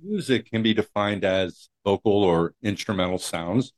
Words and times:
Music 0.00 0.50
can 0.50 0.62
be 0.62 0.74
defined 0.74 1.24
as 1.24 1.68
vocal 1.84 2.24
or 2.24 2.54
instrumental 2.62 3.18
sounds 3.18 3.72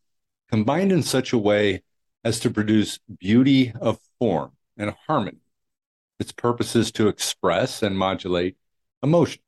combined 0.48 0.92
in 0.92 1.02
such 1.02 1.32
a 1.32 1.38
way 1.38 1.82
as 2.24 2.40
to 2.40 2.50
produce 2.50 2.98
beauty 3.18 3.72
of 3.80 3.98
form 4.18 4.52
and 4.76 4.94
harmony. 5.06 5.38
Its 6.18 6.32
purpose 6.32 6.74
is 6.74 6.90
to 6.92 7.08
express 7.08 7.82
and 7.82 7.98
modulate 7.98 8.56
emotions. 9.02 9.42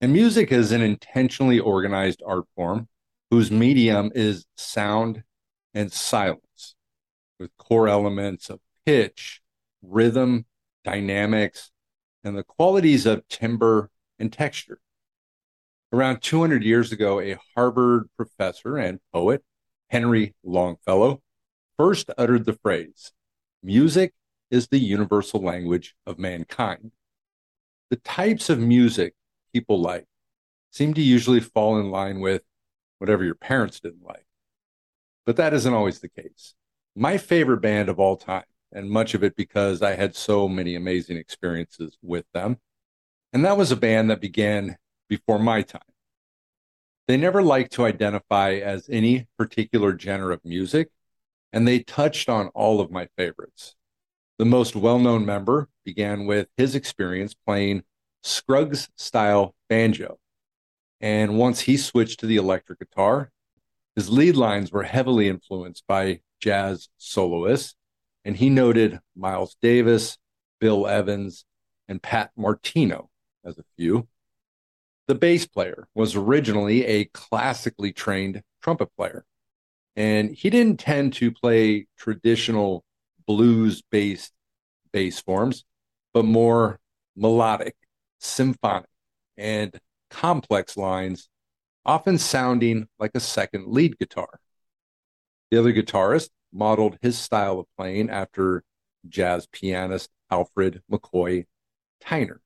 And 0.00 0.12
music 0.12 0.52
is 0.52 0.72
an 0.72 0.82
intentionally 0.82 1.58
organized 1.58 2.22
art 2.26 2.44
form 2.56 2.88
whose 3.30 3.50
medium 3.50 4.12
is 4.14 4.46
sound 4.56 5.22
and 5.72 5.90
silence, 5.92 6.74
with 7.38 7.56
core 7.56 7.88
elements 7.88 8.50
of 8.50 8.60
pitch, 8.84 9.40
rhythm, 9.82 10.46
dynamics, 10.84 11.70
and 12.22 12.36
the 12.36 12.44
qualities 12.44 13.06
of 13.06 13.26
timbre 13.28 13.90
and 14.18 14.32
texture. 14.32 14.80
Around 15.94 16.22
200 16.22 16.64
years 16.64 16.90
ago, 16.90 17.20
a 17.20 17.38
Harvard 17.54 18.08
professor 18.16 18.76
and 18.76 18.98
poet, 19.12 19.44
Henry 19.90 20.34
Longfellow, 20.42 21.22
first 21.78 22.10
uttered 22.18 22.46
the 22.46 22.54
phrase, 22.54 23.12
Music 23.62 24.12
is 24.50 24.66
the 24.66 24.80
universal 24.80 25.40
language 25.40 25.94
of 26.04 26.18
mankind. 26.18 26.90
The 27.90 27.96
types 27.98 28.50
of 28.50 28.58
music 28.58 29.14
people 29.52 29.80
like 29.80 30.06
seem 30.72 30.94
to 30.94 31.00
usually 31.00 31.38
fall 31.38 31.78
in 31.78 31.92
line 31.92 32.18
with 32.18 32.42
whatever 32.98 33.22
your 33.22 33.36
parents 33.36 33.78
didn't 33.78 34.02
like. 34.02 34.26
But 35.24 35.36
that 35.36 35.54
isn't 35.54 35.74
always 35.74 36.00
the 36.00 36.08
case. 36.08 36.54
My 36.96 37.18
favorite 37.18 37.60
band 37.60 37.88
of 37.88 38.00
all 38.00 38.16
time, 38.16 38.42
and 38.72 38.90
much 38.90 39.14
of 39.14 39.22
it 39.22 39.36
because 39.36 39.80
I 39.80 39.94
had 39.94 40.16
so 40.16 40.48
many 40.48 40.74
amazing 40.74 41.18
experiences 41.18 41.96
with 42.02 42.24
them, 42.34 42.56
and 43.32 43.44
that 43.44 43.56
was 43.56 43.70
a 43.70 43.76
band 43.76 44.10
that 44.10 44.20
began 44.20 44.76
before 45.08 45.38
my 45.38 45.62
time. 45.62 45.82
They 47.06 47.16
never 47.16 47.42
liked 47.42 47.72
to 47.74 47.84
identify 47.84 48.54
as 48.54 48.88
any 48.90 49.26
particular 49.36 49.98
genre 49.98 50.34
of 50.34 50.44
music, 50.44 50.90
and 51.52 51.68
they 51.68 51.80
touched 51.80 52.28
on 52.28 52.48
all 52.48 52.80
of 52.80 52.90
my 52.90 53.08
favorites. 53.16 53.76
The 54.38 54.44
most 54.44 54.74
well 54.74 54.98
known 54.98 55.26
member 55.26 55.68
began 55.84 56.26
with 56.26 56.48
his 56.56 56.74
experience 56.74 57.34
playing 57.34 57.82
Scruggs 58.22 58.88
style 58.96 59.54
banjo. 59.68 60.18
And 61.00 61.38
once 61.38 61.60
he 61.60 61.76
switched 61.76 62.20
to 62.20 62.26
the 62.26 62.36
electric 62.36 62.78
guitar, 62.78 63.30
his 63.94 64.08
lead 64.08 64.36
lines 64.36 64.72
were 64.72 64.82
heavily 64.82 65.28
influenced 65.28 65.86
by 65.86 66.20
jazz 66.40 66.88
soloists, 66.96 67.76
and 68.24 68.36
he 68.36 68.48
noted 68.48 68.98
Miles 69.14 69.56
Davis, 69.60 70.18
Bill 70.58 70.86
Evans, 70.86 71.44
and 71.86 72.02
Pat 72.02 72.32
Martino 72.36 73.10
as 73.44 73.58
a 73.58 73.64
few. 73.76 74.08
The 75.06 75.14
bass 75.14 75.46
player 75.46 75.86
was 75.94 76.16
originally 76.16 76.84
a 76.86 77.04
classically 77.06 77.92
trained 77.92 78.42
trumpet 78.62 78.88
player, 78.96 79.26
and 79.96 80.34
he 80.34 80.48
didn't 80.48 80.80
tend 80.80 81.12
to 81.14 81.30
play 81.30 81.86
traditional 81.98 82.84
blues 83.26 83.82
based 83.90 84.32
bass 84.92 85.20
forms, 85.20 85.64
but 86.14 86.24
more 86.24 86.80
melodic, 87.16 87.76
symphonic, 88.18 88.88
and 89.36 89.78
complex 90.08 90.76
lines, 90.76 91.28
often 91.84 92.16
sounding 92.16 92.88
like 92.98 93.10
a 93.14 93.20
second 93.20 93.66
lead 93.66 93.98
guitar. 93.98 94.40
The 95.50 95.58
other 95.58 95.72
guitarist 95.72 96.30
modeled 96.50 96.96
his 97.02 97.18
style 97.18 97.60
of 97.60 97.66
playing 97.76 98.08
after 98.08 98.64
jazz 99.06 99.46
pianist 99.52 100.08
Alfred 100.30 100.82
McCoy 100.90 101.44
Tyner 102.02 102.38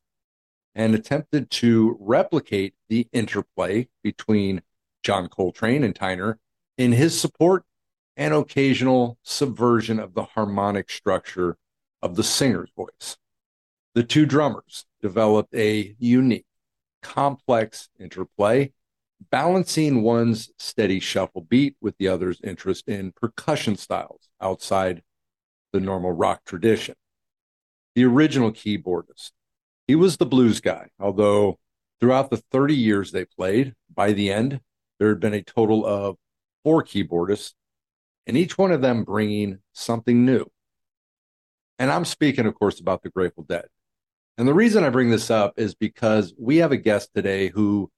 and 0.78 0.94
attempted 0.94 1.50
to 1.50 1.96
replicate 2.00 2.72
the 2.88 3.08
interplay 3.12 3.88
between 4.04 4.62
John 5.02 5.28
Coltrane 5.28 5.82
and 5.82 5.92
Tyner 5.92 6.36
in 6.78 6.92
his 6.92 7.20
support 7.20 7.64
and 8.16 8.32
occasional 8.32 9.18
subversion 9.24 9.98
of 9.98 10.14
the 10.14 10.22
harmonic 10.22 10.88
structure 10.88 11.56
of 12.00 12.14
the 12.14 12.22
singer's 12.22 12.70
voice. 12.76 13.16
The 13.94 14.04
two 14.04 14.24
drummers 14.24 14.86
developed 15.02 15.52
a 15.52 15.96
unique, 15.98 16.46
complex 17.02 17.88
interplay, 17.98 18.72
balancing 19.32 20.02
one's 20.02 20.52
steady 20.58 21.00
shuffle 21.00 21.40
beat 21.40 21.74
with 21.80 21.98
the 21.98 22.06
other's 22.06 22.40
interest 22.44 22.88
in 22.88 23.10
percussion 23.10 23.76
styles 23.76 24.28
outside 24.40 25.02
the 25.72 25.80
normal 25.80 26.12
rock 26.12 26.44
tradition. 26.44 26.94
The 27.96 28.04
original 28.04 28.52
keyboardist, 28.52 29.32
he 29.88 29.96
was 29.96 30.18
the 30.18 30.26
blues 30.26 30.60
guy, 30.60 30.90
although 31.00 31.58
throughout 31.98 32.30
the 32.30 32.36
30 32.36 32.76
years 32.76 33.10
they 33.10 33.24
played, 33.24 33.74
by 33.92 34.12
the 34.12 34.30
end, 34.30 34.60
there 35.00 35.08
had 35.08 35.18
been 35.18 35.34
a 35.34 35.42
total 35.42 35.84
of 35.84 36.16
four 36.62 36.84
keyboardists, 36.84 37.54
and 38.26 38.36
each 38.36 38.58
one 38.58 38.70
of 38.70 38.82
them 38.82 39.02
bringing 39.02 39.58
something 39.72 40.24
new. 40.24 40.46
And 41.78 41.90
I'm 41.90 42.04
speaking, 42.04 42.46
of 42.46 42.54
course, 42.54 42.80
about 42.80 43.02
the 43.02 43.08
Grateful 43.08 43.44
Dead. 43.44 43.66
And 44.36 44.46
the 44.46 44.54
reason 44.54 44.84
I 44.84 44.90
bring 44.90 45.10
this 45.10 45.30
up 45.30 45.54
is 45.56 45.74
because 45.74 46.34
we 46.38 46.58
have 46.58 46.70
a 46.70 46.76
guest 46.76 47.10
today 47.14 47.48
who 47.48 47.90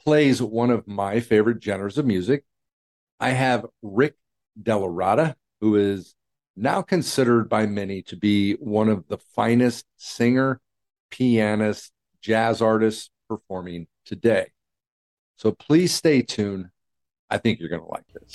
plays 0.00 0.42
one 0.42 0.70
of 0.70 0.86
my 0.88 1.20
favorite 1.20 1.62
genres 1.62 1.96
of 1.96 2.06
music. 2.06 2.44
I 3.20 3.30
have 3.30 3.66
Rick 3.82 4.16
DellaRatta, 4.60 5.36
who 5.60 5.76
is 5.76 6.14
now 6.56 6.82
considered 6.82 7.48
by 7.48 7.66
many 7.66 8.02
to 8.02 8.16
be 8.16 8.54
one 8.54 8.88
of 8.88 9.06
the 9.08 9.18
finest 9.18 9.86
singer, 9.96 10.60
pianist, 11.10 11.92
jazz 12.20 12.62
artists 12.62 13.10
performing 13.28 13.86
today. 14.04 14.48
So 15.36 15.52
please 15.52 15.94
stay 15.94 16.22
tuned. 16.22 16.66
I 17.28 17.38
think 17.38 17.58
you're 17.60 17.68
going 17.68 17.82
to 17.82 17.88
like 17.88 18.06
this. 18.14 18.34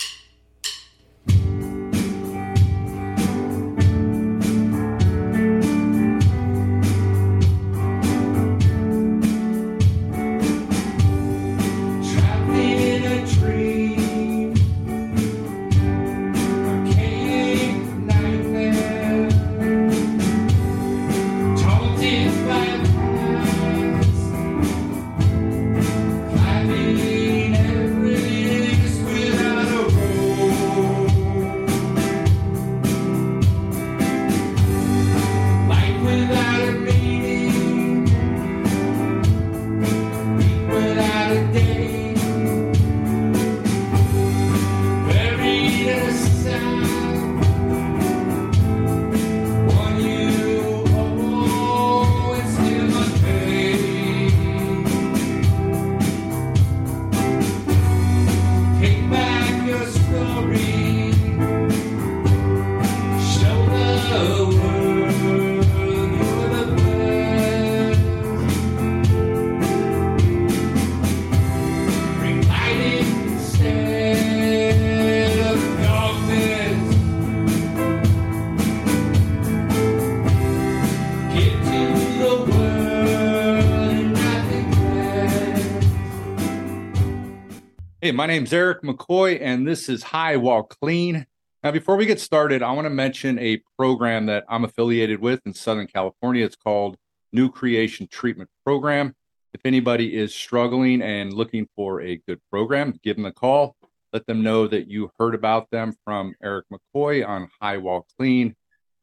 My 88.12 88.26
name's 88.26 88.52
Eric 88.52 88.82
McCoy, 88.82 89.40
and 89.40 89.66
this 89.66 89.88
is 89.88 90.02
High 90.02 90.36
While 90.36 90.64
Clean. 90.64 91.24
Now, 91.62 91.70
before 91.70 91.96
we 91.96 92.04
get 92.04 92.20
started, 92.20 92.62
I 92.62 92.70
want 92.72 92.84
to 92.84 92.90
mention 92.90 93.38
a 93.38 93.62
program 93.78 94.26
that 94.26 94.44
I'm 94.48 94.64
affiliated 94.64 95.20
with 95.20 95.40
in 95.46 95.54
Southern 95.54 95.86
California. 95.86 96.44
It's 96.44 96.56
called 96.56 96.98
New 97.32 97.50
Creation 97.50 98.06
Treatment 98.08 98.50
Program. 98.66 99.14
If 99.54 99.62
anybody 99.64 100.14
is 100.14 100.34
struggling 100.34 101.00
and 101.00 101.32
looking 101.32 101.66
for 101.74 102.02
a 102.02 102.20
good 102.28 102.38
program, 102.50 102.98
give 103.02 103.16
them 103.16 103.24
a 103.24 103.32
call. 103.32 103.76
Let 104.12 104.26
them 104.26 104.42
know 104.42 104.66
that 104.66 104.88
you 104.88 105.10
heard 105.18 105.34
about 105.34 105.70
them 105.70 105.94
from 106.04 106.34
Eric 106.42 106.66
McCoy 106.70 107.26
on 107.26 107.48
High 107.62 107.78
Wall 107.78 108.06
Clean. 108.18 108.54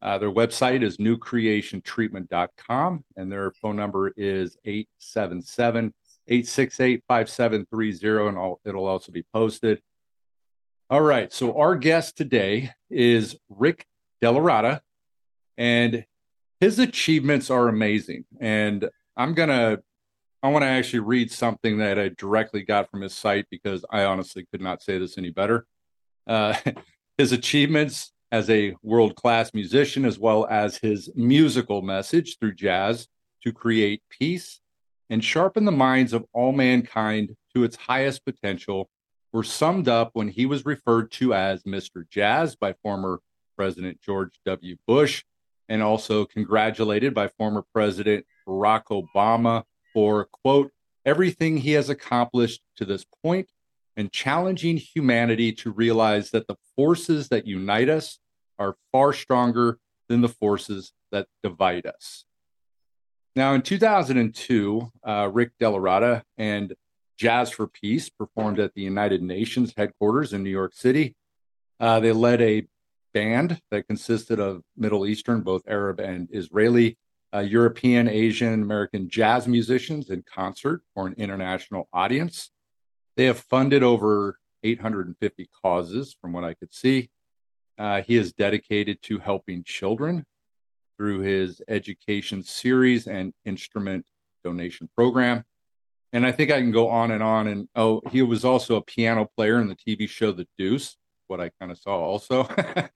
Uh, 0.04 0.20
their 0.20 0.32
website 0.32 0.84
is 0.84 0.98
newcreationtreatment.com, 0.98 3.04
and 3.18 3.32
their 3.32 3.52
phone 3.52 3.76
number 3.76 4.14
is 4.16 4.56
877 4.66 5.96
868 6.30 7.04
5730, 7.08 8.28
and 8.28 8.56
it'll 8.64 8.86
also 8.86 9.12
be 9.12 9.26
posted. 9.34 9.82
All 10.90 11.02
right. 11.02 11.32
So, 11.34 11.58
our 11.58 11.76
guest 11.76 12.18
today 12.18 12.72
is 12.90 13.36
Rick 13.50 13.86
DellaRatta, 14.24 14.82
and 15.58 16.06
his 16.60 16.80
achievements 16.80 17.50
are 17.50 17.68
amazing. 17.68 18.26
And 18.40 18.90
I'm 19.18 19.34
going 19.34 19.50
to, 19.50 19.82
I 20.44 20.50
want 20.50 20.64
to 20.64 20.70
actually 20.70 21.00
read 21.00 21.32
something 21.32 21.80
that 21.80 21.98
I 22.00 22.10
directly 22.18 22.64
got 22.64 22.90
from 22.90 23.02
his 23.02 23.14
site 23.14 23.46
because 23.50 23.84
I 23.90 24.04
honestly 24.04 24.46
could 24.52 24.62
not 24.62 24.82
say 24.82 24.98
this 24.98 25.18
any 25.18 25.32
better. 25.32 25.66
Uh, 26.28 26.56
his 27.18 27.32
achievements 27.32 28.14
as 28.32 28.50
a 28.50 28.76
world 28.84 29.16
class 29.16 29.54
musician, 29.54 30.06
as 30.06 30.20
well 30.20 30.48
as 30.50 30.78
his 30.78 31.10
musical 31.16 31.82
message 31.82 32.38
through 32.40 32.54
jazz 32.54 33.08
to 33.44 33.52
create 33.52 34.04
peace 34.10 34.60
and 35.10 35.24
sharpen 35.24 35.66
the 35.66 35.72
minds 35.72 36.14
of 36.14 36.26
all 36.34 36.52
mankind 36.52 37.36
to 37.56 37.64
its 37.64 37.76
highest 37.76 38.26
potential, 38.26 38.90
were 39.32 39.44
summed 39.44 39.88
up 39.88 40.12
when 40.14 40.28
he 40.28 40.46
was 40.46 40.66
referred 40.66 41.12
to 41.12 41.34
as 41.34 41.64
Mr. 41.64 42.08
Jazz 42.10 42.56
by 42.56 42.74
former 42.82 43.20
President 43.56 44.02
George 44.02 44.40
W. 44.46 44.76
Bush, 44.88 45.24
and 45.68 45.84
also 45.84 46.26
congratulated 46.26 47.14
by 47.14 47.28
former 47.28 47.64
President 47.74 48.26
Barack 48.48 48.86
Obama 48.86 49.64
for, 49.94 50.26
quote, 50.44 50.72
everything 51.06 51.58
he 51.58 51.74
has 51.74 51.90
accomplished 51.90 52.62
to 52.76 52.86
this 52.86 53.06
point 53.24 53.50
and 53.96 54.12
challenging 54.12 54.78
humanity 54.78 55.52
to 55.52 55.72
realize 55.72 56.32
that 56.32 56.48
the 56.48 56.56
forces 56.76 57.30
that 57.30 57.46
unite 57.46 57.90
us 57.90 58.20
are 58.58 58.78
far 58.92 59.14
stronger 59.14 59.78
than 60.08 60.22
the 60.22 60.30
forces 60.30 60.94
that 61.12 61.28
divide 61.44 61.86
us. 61.86 62.26
Now, 63.40 63.54
in 63.54 63.62
2002, 63.62 64.92
uh, 65.02 65.30
Rick 65.32 65.52
DellaRatta 65.62 66.24
and 66.38 66.76
Jazz 67.18 67.50
for 67.50 67.68
Peace 67.68 68.10
performed 68.10 68.60
at 68.60 68.74
the 68.74 68.82
United 68.82 69.22
Nations 69.22 69.74
headquarters 69.78 70.34
in 70.34 70.44
New 70.44 70.50
York 70.50 70.74
City. 70.74 71.16
Uh, 71.80 72.02
they 72.02 72.12
led 72.12 72.42
a 72.42 72.68
band 73.14 73.62
that 73.72 73.88
consisted 73.88 74.42
of 74.42 74.64
Middle 74.76 75.08
Eastern, 75.08 75.40
both 75.40 75.62
Arab 75.70 76.02
and 76.02 76.28
Israeli, 76.34 76.98
uh, 77.34 77.40
European, 77.40 78.10
Asian, 78.10 78.62
American 78.62 79.08
jazz 79.08 79.48
musicians 79.48 80.10
in 80.10 80.22
concert 80.22 80.82
for 80.94 81.08
an 81.08 81.14
international 81.14 81.88
audience. 81.94 82.52
They 83.16 83.24
have 83.24 83.40
funded 83.40 83.84
over 83.84 84.38
850 84.64 85.50
causes, 85.64 86.14
from 86.20 86.34
what 86.34 86.44
I 86.44 86.56
could 86.56 86.74
see. 86.74 87.10
Uh, 87.78 88.02
he 88.02 88.18
is 88.18 88.34
dedicated 88.34 89.02
to 89.04 89.20
helping 89.20 89.64
children 89.64 90.26
through 91.00 91.22
his 91.22 91.62
education 91.70 92.44
series 92.44 93.08
and 93.08 93.34
instrument 93.46 94.06
donation 94.44 94.90
program. 94.96 95.46
And 96.12 96.26
I 96.26 96.34
think 96.34 96.52
I 96.52 96.60
can 96.60 96.72
go 96.72 96.90
on 96.90 97.12
and 97.12 97.24
on. 97.24 97.48
And 97.48 97.70
oh, 97.74 98.02
he 98.12 98.22
was 98.22 98.44
also 98.44 98.76
a 98.76 98.82
piano 98.82 99.30
player 99.38 99.62
in 99.62 99.70
the 99.70 99.76
TV 99.76 100.10
show 100.10 100.34
The 100.34 100.46
Deuce, 100.58 100.98
what 101.28 101.40
I 101.40 101.52
kind 101.58 101.72
of 101.72 101.78
saw 101.78 101.98
also. 101.98 102.50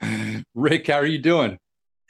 Rick, 0.53 0.87
how 0.87 0.95
are 0.95 1.05
you 1.05 1.19
doing? 1.19 1.57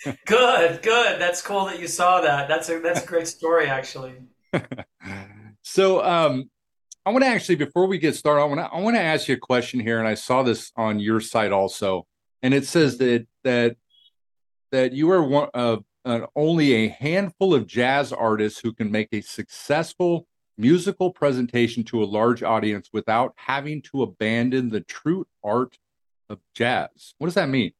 good, 0.25 0.81
good. 0.81 1.21
That's 1.21 1.43
cool 1.43 1.65
that 1.65 1.79
you 1.79 1.87
saw 1.87 2.21
that. 2.21 2.47
That's 2.47 2.69
a 2.69 2.79
that's 2.79 3.03
a 3.03 3.05
great 3.05 3.27
story, 3.27 3.67
actually. 3.67 4.15
so, 5.61 6.03
um, 6.03 6.49
I 7.05 7.11
want 7.11 7.23
to 7.23 7.29
actually, 7.29 7.55
before 7.55 7.85
we 7.85 7.99
get 7.99 8.15
started, 8.15 8.41
I 8.41 8.45
want 8.45 8.59
to 8.59 8.65
I 8.65 8.79
want 8.79 8.95
to 8.95 9.01
ask 9.01 9.27
you 9.27 9.35
a 9.35 9.39
question 9.39 9.79
here, 9.79 9.99
and 9.99 10.07
I 10.07 10.15
saw 10.15 10.41
this 10.41 10.71
on 10.75 10.99
your 10.99 11.19
site 11.19 11.51
also, 11.51 12.05
and 12.41 12.53
it 12.53 12.65
says 12.65 12.97
that 12.97 13.27
that 13.43 13.77
that 14.73 14.91
you 14.91 15.09
are 15.11 15.23
one 15.23 15.49
of 15.53 15.85
only 16.35 16.73
a 16.73 16.87
handful 16.89 17.53
of 17.53 17.65
jazz 17.65 18.11
artists 18.11 18.59
who 18.59 18.73
can 18.73 18.91
make 18.91 19.07
a 19.13 19.21
successful 19.21 20.27
musical 20.57 21.11
presentation 21.11 21.83
to 21.83 22.03
a 22.03 22.05
large 22.05 22.43
audience 22.43 22.89
without 22.91 23.33
having 23.37 23.81
to 23.83 24.01
abandon 24.01 24.69
the 24.69 24.81
true 24.81 25.25
art 25.43 25.77
of 26.27 26.39
jazz. 26.53 27.13
What 27.19 27.27
does 27.27 27.35
that 27.35 27.49
mean? 27.49 27.71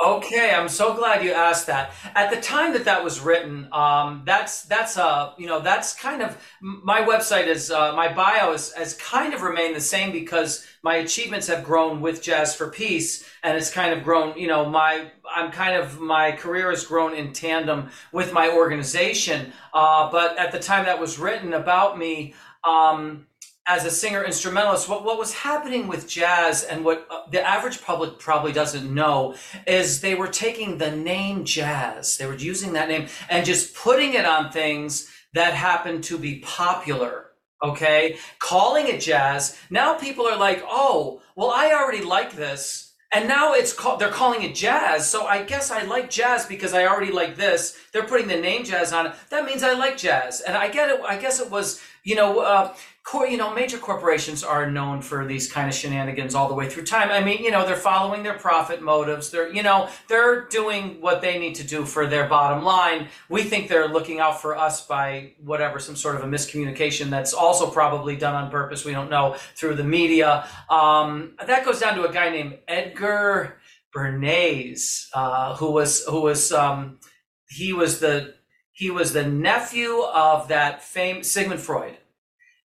Okay, 0.00 0.54
I'm 0.54 0.68
so 0.68 0.94
glad 0.94 1.24
you 1.24 1.32
asked 1.32 1.66
that. 1.66 1.92
At 2.14 2.30
the 2.30 2.40
time 2.40 2.72
that 2.74 2.84
that 2.84 3.02
was 3.02 3.18
written, 3.18 3.68
um, 3.72 4.22
that's 4.24 4.62
that's 4.62 4.96
uh 4.96 5.32
you 5.36 5.48
know 5.48 5.58
that's 5.58 5.92
kind 5.92 6.22
of 6.22 6.40
my 6.60 7.02
website 7.02 7.48
is 7.48 7.72
uh, 7.72 7.92
my 7.96 8.12
bio 8.12 8.52
is, 8.52 8.72
has 8.74 8.94
kind 8.94 9.34
of 9.34 9.42
remained 9.42 9.74
the 9.74 9.80
same 9.80 10.12
because 10.12 10.64
my 10.82 10.96
achievements 10.98 11.48
have 11.48 11.64
grown 11.64 12.00
with 12.00 12.22
Jazz 12.22 12.54
for 12.54 12.70
Peace, 12.70 13.28
and 13.42 13.56
it's 13.56 13.72
kind 13.72 13.92
of 13.92 14.04
grown. 14.04 14.38
You 14.38 14.46
know, 14.46 14.70
my 14.70 15.10
I'm 15.34 15.50
kind 15.50 15.74
of 15.74 15.98
my 15.98 16.30
career 16.30 16.70
has 16.70 16.86
grown 16.86 17.12
in 17.12 17.32
tandem 17.32 17.90
with 18.12 18.32
my 18.32 18.50
organization. 18.50 19.52
Uh, 19.74 20.12
but 20.12 20.38
at 20.38 20.52
the 20.52 20.60
time 20.60 20.84
that 20.84 21.00
was 21.00 21.18
written 21.18 21.54
about 21.54 21.98
me. 21.98 22.34
Um, 22.62 23.27
as 23.68 23.84
a 23.84 23.90
singer 23.90 24.24
instrumentalist, 24.24 24.88
what, 24.88 25.04
what 25.04 25.18
was 25.18 25.34
happening 25.34 25.86
with 25.86 26.08
jazz 26.08 26.64
and 26.64 26.82
what 26.84 27.06
uh, 27.10 27.20
the 27.30 27.46
average 27.46 27.82
public 27.82 28.18
probably 28.18 28.50
doesn't 28.50 28.92
know 28.92 29.34
is 29.66 30.00
they 30.00 30.14
were 30.14 30.26
taking 30.26 30.78
the 30.78 30.90
name 30.90 31.44
jazz, 31.44 32.16
they 32.16 32.24
were 32.26 32.34
using 32.34 32.72
that 32.72 32.88
name 32.88 33.06
and 33.28 33.44
just 33.44 33.76
putting 33.76 34.14
it 34.14 34.24
on 34.24 34.50
things 34.50 35.10
that 35.34 35.52
happened 35.52 36.02
to 36.02 36.16
be 36.16 36.40
popular. 36.40 37.26
Okay. 37.62 38.16
Calling 38.38 38.86
it 38.86 39.00
jazz. 39.00 39.58
Now 39.68 39.94
people 39.94 40.26
are 40.26 40.38
like, 40.38 40.62
oh, 40.66 41.20
well, 41.36 41.50
I 41.50 41.72
already 41.72 42.02
like 42.02 42.32
this. 42.34 42.94
And 43.10 43.26
now 43.26 43.54
it's 43.54 43.72
called, 43.72 44.00
they're 44.00 44.10
calling 44.10 44.42
it 44.42 44.54
jazz. 44.54 45.08
So 45.08 45.26
I 45.26 45.42
guess 45.42 45.70
I 45.70 45.82
like 45.82 46.10
jazz 46.10 46.44
because 46.44 46.74
I 46.74 46.86
already 46.86 47.10
like 47.10 47.36
this. 47.36 47.78
They're 47.92 48.04
putting 48.04 48.28
the 48.28 48.40
name 48.40 48.64
jazz 48.64 48.92
on 48.92 49.06
it. 49.06 49.14
That 49.30 49.46
means 49.46 49.62
I 49.62 49.72
like 49.72 49.96
jazz. 49.96 50.42
And 50.42 50.56
I 50.56 50.68
get 50.68 50.90
it. 50.90 51.00
I 51.00 51.16
guess 51.16 51.40
it 51.40 51.50
was, 51.50 51.80
you 52.08 52.14
know, 52.14 52.40
uh, 52.40 52.74
you 53.28 53.36
know, 53.36 53.54
major 53.54 53.76
corporations 53.76 54.42
are 54.42 54.70
known 54.70 55.02
for 55.02 55.26
these 55.26 55.52
kind 55.52 55.68
of 55.68 55.74
shenanigans 55.74 56.34
all 56.34 56.48
the 56.48 56.54
way 56.54 56.66
through 56.66 56.84
time. 56.84 57.10
I 57.10 57.22
mean, 57.22 57.44
you 57.44 57.50
know, 57.50 57.66
they're 57.66 57.76
following 57.76 58.22
their 58.22 58.38
profit 58.38 58.80
motives. 58.80 59.30
They're, 59.30 59.52
you 59.52 59.62
know, 59.62 59.90
they're 60.08 60.46
doing 60.46 61.02
what 61.02 61.20
they 61.20 61.38
need 61.38 61.54
to 61.56 61.64
do 61.64 61.84
for 61.84 62.06
their 62.06 62.26
bottom 62.26 62.64
line. 62.64 63.08
We 63.28 63.42
think 63.42 63.68
they're 63.68 63.88
looking 63.88 64.20
out 64.20 64.40
for 64.40 64.56
us 64.56 64.86
by 64.86 65.32
whatever, 65.44 65.78
some 65.78 65.96
sort 65.96 66.16
of 66.16 66.22
a 66.22 66.26
miscommunication 66.26 67.10
that's 67.10 67.34
also 67.34 67.70
probably 67.70 68.16
done 68.16 68.34
on 68.34 68.50
purpose. 68.50 68.86
We 68.86 68.92
don't 68.92 69.10
know 69.10 69.36
through 69.54 69.74
the 69.74 69.84
media. 69.84 70.48
Um, 70.70 71.34
that 71.46 71.62
goes 71.62 71.80
down 71.80 71.94
to 71.96 72.08
a 72.08 72.12
guy 72.12 72.30
named 72.30 72.56
Edgar 72.66 73.58
Bernays, 73.94 75.08
uh, 75.12 75.56
who 75.56 75.72
was, 75.72 76.04
who 76.06 76.22
was, 76.22 76.52
um, 76.52 77.00
he 77.50 77.74
was 77.74 78.00
the, 78.00 78.34
he 78.72 78.90
was 78.90 79.12
the 79.12 79.26
nephew 79.26 80.02
of 80.02 80.48
that 80.48 80.82
famous 80.82 81.30
Sigmund 81.30 81.60
Freud 81.60 81.97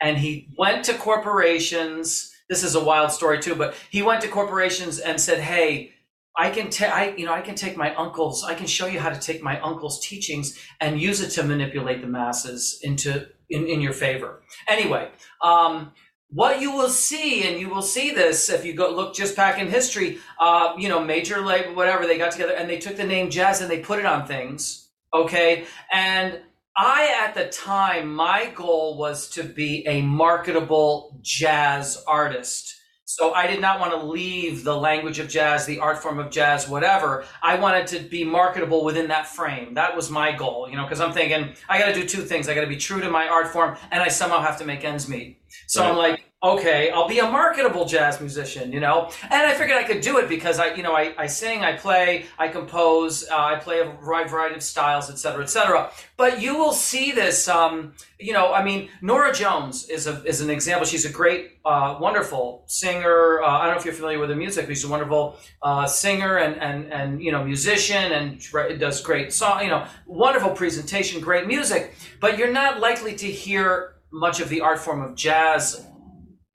and 0.00 0.18
he 0.18 0.48
went 0.58 0.84
to 0.84 0.94
corporations. 0.94 2.32
This 2.48 2.62
is 2.62 2.74
a 2.74 2.84
wild 2.84 3.10
story 3.10 3.40
too, 3.40 3.54
but 3.54 3.74
he 3.90 4.02
went 4.02 4.20
to 4.22 4.28
corporations 4.28 4.98
and 4.98 5.20
said, 5.20 5.40
"Hey, 5.40 5.92
I 6.38 6.50
can 6.50 6.70
take, 6.70 6.90
I, 6.90 7.14
you 7.16 7.26
know, 7.26 7.32
I 7.32 7.40
can 7.40 7.54
take 7.54 7.76
my 7.76 7.94
uncle's, 7.94 8.44
I 8.44 8.54
can 8.54 8.66
show 8.66 8.86
you 8.86 9.00
how 9.00 9.10
to 9.10 9.18
take 9.18 9.42
my 9.42 9.60
uncle's 9.60 10.00
teachings 10.06 10.58
and 10.80 11.00
use 11.00 11.20
it 11.20 11.30
to 11.30 11.42
manipulate 11.42 12.02
the 12.02 12.08
masses 12.08 12.78
into 12.82 13.26
in, 13.50 13.66
in 13.66 13.80
your 13.80 13.92
favor." 13.92 14.42
Anyway, 14.68 15.10
um, 15.42 15.92
what 16.30 16.60
you 16.60 16.72
will 16.72 16.88
see, 16.88 17.48
and 17.48 17.60
you 17.60 17.68
will 17.68 17.82
see 17.82 18.10
this 18.10 18.50
if 18.50 18.64
you 18.64 18.74
go 18.74 18.90
look 18.90 19.14
just 19.14 19.36
back 19.36 19.60
in 19.60 19.68
history, 19.68 20.18
uh, 20.40 20.74
you 20.76 20.88
know, 20.88 21.00
major 21.02 21.40
label, 21.40 21.74
whatever, 21.74 22.06
they 22.06 22.18
got 22.18 22.32
together 22.32 22.52
and 22.52 22.68
they 22.68 22.78
took 22.78 22.96
the 22.96 23.04
name 23.04 23.30
jazz 23.30 23.60
and 23.60 23.70
they 23.70 23.78
put 23.78 23.98
it 23.98 24.06
on 24.06 24.26
things. 24.26 24.88
Okay. 25.14 25.64
And 25.92 26.40
I, 26.76 27.24
at 27.24 27.34
the 27.34 27.48
time, 27.48 28.14
my 28.14 28.52
goal 28.54 28.98
was 28.98 29.30
to 29.30 29.42
be 29.42 29.86
a 29.86 30.02
marketable 30.02 31.18
jazz 31.22 32.02
artist. 32.06 32.74
So 33.08 33.32
I 33.32 33.46
did 33.46 33.60
not 33.60 33.80
want 33.80 33.92
to 33.92 34.04
leave 34.04 34.62
the 34.62 34.76
language 34.76 35.18
of 35.18 35.28
jazz, 35.28 35.64
the 35.64 35.78
art 35.78 36.02
form 36.02 36.18
of 36.18 36.30
jazz, 36.30 36.68
whatever. 36.68 37.24
I 37.40 37.54
wanted 37.58 37.86
to 37.88 38.00
be 38.00 38.24
marketable 38.24 38.84
within 38.84 39.08
that 39.08 39.28
frame. 39.28 39.74
That 39.74 39.96
was 39.96 40.10
my 40.10 40.32
goal, 40.32 40.66
you 40.68 40.76
know, 40.76 40.82
because 40.82 41.00
I'm 41.00 41.12
thinking 41.12 41.54
I 41.68 41.78
got 41.78 41.86
to 41.86 41.94
do 41.94 42.06
two 42.06 42.22
things. 42.22 42.48
I 42.48 42.54
got 42.54 42.62
to 42.62 42.66
be 42.66 42.76
true 42.76 43.00
to 43.00 43.10
my 43.10 43.28
art 43.28 43.48
form 43.48 43.76
and 43.90 44.02
I 44.02 44.08
somehow 44.08 44.40
have 44.40 44.58
to 44.58 44.66
make 44.66 44.84
ends 44.84 45.08
meet. 45.08 45.38
So 45.68 45.80
right. 45.80 45.90
I'm 45.90 45.96
like, 45.96 46.25
okay, 46.52 46.90
I'll 46.90 47.08
be 47.08 47.18
a 47.18 47.30
marketable 47.30 47.84
jazz 47.84 48.20
musician, 48.20 48.72
you 48.72 48.80
know? 48.80 49.10
And 49.22 49.34
I 49.34 49.54
figured 49.54 49.76
I 49.76 49.84
could 49.84 50.00
do 50.00 50.18
it 50.18 50.28
because 50.28 50.58
I, 50.58 50.74
you 50.74 50.82
know, 50.82 50.94
I, 50.94 51.14
I 51.18 51.26
sing, 51.26 51.64
I 51.64 51.76
play, 51.76 52.26
I 52.38 52.48
compose, 52.48 53.28
uh, 53.30 53.36
I 53.36 53.56
play 53.56 53.80
a 53.80 53.96
wide 54.04 54.30
variety 54.30 54.56
of 54.56 54.62
styles, 54.62 55.10
et 55.10 55.18
cetera, 55.18 55.42
et 55.42 55.50
cetera. 55.50 55.90
But 56.16 56.40
you 56.40 56.56
will 56.56 56.72
see 56.72 57.12
this, 57.12 57.48
um, 57.48 57.94
you 58.18 58.32
know, 58.32 58.52
I 58.52 58.62
mean, 58.64 58.90
Norah 59.02 59.32
Jones 59.32 59.88
is 59.88 60.06
a, 60.06 60.22
is 60.24 60.40
an 60.40 60.50
example. 60.50 60.86
She's 60.86 61.04
a 61.04 61.12
great, 61.12 61.58
uh, 61.64 61.98
wonderful 62.00 62.64
singer. 62.66 63.42
Uh, 63.42 63.48
I 63.48 63.64
don't 63.64 63.74
know 63.74 63.78
if 63.78 63.84
you're 63.84 63.94
familiar 63.94 64.18
with 64.18 64.30
her 64.30 64.36
music, 64.36 64.66
but 64.66 64.76
she's 64.76 64.84
a 64.84 64.88
wonderful, 64.88 65.36
uh, 65.62 65.86
singer 65.86 66.38
and, 66.38 66.60
and, 66.60 66.92
and, 66.92 67.22
you 67.22 67.32
know, 67.32 67.44
musician 67.44 68.12
and 68.12 68.78
does 68.78 69.00
great 69.00 69.32
song, 69.32 69.62
you 69.62 69.68
know, 69.68 69.86
wonderful 70.06 70.50
presentation, 70.50 71.20
great 71.20 71.46
music, 71.46 71.94
but 72.20 72.38
you're 72.38 72.52
not 72.52 72.80
likely 72.80 73.14
to 73.16 73.26
hear 73.26 73.94
much 74.12 74.40
of 74.40 74.48
the 74.48 74.60
art 74.60 74.78
form 74.78 75.02
of 75.02 75.14
jazz 75.14 75.86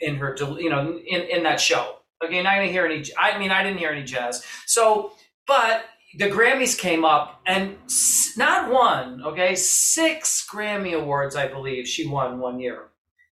in 0.01 0.15
her, 0.15 0.35
you 0.59 0.69
know, 0.69 0.99
in, 1.05 1.21
in 1.21 1.43
that 1.43 1.59
show. 1.59 1.97
Okay, 2.23 2.41
not 2.43 2.55
gonna 2.55 2.67
hear 2.67 2.85
any. 2.85 3.03
I 3.17 3.37
mean, 3.37 3.51
I 3.51 3.63
didn't 3.63 3.79
hear 3.79 3.89
any 3.89 4.03
jazz. 4.03 4.43
So, 4.65 5.13
but 5.47 5.85
the 6.17 6.29
Grammys 6.29 6.77
came 6.77 7.05
up, 7.05 7.41
and 7.47 7.77
not 8.37 8.71
one, 8.71 9.23
okay, 9.23 9.55
six 9.55 10.45
Grammy 10.51 10.93
awards, 10.93 11.35
I 11.35 11.47
believe 11.47 11.87
she 11.87 12.05
won 12.05 12.39
one 12.39 12.59
year. 12.59 12.89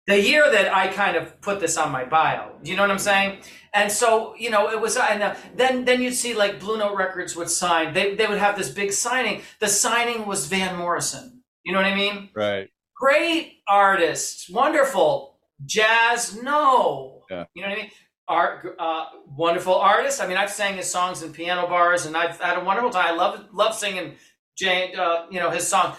The 0.07 0.21
year 0.21 0.51
that 0.51 0.75
I 0.75 0.89
kind 0.89 1.17
of 1.17 1.39
put 1.43 1.61
this 1.61 1.77
on 1.77 1.93
my 1.93 2.05
bio, 2.05 2.53
you 2.65 2.77
know 2.77 2.83
what 2.83 2.91
I'm 2.91 2.99
saying? 2.99 3.41
And 3.75 3.93
so, 3.93 4.35
you 4.39 4.49
know, 4.49 4.71
it 4.71 4.81
was, 4.81 4.97
and 4.97 5.37
then 5.55 5.85
then 5.85 6.01
you'd 6.01 6.15
see 6.15 6.33
like 6.33 6.61
Blue 6.61 6.79
Note 6.79 6.97
Records 6.97 7.37
would 7.37 7.51
sign. 7.51 7.93
They 7.93 8.15
they 8.15 8.27
would 8.27 8.39
have 8.39 8.57
this 8.57 8.71
big 8.71 8.93
signing. 8.93 9.43
The 9.61 9.69
signing 9.69 10.25
was 10.25 10.47
Van 10.47 10.77
Morrison. 10.77 11.43
You 11.65 11.73
know 11.73 11.81
what 11.81 11.87
I 11.87 11.95
mean? 11.95 12.31
Right. 12.35 12.71
Great 12.97 13.59
artist, 13.69 14.51
wonderful 14.51 15.28
jazz. 15.65 16.41
No, 16.43 17.23
yeah. 17.31 17.45
you 17.55 17.63
know 17.63 17.69
what 17.69 17.79
I 17.79 17.83
mean? 17.83 17.91
art, 18.29 18.77
uh, 18.79 19.07
wonderful 19.37 19.75
artist. 19.75 20.21
I 20.21 20.27
mean, 20.27 20.37
I've 20.37 20.51
sang 20.51 20.77
his 20.77 20.91
songs 20.91 21.23
in 21.23 21.33
piano 21.33 21.67
bars, 21.67 22.07
and 22.07 22.17
I've 22.17 22.39
had 22.41 22.59
a 22.59 22.65
wonderful 22.65 22.91
time. 22.91 23.07
I 23.07 23.17
love 23.17 23.47
love 23.53 23.75
singing 23.75 24.15
Jane, 24.57 24.99
uh, 24.99 25.27
you 25.31 25.41
know, 25.41 25.51
his 25.51 25.67
song. 25.67 25.97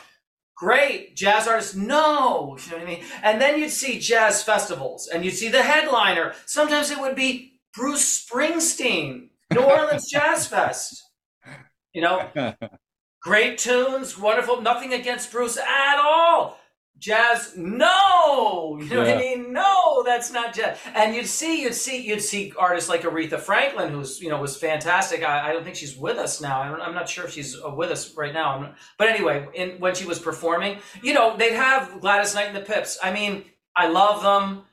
Great 0.56 1.16
jazz 1.16 1.48
artist. 1.48 1.76
No, 1.76 2.58
you 2.60 2.72
know 2.72 2.78
what 2.78 2.82
I 2.82 2.86
mean. 2.86 3.04
And 3.24 3.42
then 3.42 3.60
you'd 3.60 3.72
see 3.72 4.00
jazz 4.00 4.44
festivals, 4.44 5.08
and 5.08 5.26
you'd 5.26 5.36
see 5.36 5.50
the 5.50 5.64
headliner. 5.64 6.34
Sometimes 6.46 6.92
it 6.92 7.00
would 7.00 7.16
be 7.16 7.60
Bruce 7.74 8.26
Springsteen, 8.26 9.30
New 9.54 9.62
Orleans 9.62 10.10
Jazz 10.12 10.48
Fest. 10.48 11.04
You 11.94 12.02
know, 12.02 12.30
great 13.22 13.58
tunes, 13.58 14.18
wonderful. 14.18 14.62
Nothing 14.62 14.94
against 14.94 15.32
Bruce 15.32 15.58
at 15.58 15.98
all 15.98 16.59
jazz 17.00 17.54
no! 17.56 18.78
You 18.80 18.90
know 18.90 19.04
yeah. 19.04 19.16
what 19.16 19.18
i 19.18 19.18
mean? 19.18 19.54
No 19.54 20.04
that's 20.04 20.32
not 20.32 20.54
jazz. 20.54 20.78
And 20.94 21.16
you'd 21.16 21.28
see 21.28 21.64
you'd 21.64 21.74
see 21.74 22.06
you'd 22.06 22.22
see 22.22 22.54
artists 22.58 22.90
like 22.90 23.02
aretha 23.02 23.40
franklin 23.40 23.92
who's 23.92 24.22
you 24.22 24.30
know 24.30 24.40
was 24.40 24.58
fantastic. 24.58 25.24
I, 25.24 25.50
I 25.50 25.54
don't 25.54 25.64
think 25.64 25.76
she's 25.76 25.98
with 25.98 26.18
us 26.18 26.42
now. 26.42 26.62
I 26.62 26.88
am 26.88 26.94
not 26.94 27.08
sure 27.10 27.26
if 27.26 27.32
she's 27.32 27.56
uh, 27.56 27.70
with 27.72 27.90
us 27.90 28.16
right 28.16 28.34
now. 28.34 28.74
But 28.98 29.10
anyway 29.10 29.48
in, 29.54 29.80
when 29.80 29.96
she 29.96 30.06
was 30.06 30.20
performing 30.20 30.80
you 31.02 31.14
know 31.14 31.38
they'd 31.38 31.54
have 31.54 32.02
gladys 32.02 32.36
knight 32.36 32.48
and 32.48 32.56
the 32.56 32.62
pips. 32.62 33.00
I 33.02 33.12
mean 33.12 33.46
i 33.76 33.88
love 33.88 34.22
them. 34.22 34.64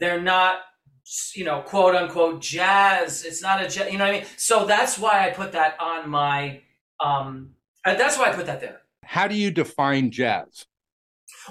They're 0.00 0.20
not 0.20 0.60
you 1.34 1.44
know 1.44 1.62
quote 1.62 1.94
unquote 1.94 2.40
jazz. 2.40 3.24
It's 3.24 3.40
not 3.40 3.62
a 3.62 3.68
jazz 3.68 3.90
you 3.92 3.98
know 3.98 4.04
what 4.04 4.14
i 4.14 4.18
mean? 4.18 4.26
So 4.36 4.66
that's 4.66 4.98
why 4.98 5.26
i 5.26 5.30
put 5.30 5.52
that 5.52 5.78
on 5.80 6.10
my 6.10 6.60
um 7.00 7.50
uh, 7.84 7.94
that's 7.94 8.18
why 8.18 8.30
i 8.30 8.34
put 8.34 8.46
that 8.46 8.60
there. 8.60 8.80
How 9.04 9.28
do 9.28 9.34
you 9.34 9.50
define 9.50 10.10
jazz 10.10 10.66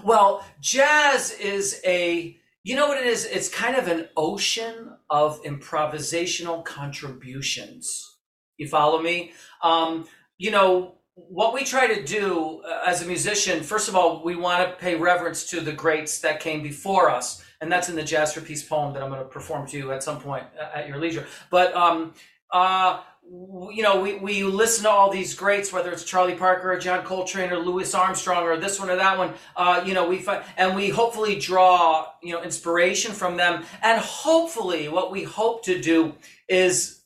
well, 0.04 0.46
jazz 0.62 1.32
is 1.32 1.82
a, 1.86 2.38
you 2.63 2.75
know 2.75 2.88
what 2.88 2.98
it 2.98 3.08
is? 3.08 3.25
It's 3.25 3.50
kind 3.50 3.75
of 3.75 3.88
an 3.88 4.10
ocean 4.16 4.94
of 5.10 5.42
improvisational 5.44 6.63
contributions. 6.63 8.18
You 8.58 8.68
follow 8.68 9.01
me? 9.01 9.32
Um, 9.63 10.06
you 10.38 10.51
know, 10.51 10.96
what 11.16 11.54
we 11.54 11.63
try 11.63 11.88
to 11.88 12.04
do 12.04 12.62
uh, 12.62 12.84
as 12.86 13.01
a 13.01 13.06
musician, 13.06 13.63
first 13.63 13.89
of 13.89 13.96
all, 13.96 14.24
we 14.24 14.36
want 14.36 14.70
to 14.70 14.75
pay 14.75 14.96
reverence 14.96 15.50
to 15.50 15.62
the 15.62 15.72
greats 15.72 16.20
that 16.20 16.39
came 16.39 16.62
before 16.62 17.10
us. 17.10 17.44
And 17.60 17.72
that's 17.72 17.89
in 17.89 17.96
the 17.96 18.04
Jazz 18.04 18.34
for 18.34 18.42
Peace 18.42 18.63
poem 18.63 18.94
that 18.94 19.01
I'm 19.01 19.10
going 19.10 19.22
to 19.22 19.27
perform 19.27 19.66
to 19.68 19.77
you 19.77 19.92
at 19.92 20.04
some 20.04 20.20
point 20.20 20.44
uh, 20.60 20.77
at 20.77 20.88
your 20.88 20.98
leisure. 21.00 21.25
But 21.50 21.75
um, 21.75 22.13
uh, 22.54 23.01
you 23.30 23.84
know, 23.84 24.00
we, 24.00 24.16
we 24.16 24.44
listen 24.44 24.84
to 24.84 24.90
all 24.90 25.12
these 25.12 25.34
greats, 25.34 25.74
whether 25.74 25.92
it's 25.92 26.04
Charlie 26.04 26.36
Parker 26.36 26.72
or 26.72 26.80
John 26.80 27.04
Coltrane 27.04 27.52
or 27.52 27.58
Louis 27.58 27.94
Armstrong 27.94 28.44
or 28.44 28.58
this 28.58 28.80
one 28.80 28.90
or 28.90 28.96
that 28.96 29.18
one. 29.18 29.34
Uh, 29.56 29.84
you 29.86 29.94
know, 29.94 30.08
we 30.08 30.20
find, 30.20 30.44
and 30.56 30.76
we 30.76 30.90
hopefully 30.90 31.38
draw 31.38 32.08
you 32.24 32.34
know 32.34 32.44
inspiration 32.44 33.12
from 33.12 33.38
them, 33.38 33.66
and 33.84 34.00
hopefully, 34.00 34.88
what 34.88 35.12
we 35.12 35.24
hope 35.24 35.64
to 35.66 35.82
do 35.82 36.14
is 36.48 37.02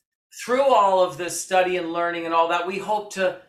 through 0.46 0.64
all 0.64 1.04
of 1.04 1.18
this 1.18 1.42
study 1.42 1.78
and 1.78 1.92
learning 1.92 2.26
and 2.26 2.34
all 2.34 2.50
that, 2.50 2.68
we 2.68 2.78
hope 2.78 3.14
to 3.14 3.42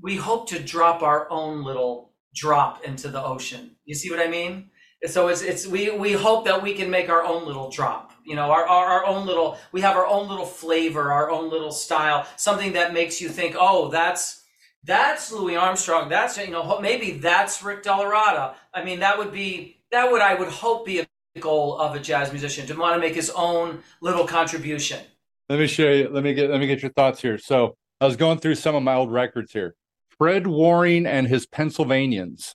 we 0.00 0.16
hope 0.16 0.48
to 0.48 0.58
drop 0.58 1.02
our 1.02 1.30
own 1.30 1.64
little 1.64 2.12
drop 2.34 2.84
into 2.84 3.08
the 3.08 3.22
ocean. 3.22 3.76
You 3.84 3.94
see 3.94 4.10
what 4.10 4.20
I 4.20 4.28
mean? 4.28 4.70
So 5.06 5.28
it's 5.28 5.42
it's 5.42 5.66
we 5.66 5.90
we 5.90 6.12
hope 6.12 6.44
that 6.44 6.62
we 6.62 6.74
can 6.74 6.90
make 6.90 7.08
our 7.08 7.24
own 7.24 7.46
little 7.46 7.70
drop 7.70 8.12
you 8.24 8.36
know 8.36 8.50
our, 8.50 8.64
our, 8.66 8.86
our 8.86 9.06
own 9.06 9.26
little 9.26 9.58
we 9.72 9.80
have 9.80 9.96
our 9.96 10.06
own 10.06 10.28
little 10.28 10.46
flavor 10.46 11.10
our 11.10 11.30
own 11.30 11.50
little 11.50 11.72
style 11.72 12.26
something 12.36 12.72
that 12.72 12.94
makes 12.94 13.20
you 13.20 13.28
think 13.28 13.56
oh 13.58 13.88
that's 13.88 14.44
that's 14.84 15.32
louis 15.32 15.56
armstrong 15.56 16.08
that's 16.08 16.36
you 16.38 16.50
know 16.50 16.78
maybe 16.80 17.12
that's 17.12 17.62
Rick 17.62 17.82
DellaRatta. 17.82 18.54
I 18.74 18.84
mean 18.84 19.00
that 19.00 19.18
would 19.18 19.32
be 19.32 19.78
that 19.90 20.10
would 20.10 20.22
i 20.22 20.34
would 20.34 20.48
hope 20.48 20.86
be 20.86 21.00
a 21.00 21.06
goal 21.40 21.78
of 21.78 21.94
a 21.94 22.00
jazz 22.00 22.30
musician 22.30 22.66
to 22.66 22.74
want 22.74 22.94
to 22.94 23.00
make 23.00 23.14
his 23.14 23.30
own 23.30 23.82
little 24.00 24.26
contribution. 24.26 25.00
Let 25.48 25.58
me 25.58 25.66
show 25.66 25.90
you 25.90 26.08
let 26.08 26.22
me 26.22 26.34
get 26.34 26.50
let 26.50 26.60
me 26.60 26.66
get 26.66 26.82
your 26.82 26.92
thoughts 26.92 27.20
here. 27.20 27.38
So 27.38 27.76
i 28.00 28.06
was 28.06 28.16
going 28.16 28.38
through 28.38 28.56
some 28.56 28.74
of 28.74 28.82
my 28.82 28.94
old 28.94 29.12
records 29.12 29.52
here. 29.52 29.74
Fred 30.18 30.46
waring 30.46 31.06
and 31.06 31.26
his 31.26 31.46
pennsylvanians 31.46 32.54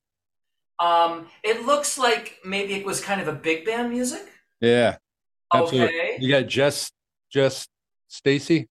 um 0.80 1.28
it 1.44 1.66
looks 1.66 1.98
like 1.98 2.38
maybe 2.46 2.74
it 2.74 2.86
was 2.86 3.02
kind 3.02 3.20
of 3.20 3.28
a 3.28 3.34
big 3.34 3.66
band 3.66 3.90
music 3.90 4.24
yeah 4.62 4.98
Absolutely. 5.54 5.88
Okay. 5.88 6.18
You 6.20 6.30
got 6.30 6.48
Jess 6.48 6.92
Jess 7.32 7.68
Stacy. 8.08 8.68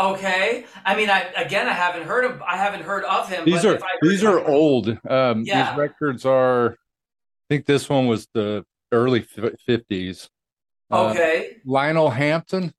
Okay. 0.00 0.64
I 0.84 0.96
mean, 0.96 1.10
I 1.10 1.20
again, 1.36 1.68
I 1.68 1.72
haven't 1.72 2.04
heard 2.04 2.24
of 2.24 2.42
I 2.42 2.56
haven't 2.56 2.82
heard 2.82 3.04
of 3.04 3.28
him. 3.28 3.44
These 3.44 3.64
are 3.64 3.78
these 4.02 4.24
are 4.24 4.44
old. 4.46 4.88
Um, 5.08 5.42
yeah. 5.44 5.70
These 5.70 5.78
records 5.78 6.24
are. 6.24 6.72
I 6.72 7.54
think 7.54 7.66
this 7.66 7.88
one 7.88 8.06
was 8.06 8.28
the 8.34 8.64
early 8.92 9.26
fifties. 9.66 10.28
Uh, 10.90 11.08
okay. 11.08 11.56
Uh, 11.56 11.58
Lionel 11.64 12.10
Hampton. 12.10 12.74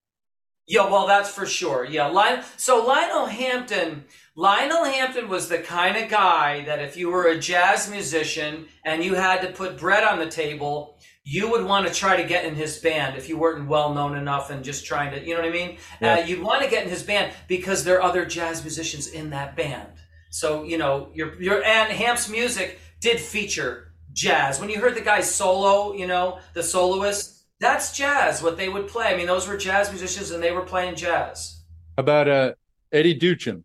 Yeah, 0.67 0.87
well, 0.87 1.07
that's 1.07 1.31
for 1.31 1.47
sure. 1.47 1.83
Yeah, 1.83 2.07
Lion. 2.07 2.43
So 2.55 2.85
Lionel 2.85 3.25
Hampton. 3.25 4.05
Lionel 4.39 4.85
Hampton 4.85 5.27
was 5.27 5.49
the 5.49 5.57
kind 5.57 5.97
of 5.97 6.09
guy 6.09 6.63
that 6.63 6.79
if 6.79 6.95
you 6.95 7.09
were 7.09 7.27
a 7.27 7.37
jazz 7.37 7.91
musician 7.91 8.67
and 8.85 9.03
you 9.03 9.13
had 9.13 9.41
to 9.41 9.51
put 9.51 9.77
bread 9.77 10.05
on 10.05 10.17
the 10.17 10.29
table, 10.29 10.97
you 11.25 11.51
would 11.51 11.65
want 11.65 11.85
to 11.85 11.93
try 11.93 12.15
to 12.15 12.23
get 12.23 12.45
in 12.45 12.55
his 12.55 12.77
band 12.77 13.17
if 13.17 13.27
you 13.27 13.37
weren't 13.37 13.67
well 13.67 13.93
known 13.93 14.15
enough 14.15 14.49
and 14.49 14.63
just 14.63 14.85
trying 14.85 15.11
to, 15.11 15.21
you 15.21 15.33
know 15.33 15.41
what 15.41 15.49
I 15.49 15.51
mean? 15.51 15.77
Yeah. 15.99 16.13
Uh, 16.13 16.17
you'd 16.19 16.41
want 16.41 16.63
to 16.63 16.69
get 16.69 16.85
in 16.85 16.89
his 16.89 17.03
band 17.03 17.33
because 17.49 17.83
there 17.83 17.97
are 17.97 18.01
other 18.01 18.25
jazz 18.25 18.63
musicians 18.63 19.07
in 19.07 19.31
that 19.31 19.57
band. 19.57 19.89
So, 20.29 20.63
you 20.63 20.77
know, 20.77 21.09
your, 21.13 21.35
your, 21.41 21.61
and 21.61 21.91
Hamp's 21.91 22.29
music 22.29 22.79
did 23.01 23.19
feature 23.19 23.91
jazz. 24.13 24.57
When 24.61 24.69
you 24.69 24.79
heard 24.79 24.95
the 24.95 25.01
guy 25.01 25.19
solo, 25.19 25.93
you 25.95 26.07
know, 26.07 26.39
the 26.53 26.63
soloist, 26.63 27.43
that's 27.59 27.91
jazz, 27.91 28.41
what 28.41 28.55
they 28.55 28.69
would 28.69 28.87
play. 28.87 29.07
I 29.07 29.17
mean, 29.17 29.27
those 29.27 29.49
were 29.49 29.57
jazz 29.57 29.89
musicians 29.89 30.31
and 30.31 30.41
they 30.41 30.53
were 30.53 30.61
playing 30.61 30.95
jazz. 30.95 31.59
About 31.97 32.29
uh, 32.29 32.53
Eddie 32.93 33.19
Duchin? 33.19 33.63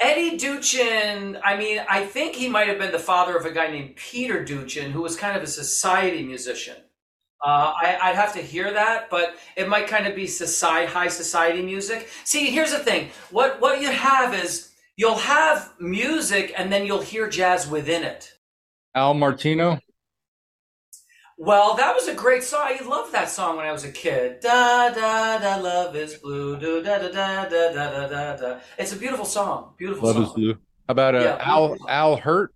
Eddie 0.00 0.38
Duchin, 0.38 1.40
I 1.44 1.56
mean, 1.56 1.82
I 1.88 2.04
think 2.04 2.36
he 2.36 2.48
might 2.48 2.68
have 2.68 2.78
been 2.78 2.92
the 2.92 3.00
father 3.00 3.36
of 3.36 3.44
a 3.44 3.50
guy 3.50 3.68
named 3.68 3.96
Peter 3.96 4.44
Duchin, 4.44 4.92
who 4.92 5.02
was 5.02 5.16
kind 5.16 5.36
of 5.36 5.42
a 5.42 5.46
society 5.46 6.22
musician. 6.22 6.76
Uh, 7.44 7.72
I, 7.80 8.10
would 8.10 8.16
have 8.16 8.32
to 8.34 8.40
hear 8.40 8.72
that, 8.72 9.10
but 9.10 9.36
it 9.56 9.68
might 9.68 9.86
kind 9.86 10.06
of 10.06 10.14
be 10.14 10.26
society, 10.26 10.86
high 10.86 11.08
society 11.08 11.62
music. 11.62 12.08
See, 12.24 12.46
here's 12.50 12.72
the 12.72 12.78
thing: 12.78 13.10
what 13.30 13.60
what 13.60 13.80
you 13.80 13.90
have 13.90 14.34
is 14.34 14.72
you'll 14.96 15.18
have 15.18 15.72
music, 15.78 16.52
and 16.56 16.72
then 16.72 16.84
you'll 16.84 17.00
hear 17.00 17.28
jazz 17.28 17.68
within 17.68 18.02
it. 18.02 18.32
Al 18.94 19.14
Martino. 19.14 19.78
Well, 21.40 21.76
that 21.76 21.94
was 21.94 22.08
a 22.08 22.14
great 22.14 22.42
song. 22.42 22.62
I 22.64 22.84
loved 22.84 23.12
that 23.12 23.30
song 23.30 23.56
when 23.56 23.64
I 23.64 23.70
was 23.70 23.84
a 23.84 23.92
kid. 23.92 24.40
Da 24.40 24.90
da 24.90 25.38
da, 25.38 25.54
love 25.56 25.94
is 25.94 26.16
blue. 26.16 26.58
Do 26.58 26.82
da 26.82 26.98
da 26.98 27.08
da 27.10 27.48
da 27.48 27.72
da 27.72 28.08
da 28.08 28.36
da 28.36 28.58
It's 28.76 28.92
a 28.92 28.96
beautiful 28.96 29.24
song. 29.24 29.74
Beautiful 29.78 30.08
love 30.08 30.16
song. 30.16 30.22
Love 30.24 30.30
is 30.30 30.34
blue. 30.34 30.52
How 30.54 30.92
about 30.92 31.14
uh, 31.14 31.20
yeah, 31.20 31.38
Al 31.40 31.76
Al 31.88 32.16
Hirt? 32.16 32.52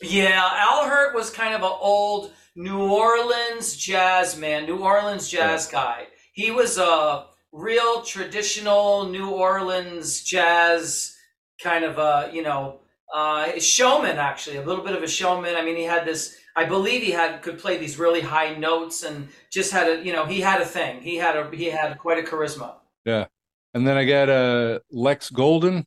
Yeah, 0.00 0.48
Al 0.50 0.88
Hirt 0.88 1.14
was 1.14 1.28
kind 1.28 1.52
of 1.52 1.60
an 1.60 1.76
old 1.78 2.32
New 2.56 2.80
Orleans 2.90 3.76
jazz 3.76 4.34
man, 4.34 4.64
New 4.64 4.78
Orleans 4.78 5.28
jazz 5.28 5.66
guy. 5.66 6.06
He 6.32 6.50
was 6.50 6.78
a 6.78 7.26
real 7.52 8.00
traditional 8.00 9.08
New 9.08 9.28
Orleans 9.28 10.22
jazz 10.22 11.14
kind 11.62 11.84
of 11.84 11.98
a 11.98 12.30
you 12.32 12.42
know 12.42 12.80
uh, 13.14 13.58
showman. 13.58 14.18
Actually, 14.18 14.56
a 14.56 14.64
little 14.64 14.84
bit 14.84 14.94
of 14.94 15.02
a 15.02 15.08
showman. 15.08 15.56
I 15.56 15.62
mean, 15.62 15.76
he 15.76 15.84
had 15.84 16.04
this 16.06 16.36
I 16.56 16.64
believe 16.64 17.02
he 17.02 17.10
had 17.12 17.42
could 17.42 17.58
play 17.58 17.78
these 17.78 17.98
really 17.98 18.20
high 18.20 18.54
notes 18.54 19.02
and 19.02 19.28
just 19.50 19.72
had 19.72 19.88
a 19.88 20.04
you 20.04 20.12
know 20.12 20.26
he 20.26 20.40
had 20.40 20.60
a 20.60 20.64
thing. 20.64 21.00
He 21.00 21.16
had 21.16 21.36
a 21.36 21.48
he 21.54 21.66
had 21.66 21.98
quite 21.98 22.18
a 22.18 22.26
charisma. 22.26 22.74
Yeah, 23.04 23.26
and 23.74 23.86
then 23.86 23.96
I 23.96 24.04
got 24.04 24.28
uh, 24.28 24.80
Lex 24.90 25.30
Golden. 25.30 25.86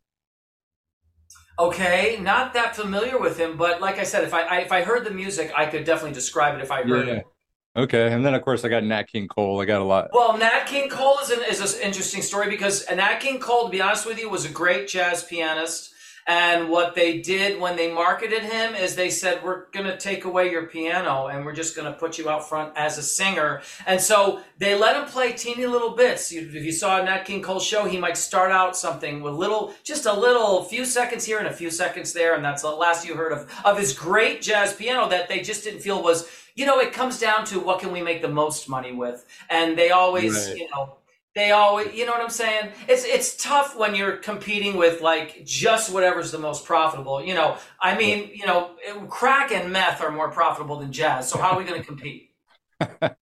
Okay, 1.59 2.17
not 2.19 2.53
that 2.53 2.75
familiar 2.75 3.19
with 3.19 3.37
him, 3.37 3.57
but 3.57 3.79
like 3.79 3.99
I 3.99 4.03
said, 4.03 4.23
if 4.23 4.33
I, 4.33 4.41
I 4.43 4.57
if 4.59 4.71
I 4.71 4.81
heard 4.81 5.05
the 5.05 5.11
music, 5.11 5.51
I 5.55 5.65
could 5.65 5.83
definitely 5.83 6.13
describe 6.13 6.55
it 6.55 6.61
if 6.61 6.71
I 6.71 6.83
heard 6.83 7.07
yeah. 7.07 7.13
it. 7.15 7.27
Okay, 7.75 8.11
and 8.11 8.25
then 8.25 8.33
of 8.33 8.41
course 8.43 8.63
I 8.63 8.69
got 8.69 8.83
Nat 8.83 9.03
King 9.03 9.27
Cole. 9.27 9.61
I 9.61 9.65
got 9.65 9.81
a 9.81 9.83
lot. 9.83 10.09
Well, 10.13 10.37
Nat 10.37 10.65
King 10.65 10.89
Cole 10.89 11.19
is 11.21 11.29
an 11.29 11.39
is 11.49 11.75
an 11.75 11.81
interesting 11.81 12.21
story 12.21 12.49
because 12.49 12.85
Nat 12.89 13.19
King 13.19 13.39
Cole, 13.39 13.65
to 13.65 13.69
be 13.69 13.81
honest 13.81 14.05
with 14.05 14.17
you, 14.17 14.29
was 14.29 14.45
a 14.45 14.49
great 14.49 14.87
jazz 14.87 15.23
pianist 15.23 15.92
And 16.25 16.69
what 16.69 16.95
they 16.95 17.19
did 17.19 17.59
when 17.59 17.75
they 17.75 17.91
marketed 17.91 18.43
him 18.43 18.75
is 18.75 18.95
they 18.95 19.09
said, 19.09 19.43
We're 19.43 19.65
going 19.71 19.85
to 19.85 19.97
take 19.97 20.25
away 20.25 20.51
your 20.51 20.67
piano 20.67 21.27
and 21.27 21.45
we're 21.45 21.53
just 21.53 21.75
going 21.75 21.91
to 21.91 21.97
put 21.97 22.17
you 22.17 22.29
out 22.29 22.47
front 22.47 22.73
as 22.77 22.97
a 22.97 23.03
singer. 23.03 23.61
And 23.85 23.99
so 23.99 24.41
they 24.57 24.75
let 24.75 24.95
him 24.95 25.05
play 25.05 25.33
teeny 25.33 25.65
little 25.65 25.95
bits. 25.95 26.31
If 26.31 26.53
you 26.53 26.71
saw 26.71 27.03
Nat 27.03 27.23
King 27.25 27.41
Cole 27.41 27.59
show, 27.59 27.85
he 27.85 27.97
might 27.97 28.17
start 28.17 28.51
out 28.51 28.77
something 28.77 29.21
with 29.21 29.33
little, 29.33 29.73
just 29.83 30.05
a 30.05 30.13
little, 30.13 30.63
few 30.63 30.85
seconds 30.85 31.25
here 31.25 31.39
and 31.39 31.47
a 31.47 31.53
few 31.53 31.69
seconds 31.69 32.13
there. 32.13 32.35
And 32.35 32.43
that's 32.43 32.61
the 32.61 32.69
last 32.69 33.05
you 33.05 33.15
heard 33.15 33.33
of, 33.33 33.51
of 33.65 33.77
his 33.77 33.93
great 33.93 34.41
jazz 34.41 34.73
piano 34.73 35.09
that 35.09 35.27
they 35.27 35.41
just 35.41 35.63
didn't 35.63 35.81
feel 35.81 36.01
was, 36.01 36.29
you 36.55 36.65
know, 36.65 36.79
it 36.79 36.93
comes 36.93 37.19
down 37.19 37.45
to 37.45 37.59
what 37.59 37.79
can 37.79 37.91
we 37.91 38.01
make 38.01 38.21
the 38.21 38.29
most 38.29 38.69
money 38.69 38.93
with. 38.93 39.25
And 39.49 39.77
they 39.77 39.91
always, 39.91 40.47
right. 40.47 40.57
you 40.57 40.69
know, 40.69 40.97
they 41.35 41.51
always 41.51 41.93
you 41.93 42.05
know 42.05 42.11
what 42.11 42.21
i'm 42.21 42.29
saying? 42.29 42.71
It's 42.87 43.03
it's 43.05 43.35
tough 43.41 43.75
when 43.75 43.95
you're 43.95 44.17
competing 44.17 44.77
with 44.77 45.01
like 45.01 45.45
just 45.45 45.91
whatever's 45.91 46.31
the 46.31 46.37
most 46.39 46.65
profitable 46.65 47.23
you 47.23 47.33
know? 47.33 47.57
I 47.81 47.97
mean 47.97 48.29
you 48.33 48.45
know 48.45 48.71
crack 49.09 49.51
and 49.51 49.71
meth 49.71 50.01
are 50.01 50.11
more 50.11 50.31
profitable 50.31 50.77
than 50.79 50.91
jazz 50.91 51.29
so 51.29 51.37
how 51.37 51.51
are 51.51 51.57
we 51.57 51.63
going 51.63 51.81
to 51.81 51.87
compete? 51.87 52.31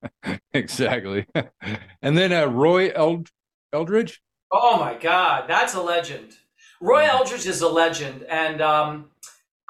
Exactly. 0.53 1.25
And 2.01 2.18
then 2.18 2.34
uh, 2.34 2.46
roy 2.48 2.89
Eld- 2.89 3.30
eldridge? 3.72 4.22
Oh 4.51 4.77
my 4.77 4.96
god 4.96 5.46
that's 5.48 5.74
a 5.74 5.82
legend. 5.82 6.34
Roy 6.82 7.06
eldridge 7.06 7.46
is 7.46 7.62
a 7.62 7.70
legend 7.70 8.24
and 8.24 8.62
um, 8.62 9.12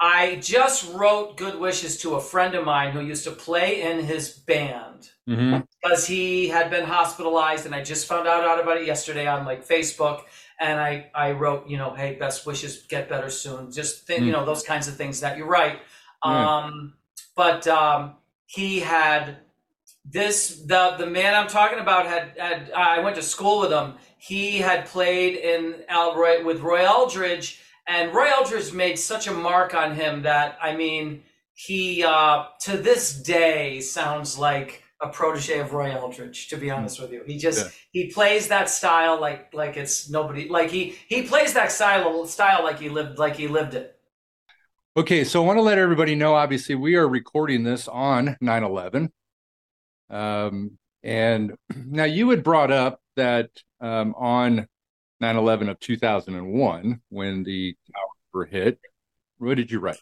i 0.00 0.36
just 0.36 0.92
wrote 0.92 1.36
good 1.36 1.60
wishes 1.60 1.98
to 1.98 2.14
a 2.16 2.20
friend 2.20 2.54
of 2.56 2.64
mine 2.64 2.90
who 2.92 3.00
used 3.00 3.24
to 3.24 3.30
play 3.30 3.82
in 3.82 4.04
his 4.04 4.30
band 4.30 5.11
mm-hmm. 5.28 5.60
because 5.82 6.06
he 6.06 6.48
had 6.48 6.70
been 6.70 6.84
hospitalized, 6.84 7.66
and 7.66 7.74
I 7.74 7.82
just 7.82 8.06
found 8.06 8.26
out 8.26 8.60
about 8.60 8.76
it 8.76 8.86
yesterday 8.86 9.26
on 9.26 9.44
like 9.44 9.66
Facebook. 9.66 10.22
And 10.60 10.78
I, 10.78 11.10
I 11.14 11.32
wrote, 11.32 11.66
you 11.68 11.76
know, 11.76 11.92
hey, 11.94 12.14
best 12.14 12.46
wishes, 12.46 12.86
get 12.88 13.08
better 13.08 13.30
soon. 13.30 13.72
Just 13.72 14.06
think, 14.06 14.22
mm. 14.22 14.26
you 14.26 14.32
know, 14.32 14.44
those 14.44 14.62
kinds 14.62 14.86
of 14.86 14.96
things 14.96 15.20
that 15.20 15.36
you're 15.36 15.48
right. 15.48 15.80
Yeah. 16.24 16.58
Um, 16.58 16.94
but 17.34 17.66
um, 17.66 18.16
he 18.46 18.80
had 18.80 19.38
this 20.04 20.62
the 20.66 20.96
the 20.98 21.06
man 21.06 21.34
I'm 21.34 21.48
talking 21.48 21.78
about 21.78 22.06
had 22.06 22.34
had 22.36 22.70
I 22.72 23.00
went 23.00 23.16
to 23.16 23.22
school 23.22 23.60
with 23.60 23.72
him. 23.72 23.94
He 24.18 24.58
had 24.58 24.86
played 24.86 25.36
in 25.36 25.82
Al 25.88 26.16
Roy 26.16 26.44
with 26.44 26.60
Roy 26.60 26.84
Eldridge, 26.84 27.60
and 27.86 28.14
Roy 28.14 28.28
Eldridge 28.28 28.72
made 28.72 28.98
such 28.98 29.26
a 29.26 29.32
mark 29.32 29.74
on 29.74 29.94
him 29.94 30.22
that 30.22 30.58
I 30.60 30.74
mean, 30.76 31.22
he 31.54 32.04
uh, 32.04 32.46
to 32.62 32.76
this 32.76 33.14
day 33.14 33.80
sounds 33.80 34.38
like 34.38 34.81
a 35.02 35.08
protege 35.08 35.58
of 35.58 35.72
Roy 35.72 35.90
Eldridge, 35.90 36.48
to 36.48 36.56
be 36.56 36.70
honest 36.70 37.00
with 37.00 37.10
you. 37.12 37.22
He 37.26 37.36
just 37.36 37.66
yeah. 37.66 37.70
he 37.90 38.10
plays 38.10 38.48
that 38.48 38.68
style 38.68 39.20
like 39.20 39.52
like 39.52 39.76
it's 39.76 40.08
nobody 40.08 40.48
like 40.48 40.70
he 40.70 40.96
he 41.08 41.22
plays 41.22 41.52
that 41.54 41.72
style 41.72 42.26
style 42.26 42.62
like 42.62 42.78
he 42.78 42.88
lived 42.88 43.18
like 43.18 43.36
he 43.36 43.48
lived 43.48 43.74
it. 43.74 43.98
Okay, 44.96 45.24
so 45.24 45.42
I 45.42 45.46
want 45.46 45.58
to 45.58 45.62
let 45.62 45.78
everybody 45.78 46.14
know 46.14 46.34
obviously 46.34 46.74
we 46.74 46.94
are 46.94 47.08
recording 47.08 47.64
this 47.64 47.88
on 47.88 48.36
9/11. 48.42 49.10
Um 50.08 50.78
and 51.02 51.54
now 51.76 52.04
you 52.04 52.30
had 52.30 52.44
brought 52.44 52.70
up 52.70 53.00
that 53.16 53.50
um, 53.80 54.14
on 54.16 54.68
9/11 55.22 55.70
of 55.70 55.80
2001 55.80 57.00
when 57.08 57.42
the 57.42 57.76
towers 57.92 58.32
were 58.32 58.46
hit, 58.46 58.78
what 59.38 59.56
did 59.56 59.70
you 59.70 59.80
write? 59.80 60.00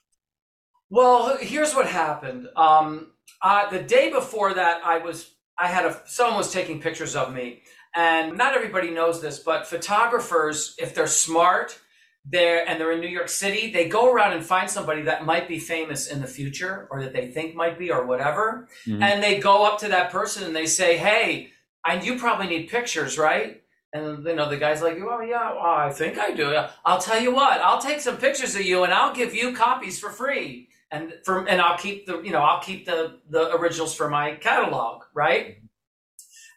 Well, 0.91 1.37
here's 1.39 1.75
what 1.75 1.87
happened. 1.87 2.49
Um, 2.57 3.13
uh, 3.43 3.71
the 3.71 3.83
day 3.83 4.11
before 4.11 4.55
that, 4.55 4.83
I 4.85 4.99
was 4.99 5.31
I 5.59 5.67
had 5.67 5.85
a 5.85 6.01
someone 6.07 6.39
was 6.39 6.53
taking 6.53 6.81
pictures 6.81 7.15
of 7.15 7.33
me, 7.33 7.63
and 7.95 8.37
not 8.37 8.55
everybody 8.55 8.91
knows 8.91 9.21
this, 9.21 9.39
but 9.39 9.67
photographers, 9.67 10.75
if 10.79 10.95
they're 10.95 11.07
smart, 11.07 11.79
they're 12.25 12.69
and 12.69 12.81
they're 12.81 12.93
in 12.93 13.01
New 13.01 13.09
York 13.09 13.29
City, 13.29 13.71
they 13.71 13.89
go 13.89 14.13
around 14.13 14.33
and 14.33 14.45
find 14.45 14.71
somebody 14.71 15.03
that 15.03 15.25
might 15.25 15.49
be 15.49 15.59
famous 15.59 16.07
in 16.07 16.21
the 16.21 16.27
future, 16.27 16.89
or 16.91 17.03
that 17.03 17.13
they 17.13 17.29
think 17.29 17.55
might 17.55 17.79
be, 17.79 17.91
or 17.91 18.07
whatever, 18.07 18.69
mm-hmm. 18.87 19.03
and 19.03 19.23
they 19.23 19.39
go 19.39 19.67
up 19.67 19.79
to 19.81 19.89
that 19.89 20.11
person 20.11 20.45
and 20.45 20.57
they 20.57 20.67
say, 20.67 20.97
"Hey, 20.97 21.51
and 21.87 22.05
you 22.05 22.19
probably 22.19 22.47
need 22.47 22.69
pictures, 22.69 23.19
right?" 23.19 23.63
And 23.93 24.25
you 24.25 24.35
know 24.35 24.49
the 24.49 24.57
guy's 24.57 24.81
like, 24.81 24.97
"Oh 24.99 25.21
yeah, 25.21 25.53
well, 25.53 25.65
I 25.65 25.91
think 25.91 26.19
I 26.19 26.31
do. 26.31 26.59
I'll 26.85 27.01
tell 27.01 27.21
you 27.21 27.35
what, 27.35 27.61
I'll 27.61 27.81
take 27.81 28.01
some 28.01 28.17
pictures 28.17 28.55
of 28.55 28.63
you 28.63 28.85
and 28.85 28.95
I'll 28.95 29.15
give 29.15 29.35
you 29.35 29.55
copies 29.55 29.99
for 30.01 30.11
free." 30.11 30.70
And 30.91 31.13
from 31.25 31.47
and 31.49 31.61
I'll 31.61 31.79
keep 31.79 32.07
the 32.07 32.21
you 32.23 32.33
know 32.33 32.41
I'll 32.41 32.63
keep 32.63 32.87
the 32.87 33.19
the 33.29 33.55
originals 33.55 33.95
for 33.95 34.09
my 34.09 34.35
catalog, 34.35 35.03
right? 35.15 35.59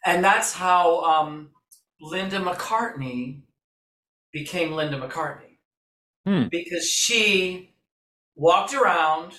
And 0.04 0.22
that's 0.22 0.52
how 0.52 1.02
um, 1.02 1.50
Linda 2.00 2.38
McCartney 2.38 3.42
became 4.32 4.72
Linda 4.72 5.00
McCartney 5.00 5.58
hmm. 6.26 6.48
because 6.50 6.84
she 6.84 7.74
walked 8.36 8.74
around 8.74 9.32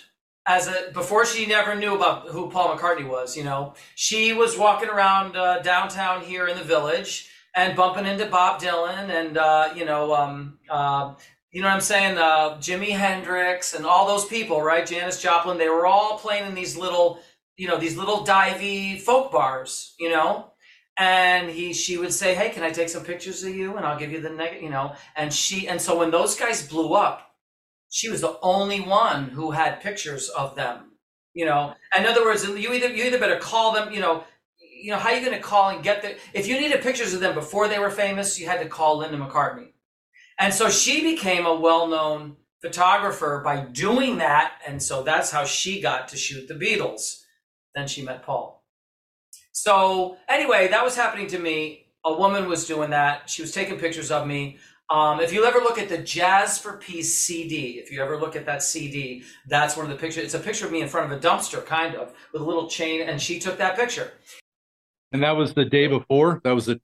as 0.48 0.68
a 0.68 0.92
before 0.94 1.26
she 1.26 1.46
never 1.46 1.76
knew 1.76 1.96
about 1.96 2.30
who 2.30 2.50
Paul 2.50 2.76
McCartney 2.76 3.08
was. 3.08 3.36
You 3.36 3.44
know, 3.44 3.74
she 3.96 4.34
was 4.34 4.58
walking 4.58 4.90
around 4.90 5.36
uh, 5.36 5.60
downtown 5.60 6.22
here 6.22 6.48
in 6.48 6.58
the 6.58 6.64
village 6.64 7.30
and 7.56 7.76
bumping 7.76 8.06
into 8.06 8.26
Bob 8.26 8.62
Dylan 8.62 9.10
and 9.10 9.38
uh, 9.38 9.70
you 9.76 9.86
know 9.86 10.14
um, 10.14 10.60
uh, 10.70 11.14
you 11.56 11.62
know 11.62 11.70
what 11.70 11.76
I'm 11.76 11.82
saying? 11.82 12.18
Uh, 12.18 12.58
Jimi 12.58 12.90
Hendrix 12.90 13.74
and 13.74 13.86
all 13.86 14.06
those 14.06 14.26
people, 14.26 14.62
right? 14.62 14.86
Janis 14.86 15.22
Joplin, 15.22 15.58
they 15.58 15.70
were 15.70 15.86
all 15.86 16.20
playing 16.20 16.46
in 16.46 16.54
these 16.54 16.76
little, 16.76 17.22
you 17.56 17.66
know, 17.70 17.78
these 17.78 17.96
little 17.96 18.26
divey 18.26 19.00
folk 19.00 19.32
bars, 19.32 19.96
you 19.98 20.10
know? 20.10 20.52
And 20.98 21.50
he, 21.50 21.72
she 21.72 21.98
would 21.98 22.12
say, 22.12 22.36
Hey, 22.36 22.50
can 22.50 22.64
I 22.64 22.72
take 22.72 22.90
some 22.90 23.06
pictures 23.06 23.42
of 23.46 23.56
you? 23.56 23.78
And 23.78 23.86
I'll 23.86 23.98
give 23.98 24.12
you 24.12 24.20
the 24.20 24.32
negative, 24.32 24.64
you 24.64 24.70
know? 24.70 24.96
And 25.16 25.32
she, 25.32 25.70
and 25.70 25.80
so 25.80 25.98
when 25.98 26.12
those 26.12 26.36
guys 26.36 26.68
blew 26.68 26.94
up, 26.94 27.32
she 27.90 28.10
was 28.10 28.20
the 28.20 28.38
only 28.42 28.82
one 28.82 29.30
who 29.30 29.52
had 29.52 29.80
pictures 29.80 30.28
of 30.28 30.58
them, 30.58 30.92
you 31.34 31.46
know? 31.46 31.74
In 31.98 32.06
other 32.06 32.26
words, 32.26 32.44
you 32.44 32.74
either, 32.74 32.90
you 32.90 33.06
either 33.06 33.18
better 33.18 33.40
call 33.40 33.72
them, 33.72 33.94
you 33.94 34.02
know, 34.02 34.26
you 34.60 34.92
know, 34.92 34.98
how 34.98 35.08
are 35.08 35.16
you 35.16 35.26
going 35.26 35.38
to 35.38 35.42
call 35.42 35.70
and 35.70 35.82
get 35.82 36.02
the, 36.02 36.18
if 36.34 36.48
you 36.48 36.60
needed 36.60 36.82
pictures 36.82 37.14
of 37.14 37.22
them 37.22 37.34
before 37.34 37.70
they 37.70 37.80
were 37.80 37.90
famous, 37.90 38.38
you 38.38 38.46
had 38.46 38.60
to 38.60 38.68
call 38.68 38.98
Linda 38.98 39.18
McCartney 39.18 39.70
and 40.40 40.54
so 40.54 40.70
she 40.70 41.02
became 41.02 41.46
a 41.46 41.56
well 41.56 41.88
known 41.88 42.38
photographer 42.62 43.42
by 43.44 43.62
doing 43.62 44.18
that. 44.18 44.54
And 44.68 44.82
so 44.82 45.04
that's 45.04 45.32
how 45.32 45.46
she 45.46 45.82
got 45.82 46.08
to 46.10 46.18
shoot 46.18 46.48
the 46.48 46.56
Beatles. 46.56 47.22
Then 47.76 47.88
she 47.88 48.02
met 48.02 48.24
Paul. 48.24 48.64
So, 49.52 50.18
anyway, 50.28 50.68
that 50.70 50.84
was 50.84 50.96
happening 50.96 51.28
to 51.28 51.40
me. 51.40 51.88
A 52.04 52.14
woman 52.14 52.50
was 52.50 52.68
doing 52.68 52.90
that. 52.90 53.30
She 53.30 53.42
was 53.42 53.52
taking 53.52 53.78
pictures 53.78 54.12
of 54.12 54.28
me. 54.28 54.58
Um, 54.90 55.20
if 55.20 55.34
you 55.34 55.46
ever 55.46 55.60
look 55.60 55.80
at 55.80 55.90
the 55.90 55.98
Jazz 55.98 56.60
for 56.60 56.78
Peace 56.78 57.16
CD, 57.16 57.80
if 57.80 57.92
you 57.92 58.02
ever 58.04 58.20
look 58.20 58.36
at 58.36 58.46
that 58.46 58.62
CD, 58.62 59.24
that's 59.48 59.76
one 59.76 59.86
of 59.86 59.92
the 59.92 59.98
pictures. 59.98 60.24
It's 60.24 60.34
a 60.36 60.40
picture 60.40 60.66
of 60.66 60.72
me 60.72 60.82
in 60.82 60.88
front 60.88 61.12
of 61.12 61.18
a 61.18 61.22
dumpster, 61.22 61.66
kind 61.66 61.96
of, 61.96 62.14
with 62.34 62.42
a 62.42 62.46
little 62.46 62.68
chain, 62.68 63.02
and 63.02 63.20
she 63.20 63.40
took 63.40 63.58
that 63.58 63.76
picture. 63.76 64.12
And 65.12 65.24
that 65.24 65.32
was 65.32 65.54
the 65.54 65.66
day 65.66 65.88
before? 65.88 66.42
That 66.44 66.52
was 66.52 66.68
the 66.68 66.80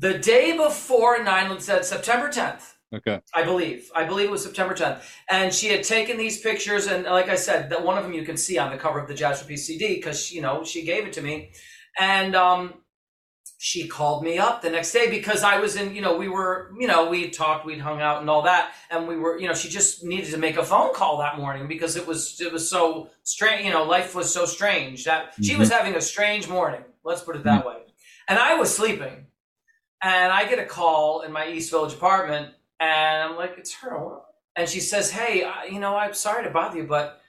the 0.00 0.18
day 0.18 0.56
before 0.56 1.22
9 1.22 1.60
said 1.60 1.84
September 1.84 2.28
10th. 2.28 2.74
Okay. 2.92 3.20
I 3.34 3.44
believe. 3.44 3.90
I 3.94 4.04
believe 4.04 4.28
it 4.28 4.32
was 4.32 4.42
September 4.42 4.74
10th. 4.74 5.02
And 5.28 5.54
she 5.54 5.68
had 5.68 5.84
taken 5.84 6.16
these 6.16 6.40
pictures, 6.40 6.86
and 6.88 7.04
like 7.04 7.28
I 7.28 7.36
said, 7.36 7.70
that 7.70 7.84
one 7.84 7.96
of 7.96 8.02
them 8.02 8.12
you 8.12 8.24
can 8.24 8.36
see 8.36 8.58
on 8.58 8.72
the 8.72 8.78
cover 8.78 8.98
of 8.98 9.06
the 9.06 9.14
Jazz 9.14 9.40
for 9.40 9.46
Peace 9.46 9.66
CD 9.66 9.94
because 9.94 10.32
you 10.32 10.42
know 10.42 10.64
she 10.64 10.82
gave 10.82 11.06
it 11.06 11.12
to 11.12 11.22
me, 11.22 11.52
and 12.00 12.34
um, 12.34 12.74
she 13.58 13.86
called 13.86 14.24
me 14.24 14.38
up 14.38 14.60
the 14.60 14.70
next 14.70 14.90
day 14.90 15.08
because 15.08 15.44
I 15.44 15.60
was 15.60 15.76
in. 15.76 15.94
You 15.94 16.00
know, 16.00 16.16
we 16.16 16.26
were. 16.26 16.72
You 16.80 16.88
know, 16.88 17.08
we 17.08 17.30
talked, 17.30 17.64
we'd 17.64 17.78
hung 17.78 18.00
out, 18.00 18.22
and 18.22 18.28
all 18.28 18.42
that, 18.42 18.72
and 18.90 19.06
we 19.06 19.16
were. 19.16 19.38
You 19.38 19.46
know, 19.46 19.54
she 19.54 19.68
just 19.68 20.02
needed 20.02 20.32
to 20.32 20.38
make 20.38 20.56
a 20.56 20.64
phone 20.64 20.92
call 20.92 21.18
that 21.18 21.38
morning 21.38 21.68
because 21.68 21.94
it 21.94 22.08
was 22.08 22.40
it 22.40 22.52
was 22.52 22.68
so 22.68 23.10
strange. 23.22 23.64
You 23.64 23.72
know, 23.72 23.84
life 23.84 24.16
was 24.16 24.34
so 24.34 24.46
strange 24.46 25.04
that 25.04 25.32
mm-hmm. 25.32 25.42
she 25.44 25.54
was 25.54 25.70
having 25.70 25.94
a 25.94 26.00
strange 26.00 26.48
morning. 26.48 26.82
Let's 27.04 27.22
put 27.22 27.36
it 27.36 27.44
that 27.44 27.60
mm-hmm. 27.60 27.68
way. 27.68 27.76
And 28.28 28.36
I 28.36 28.54
was 28.54 28.74
sleeping 28.74 29.26
and 30.02 30.32
I 30.32 30.48
get 30.48 30.58
a 30.58 30.64
call 30.64 31.22
in 31.22 31.32
my 31.32 31.48
East 31.48 31.70
Village 31.70 31.94
apartment, 31.94 32.54
and 32.78 33.22
I'm 33.22 33.36
like, 33.36 33.54
it's 33.58 33.74
her. 33.74 34.18
And 34.56 34.68
she 34.68 34.80
says, 34.80 35.10
Hey, 35.10 35.48
you 35.70 35.80
know, 35.80 35.96
I'm 35.96 36.14
sorry 36.14 36.44
to 36.44 36.50
bother 36.50 36.78
you, 36.78 36.84
but 36.84 37.20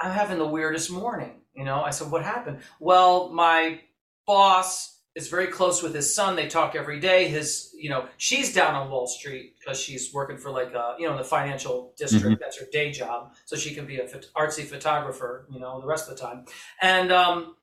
I'm 0.00 0.12
having 0.12 0.38
the 0.38 0.46
weirdest 0.46 0.90
morning. 0.90 1.40
You 1.54 1.64
know, 1.64 1.82
I 1.82 1.90
said, 1.90 2.10
What 2.10 2.24
happened? 2.24 2.60
Well, 2.80 3.28
my 3.30 3.80
boss 4.26 4.98
is 5.14 5.28
very 5.28 5.48
close 5.48 5.82
with 5.82 5.94
his 5.94 6.14
son. 6.14 6.36
They 6.36 6.46
talk 6.46 6.74
every 6.76 7.00
day. 7.00 7.28
His, 7.28 7.74
you 7.76 7.90
know, 7.90 8.06
she's 8.18 8.54
down 8.54 8.74
on 8.74 8.90
Wall 8.90 9.06
Street 9.06 9.54
because 9.58 9.80
she's 9.80 10.14
working 10.14 10.38
for 10.38 10.50
like, 10.50 10.72
a, 10.74 10.94
you 10.98 11.06
know, 11.06 11.12
in 11.12 11.18
the 11.18 11.24
financial 11.24 11.92
district. 11.98 12.24
Mm-hmm. 12.24 12.34
That's 12.40 12.58
her 12.60 12.66
day 12.70 12.92
job. 12.92 13.34
So 13.44 13.56
she 13.56 13.74
can 13.74 13.84
be 13.84 13.98
a 13.98 14.06
artsy 14.36 14.64
photographer, 14.64 15.46
you 15.50 15.58
know, 15.58 15.80
the 15.80 15.86
rest 15.86 16.08
of 16.08 16.16
the 16.16 16.22
time. 16.22 16.44
And, 16.80 17.10
um, 17.10 17.56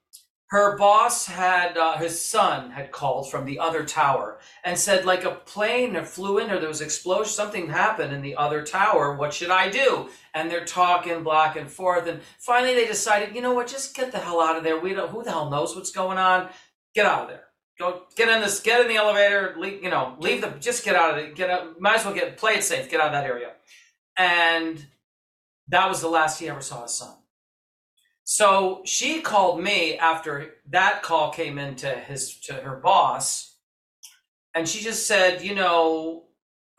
her 0.56 0.78
boss 0.78 1.26
had 1.26 1.78
uh, 1.78 1.98
his 1.98 2.24
son 2.24 2.72
had 2.72 2.90
called 2.90 3.30
from 3.30 3.44
the 3.44 3.60
other 3.60 3.84
tower 3.84 4.40
and 4.64 4.80
said 4.80 5.04
like 5.04 5.26
a 5.26 5.32
plane 5.32 6.02
flew 6.06 6.38
in 6.38 6.50
or 6.50 6.60
there 6.60 6.70
was 6.70 6.80
explosion 6.80 7.30
something 7.34 7.68
happened 7.68 8.14
in 8.14 8.22
the 8.22 8.38
other 8.38 8.64
tower 8.64 9.18
what 9.18 9.34
should 9.34 9.50
i 9.50 9.70
do? 9.70 10.08
And 10.34 10.50
they're 10.50 10.64
talking 10.64 11.26
back 11.26 11.58
and 11.58 11.70
forth 11.70 12.08
and 12.08 12.22
finally 12.40 12.74
they 12.74 12.88
decided 12.88 13.36
you 13.36 13.42
know 13.42 13.54
what 13.54 13.68
just 13.68 13.98
get 13.98 14.14
the 14.14 14.18
hell 14.18 14.40
out 14.40 14.56
of 14.56 14.64
there. 14.64 14.80
We 14.80 14.94
don't 14.94 15.10
who 15.10 15.26
the 15.26 15.32
hell 15.32 15.50
knows 15.50 15.76
what's 15.76 15.92
going 15.92 16.18
on? 16.18 16.48
Get 16.94 17.06
out 17.06 17.24
of 17.24 17.28
there. 17.28 17.44
Go 17.78 18.04
get 18.16 18.30
in 18.30 18.40
this 18.40 18.62
get 18.62 18.80
in 18.80 18.88
the 18.88 18.96
elevator 18.96 19.56
leave, 19.58 19.84
you 19.84 19.90
know 19.90 20.16
leave 20.20 20.40
the 20.40 20.52
just 20.52 20.86
get 20.86 20.96
out 20.96 21.12
of 21.12 21.18
it. 21.18 21.36
Get 21.36 21.50
out 21.50 21.82
might 21.82 21.98
as 21.98 22.06
well 22.06 22.14
get 22.14 22.38
play 22.38 22.54
it 22.54 22.64
safe 22.64 22.90
get 22.90 23.02
out 23.02 23.08
of 23.08 23.12
that 23.12 23.26
area. 23.26 23.52
And 24.16 24.86
that 25.68 25.90
was 25.90 26.00
the 26.00 26.08
last 26.08 26.40
he 26.40 26.48
ever 26.48 26.62
saw 26.62 26.84
his 26.84 26.94
son. 26.94 27.16
So 28.26 28.82
she 28.86 29.22
called 29.22 29.62
me 29.62 29.98
after 30.00 30.56
that 30.72 31.04
call 31.04 31.32
came 31.32 31.60
into 31.60 31.88
his 31.90 32.40
to 32.42 32.54
her 32.54 32.78
boss, 32.78 33.56
and 34.56 34.68
she 34.68 34.84
just 34.84 35.08
said, 35.08 35.44
you 35.44 35.54
know, 35.54 36.24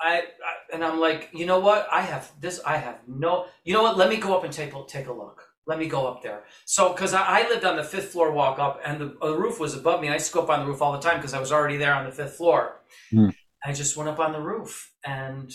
I, 0.01 0.19
I, 0.19 0.75
and 0.75 0.85
I'm 0.85 0.99
like, 0.99 1.31
you 1.33 1.47
know 1.47 1.61
what? 1.61 1.87
I 1.91 2.01
have 2.01 2.31
this. 2.41 2.61
I 2.67 2.77
have 2.79 2.99
no. 3.07 3.47
You 3.65 3.75
know 3.75 3.83
what? 3.83 3.97
Let 3.97 4.09
me 4.09 4.17
go 4.17 4.37
up 4.37 4.43
and 4.43 4.53
take 4.53 4.75
a 4.75 4.83
take 4.89 5.07
a 5.07 5.13
look. 5.13 5.41
Let 5.69 5.79
me 5.79 5.87
go 5.87 6.07
up 6.07 6.21
there. 6.21 6.45
So, 6.65 6.93
because 6.93 7.15
I, 7.15 7.23
I, 7.23 7.49
lived 7.49 7.65
on 7.65 7.77
the 7.77 7.83
fifth 7.85 8.11
floor, 8.11 8.31
walk 8.33 8.59
up, 8.61 8.81
and 8.85 9.01
the, 9.01 9.17
the, 9.21 9.37
roof 9.37 9.59
was 9.59 9.75
above 9.75 10.01
me. 10.01 10.09
I 10.09 10.15
used 10.15 10.29
to 10.29 10.33
go 10.33 10.43
up 10.43 10.51
on 10.51 10.61
the 10.61 10.67
roof 10.67 10.81
all 10.81 10.93
the 10.93 11.01
time 11.01 11.17
because 11.17 11.35
I 11.35 11.41
was 11.41 11.51
already 11.51 11.77
there 11.77 11.93
on 11.93 12.05
the 12.05 12.13
fifth 12.13 12.35
floor. 12.35 12.83
Mm. 13.13 13.35
I 13.65 13.73
just 13.73 13.97
went 13.97 14.09
up 14.09 14.21
on 14.21 14.33
the 14.33 14.41
roof, 14.41 14.93
and 15.05 15.53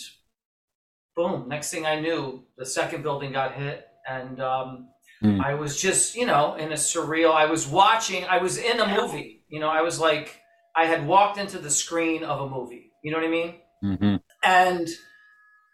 boom! 1.16 1.48
Next 1.48 1.70
thing 1.70 1.86
I 1.86 2.00
knew, 2.00 2.44
the 2.58 2.66
second 2.66 3.04
building 3.04 3.34
got 3.34 3.54
hit, 3.54 3.88
and 4.08 4.42
um, 4.42 4.90
mm. 5.24 5.44
I 5.44 5.54
was 5.56 5.80
just, 5.80 6.16
you 6.16 6.26
know, 6.26 6.56
in 6.56 6.72
a 6.72 6.76
surreal. 6.76 7.34
I 7.34 7.46
was 7.46 7.68
watching. 7.68 8.26
I 8.26 8.38
was 8.38 8.58
in 8.58 8.80
a 8.80 9.02
movie. 9.02 9.44
You 9.50 9.60
know, 9.60 9.70
I 9.70 9.82
was 9.82 10.00
like, 10.00 10.40
I 10.76 10.86
had 10.86 11.06
walked 11.06 11.38
into 11.38 11.60
the 11.60 11.70
screen 11.70 12.24
of 12.24 12.42
a 12.42 12.50
movie. 12.50 12.92
You 13.04 13.12
know 13.12 13.18
what 13.18 13.28
I 13.28 13.30
mean? 13.30 13.56
Mm-hmm. 13.84 14.16
And 14.44 14.88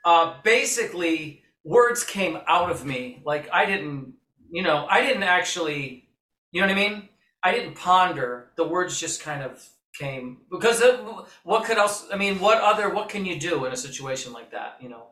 uh, 0.05 0.35
basically, 0.43 1.43
words 1.63 2.03
came 2.03 2.37
out 2.47 2.71
of 2.71 2.85
me 2.85 3.21
like 3.25 3.49
I 3.51 3.65
didn't 3.65 4.13
you 4.49 4.63
know, 4.63 4.85
I 4.89 5.01
didn't 5.01 5.23
actually, 5.23 6.09
you 6.51 6.61
know 6.61 6.67
what 6.67 6.77
I 6.77 6.79
mean? 6.79 7.09
I 7.43 7.51
didn't 7.51 7.75
ponder. 7.75 8.51
The 8.55 8.67
words 8.67 8.99
just 8.99 9.21
kind 9.21 9.43
of 9.43 9.67
came 9.97 10.39
because 10.51 10.81
it, 10.81 10.99
what 11.43 11.65
could 11.65 11.77
else? 11.77 12.07
I 12.11 12.17
mean, 12.17 12.39
what 12.39 12.61
other? 12.61 12.89
What 12.89 13.09
can 13.09 13.25
you 13.25 13.39
do 13.39 13.65
in 13.65 13.73
a 13.73 13.77
situation 13.77 14.33
like 14.33 14.51
that? 14.51 14.77
You 14.81 14.89
know, 14.89 15.07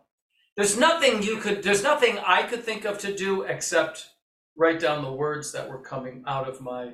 there's 0.55 0.77
nothing 0.77 1.23
you 1.23 1.37
could. 1.37 1.63
There's 1.63 1.83
nothing 1.83 2.17
I 2.25 2.43
could 2.43 2.63
think 2.63 2.85
of 2.85 2.97
to 2.99 3.15
do 3.15 3.43
except 3.43 4.09
write 4.57 4.79
down 4.79 5.03
the 5.03 5.11
words 5.11 5.51
that 5.51 5.69
were 5.69 5.81
coming 5.81 6.23
out 6.27 6.47
of 6.47 6.61
my, 6.61 6.93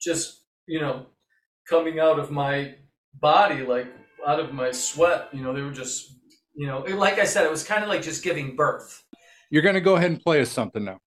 just 0.00 0.40
you 0.66 0.80
know, 0.80 1.06
coming 1.68 2.00
out 2.00 2.18
of 2.18 2.30
my 2.30 2.74
body, 3.20 3.62
like 3.62 3.86
out 4.26 4.40
of 4.40 4.52
my 4.52 4.70
sweat. 4.70 5.28
You 5.32 5.42
know, 5.42 5.52
they 5.52 5.62
were 5.62 5.70
just, 5.70 6.12
you 6.54 6.66
know, 6.66 6.80
like 6.80 7.18
I 7.18 7.24
said, 7.24 7.44
it 7.44 7.50
was 7.50 7.64
kind 7.64 7.82
of 7.82 7.88
like 7.88 8.02
just 8.02 8.22
giving 8.22 8.56
birth. 8.56 9.02
You're 9.50 9.62
going 9.62 9.74
to 9.74 9.80
go 9.80 9.96
ahead 9.96 10.10
and 10.10 10.20
play 10.20 10.40
us 10.40 10.50
something 10.50 10.84
now. 10.84 10.98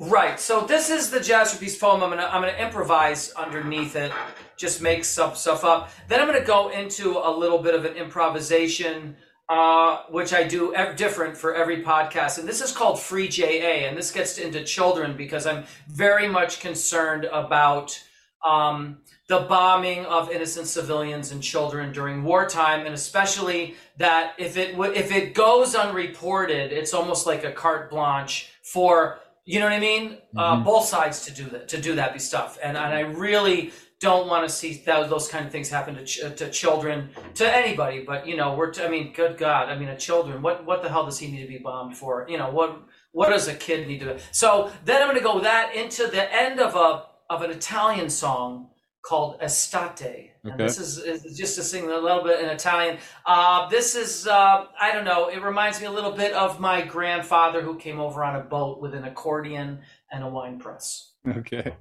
Right. 0.00 0.40
So 0.40 0.62
this 0.62 0.88
is 0.88 1.10
the 1.10 1.20
Jazz 1.20 1.58
Peace 1.58 1.76
poem. 1.76 2.02
I'm 2.02 2.08
gonna 2.08 2.24
I'm 2.24 2.40
gonna 2.40 2.56
improvise 2.56 3.32
underneath 3.32 3.96
it, 3.96 4.10
just 4.56 4.80
make 4.80 5.04
some 5.04 5.34
stuff 5.34 5.62
up. 5.62 5.90
Then 6.08 6.20
I'm 6.20 6.26
gonna 6.26 6.42
go 6.42 6.70
into 6.70 7.18
a 7.18 7.30
little 7.30 7.58
bit 7.58 7.74
of 7.74 7.84
an 7.84 7.96
improvisation, 7.96 9.14
uh, 9.50 10.02
which 10.10 10.32
I 10.32 10.44
do 10.44 10.72
ev- 10.76 10.94
different 10.94 11.36
for 11.36 11.56
every 11.56 11.82
podcast. 11.82 12.38
And 12.38 12.48
this 12.48 12.60
is 12.60 12.70
called 12.70 13.00
Free 13.00 13.26
JA, 13.26 13.88
and 13.88 13.98
this 13.98 14.12
gets 14.12 14.38
into 14.38 14.62
children 14.62 15.16
because 15.16 15.44
I'm 15.44 15.64
very 15.88 16.28
much 16.28 16.60
concerned 16.60 17.24
about 17.24 18.00
um, 18.46 18.98
the 19.26 19.40
bombing 19.40 20.06
of 20.06 20.30
innocent 20.30 20.68
civilians 20.68 21.32
and 21.32 21.42
children 21.42 21.92
during 21.92 22.22
wartime, 22.22 22.86
and 22.86 22.94
especially 22.94 23.74
that 23.96 24.34
if 24.38 24.56
it 24.56 24.72
w- 24.72 24.92
if 24.92 25.10
it 25.10 25.34
goes 25.34 25.74
unreported, 25.74 26.72
it's 26.72 26.94
almost 26.94 27.26
like 27.26 27.42
a 27.42 27.50
carte 27.50 27.90
blanche 27.90 28.52
for 28.62 29.18
you 29.46 29.58
know 29.58 29.64
what 29.64 29.72
I 29.72 29.80
mean? 29.80 30.18
Uh, 30.36 30.52
mm-hmm. 30.52 30.62
Uh, 30.62 30.64
both 30.64 30.84
sides 30.84 31.24
to 31.26 31.32
do 31.34 31.44
that, 31.46 31.66
to 31.68 31.80
do 31.80 31.96
that 31.96 32.12
be 32.12 32.20
stuff, 32.20 32.56
and 32.62 32.76
and 32.76 32.94
I 32.94 33.00
really 33.00 33.72
don't 34.00 34.28
want 34.28 34.48
to 34.48 34.54
see 34.54 34.82
that, 34.86 35.10
those 35.10 35.28
kind 35.28 35.44
of 35.44 35.52
things 35.52 35.68
happen 35.68 35.94
to 35.94 36.04
ch- 36.04 36.20
to 36.36 36.50
children, 36.50 37.10
to 37.34 37.56
anybody. 37.56 38.02
But 38.02 38.26
you 38.26 38.36
know, 38.36 38.54
we're 38.54 38.70
t- 38.70 38.82
I 38.82 38.88
mean, 38.88 39.12
good 39.12 39.36
God, 39.36 39.68
I 39.68 39.78
mean, 39.78 39.88
a 39.88 39.96
children. 39.96 40.42
What 40.42 40.64
what 40.64 40.82
the 40.82 40.88
hell 40.88 41.04
does 41.04 41.18
he 41.18 41.30
need 41.30 41.42
to 41.42 41.48
be 41.48 41.58
bombed 41.58 41.96
for? 41.96 42.26
You 42.28 42.38
know, 42.38 42.50
what 42.50 42.82
what 43.12 43.28
does 43.28 43.46
a 43.48 43.54
kid 43.54 43.86
need 43.86 44.00
to? 44.00 44.18
So 44.32 44.72
then 44.84 45.02
I'm 45.02 45.08
going 45.08 45.18
to 45.18 45.24
go 45.24 45.40
that 45.40 45.74
into 45.74 46.06
the 46.06 46.34
end 46.34 46.60
of 46.60 46.74
a 46.74 47.04
of 47.32 47.42
an 47.42 47.50
Italian 47.50 48.08
song 48.08 48.70
called 49.02 49.36
Estate. 49.42 50.32
And 50.44 50.54
okay. 50.54 50.64
this 50.64 50.78
is, 50.78 50.98
is, 50.98 51.36
just 51.36 51.54
to 51.56 51.62
sing 51.62 51.90
a 51.90 51.96
little 51.96 52.22
bit 52.22 52.40
in 52.40 52.50
Italian. 52.50 52.98
Uh, 53.26 53.68
this 53.68 53.94
is, 53.94 54.26
uh, 54.26 54.66
I 54.80 54.92
don't 54.92 55.04
know, 55.04 55.28
it 55.28 55.42
reminds 55.42 55.80
me 55.80 55.86
a 55.86 55.90
little 55.90 56.12
bit 56.12 56.32
of 56.32 56.60
my 56.60 56.82
grandfather 56.82 57.62
who 57.62 57.76
came 57.76 58.00
over 58.00 58.24
on 58.24 58.36
a 58.36 58.40
boat 58.40 58.80
with 58.80 58.94
an 58.94 59.04
accordion 59.04 59.80
and 60.10 60.24
a 60.24 60.28
wine 60.28 60.58
press. 60.58 61.12
Okay. 61.26 61.74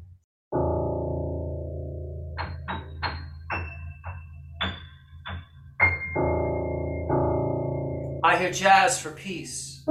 Hear 8.39 8.51
jazz 8.51 8.99
for 8.99 9.11
peace. 9.11 9.81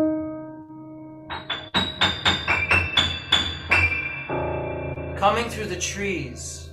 Coming 5.17 5.51
through 5.51 5.67
the 5.67 5.79
trees 5.79 6.69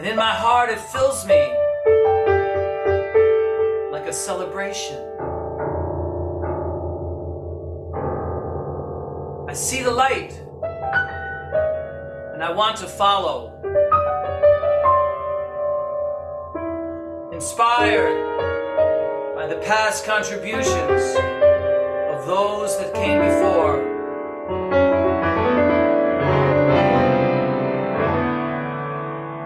And 0.00 0.08
in 0.08 0.16
my 0.16 0.32
heart, 0.32 0.70
it 0.70 0.80
fills 0.80 1.26
me 1.26 1.42
like 3.92 4.06
a 4.06 4.12
celebration. 4.14 4.96
I 9.46 9.52
see 9.52 9.82
the 9.82 9.90
light, 9.90 10.32
and 12.32 12.42
I 12.42 12.50
want 12.50 12.78
to 12.78 12.86
follow. 12.86 13.60
Inspired 17.40 19.34
by 19.34 19.46
the 19.46 19.56
past 19.62 20.04
contributions 20.04 21.16
of 21.16 22.26
those 22.26 22.76
that 22.76 22.92
came 22.92 23.18
before. 23.18 23.80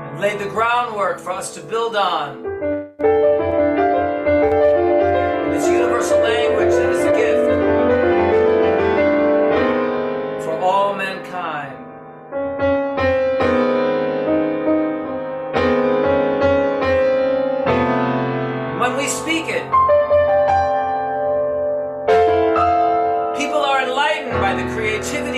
And 0.09 0.20
laid 0.20 0.40
the 0.40 0.46
groundwork 0.46 1.20
for 1.20 1.30
us 1.30 1.54
to 1.54 1.61
build 1.61 1.94
on. 1.94 2.43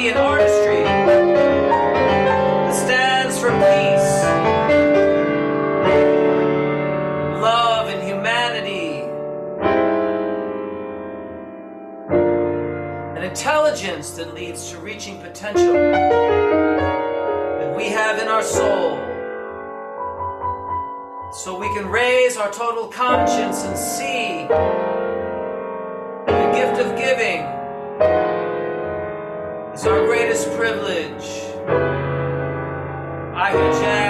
Creativity 0.06 0.08
and 0.08 0.18
artistry 0.18 0.82
that 0.84 2.74
stands 2.74 3.38
for 3.38 3.50
peace. 3.50 4.24
Love, 7.40 7.88
and 7.88 8.02
humanity, 8.02 9.02
an 13.16 13.22
intelligence 13.22 14.10
that 14.12 14.34
leads 14.34 14.70
to 14.70 14.78
reaching 14.78 15.20
potential 15.20 15.72
that 17.58 17.74
we 17.76 17.88
have 17.88 18.20
in 18.20 18.28
our 18.28 18.42
soul. 18.42 19.02
So 21.32 21.58
we 21.58 21.66
can 21.74 21.88
raise 21.88 22.36
our 22.36 22.50
total 22.50 22.86
conscience 22.86 23.64
and 23.64 23.76
see 23.76 24.46
the 26.26 26.52
gift 26.54 26.80
of 26.80 26.96
giving 26.96 27.55
our 29.86 30.04
greatest 30.04 30.50
privilege. 30.56 31.24
I 33.34 33.52
jazz 33.52 34.05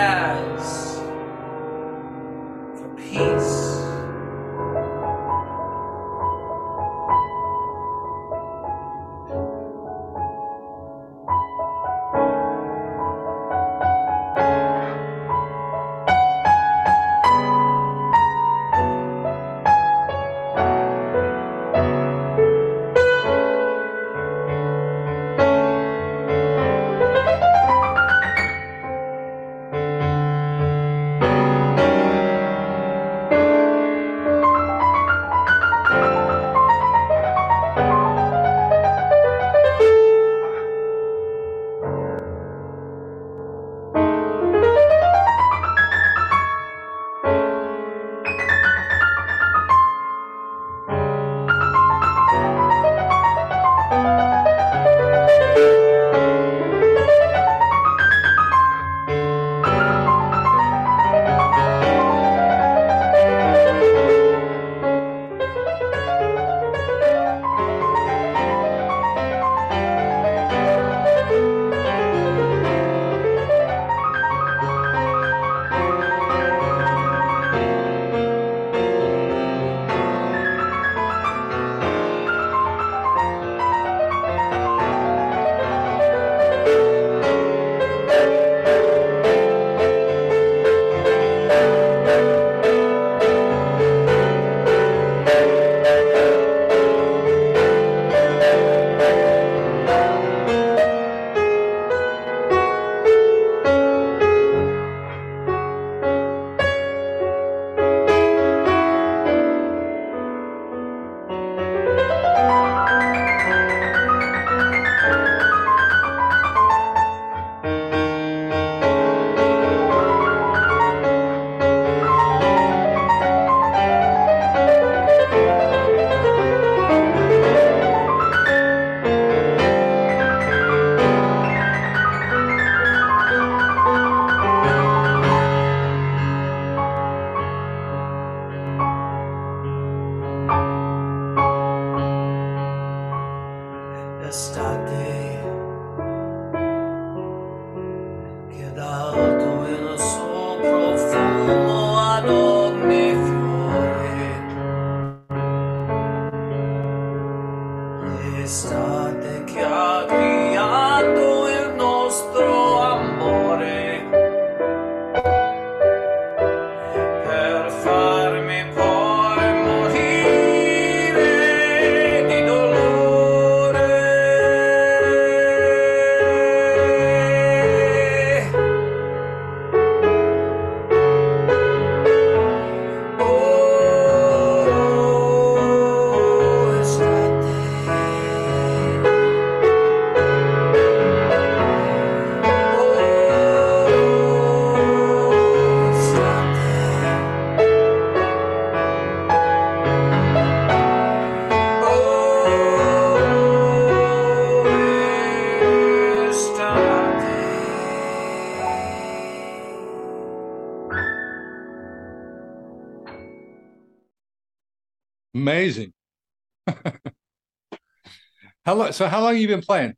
long? 218.76 218.92
So 218.92 219.08
how 219.08 219.20
long 219.20 219.32
have 219.32 219.40
you 219.40 219.48
been 219.48 219.62
playing? 219.62 219.94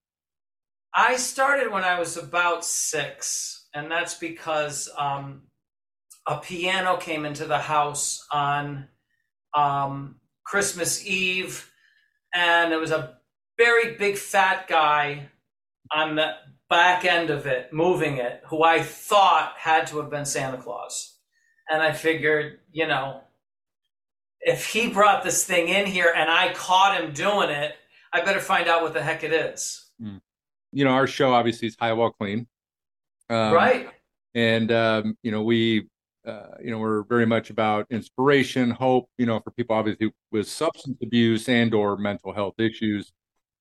I 0.95 1.17
started 1.17 1.71
when 1.71 1.85
I 1.85 1.99
was 1.99 2.17
about 2.17 2.65
six, 2.65 3.69
and 3.75 3.91
that's 3.91 4.15
because 4.15 4.89
um, 4.97 5.43
a 6.27 6.39
piano 6.39 6.97
came 6.97 7.25
into 7.25 7.45
the 7.45 7.59
house 7.59 8.27
on 8.33 8.89
um, 9.55 10.17
Christmas 10.45 11.07
Eve, 11.07 11.71
and 12.35 12.73
there 12.73 12.81
was 12.81 12.91
a 12.91 13.19
very 13.57 13.95
big 13.95 14.17
fat 14.17 14.67
guy 14.69 15.29
on 15.93 16.17
the 16.17 16.35
back 16.69 17.05
end 17.05 17.31
of 17.31 17.47
it, 17.47 17.73
moving 17.73 18.19
it, 18.19 18.43
who 18.47 18.63
I 18.63 18.83
thought 18.83 19.55
had 19.57 19.87
to 19.89 19.99
have 19.99 20.11
been 20.11 20.25
Santa 20.25 20.59
Claus. 20.59 21.17
And 21.71 21.83
I 21.83 21.93
figured, 21.93 22.61
you 22.73 22.87
know, 22.87 23.23
if 24.41 24.67
he 24.67 24.89
brought 24.89 25.25
this 25.25 25.45
thing 25.45 25.69
in 25.69 25.87
here 25.87 26.13
and 26.15 26.31
I 26.31 26.53
caught 26.55 27.01
him 27.01 27.13
doing 27.13 27.51
it, 27.51 27.75
I 28.13 28.23
better 28.23 28.41
find 28.41 28.69
out 28.69 28.83
what 28.83 28.95
the 28.95 29.03
heck 29.03 29.25
it 29.25 29.33
is. 29.33 29.85
Mm. 30.03 30.21
You 30.73 30.85
know, 30.85 30.91
our 30.91 31.07
show 31.07 31.33
obviously 31.33 31.69
is 31.69 31.77
High 31.79 31.93
Wall 31.93 32.11
Clean. 32.11 32.47
Um, 33.31 33.53
right. 33.53 33.89
And, 34.35 34.71
um, 34.71 35.17
you 35.23 35.31
know, 35.31 35.43
we 35.43 35.89
uh, 36.29 36.57
you 36.63 36.71
know, 36.71 36.79
we're 36.79 37.05
very 37.05 37.25
much 37.25 37.49
about 37.49 37.87
inspiration, 37.91 38.71
hope, 38.71 39.09
you 39.17 39.25
know, 39.25 39.41
for 39.41 39.51
people 39.53 39.75
obviously 39.75 40.13
with 40.31 40.47
substance 40.47 40.99
abuse 41.03 41.49
and 41.49 41.73
or 41.73 41.97
mental 41.97 42.35
health 42.35 42.55
issues. 42.59 43.13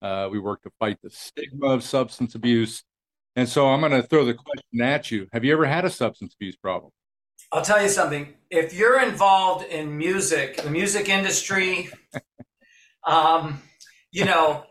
Uh, 0.01 0.27
we 0.29 0.37
work 0.37 0.61
to 0.63 0.69
fight 0.77 0.97
the 1.01 1.09
stigma 1.09 1.67
of 1.67 1.81
substance 1.81 2.35
abuse. 2.35 2.83
And 3.37 3.47
so 3.47 3.67
I'm 3.67 3.79
going 3.79 3.93
to 3.93 4.03
throw 4.03 4.25
the 4.25 4.33
question 4.33 4.81
at 4.81 5.09
you. 5.11 5.27
Have 5.31 5.45
you 5.45 5.53
ever 5.53 5.65
had 5.65 5.85
a 5.85 5.89
substance 5.89 6.33
abuse 6.33 6.57
problem? 6.57 6.91
I'll 7.53 7.61
tell 7.61 7.81
you 7.81 7.87
something. 7.87 8.33
If 8.49 8.73
you're 8.73 9.01
involved 9.01 9.65
in 9.71 9.97
music, 9.97 10.57
the 10.57 10.69
music 10.69 11.07
industry, 11.07 11.89
um, 13.07 13.61
you 14.11 14.25
know, 14.25 14.63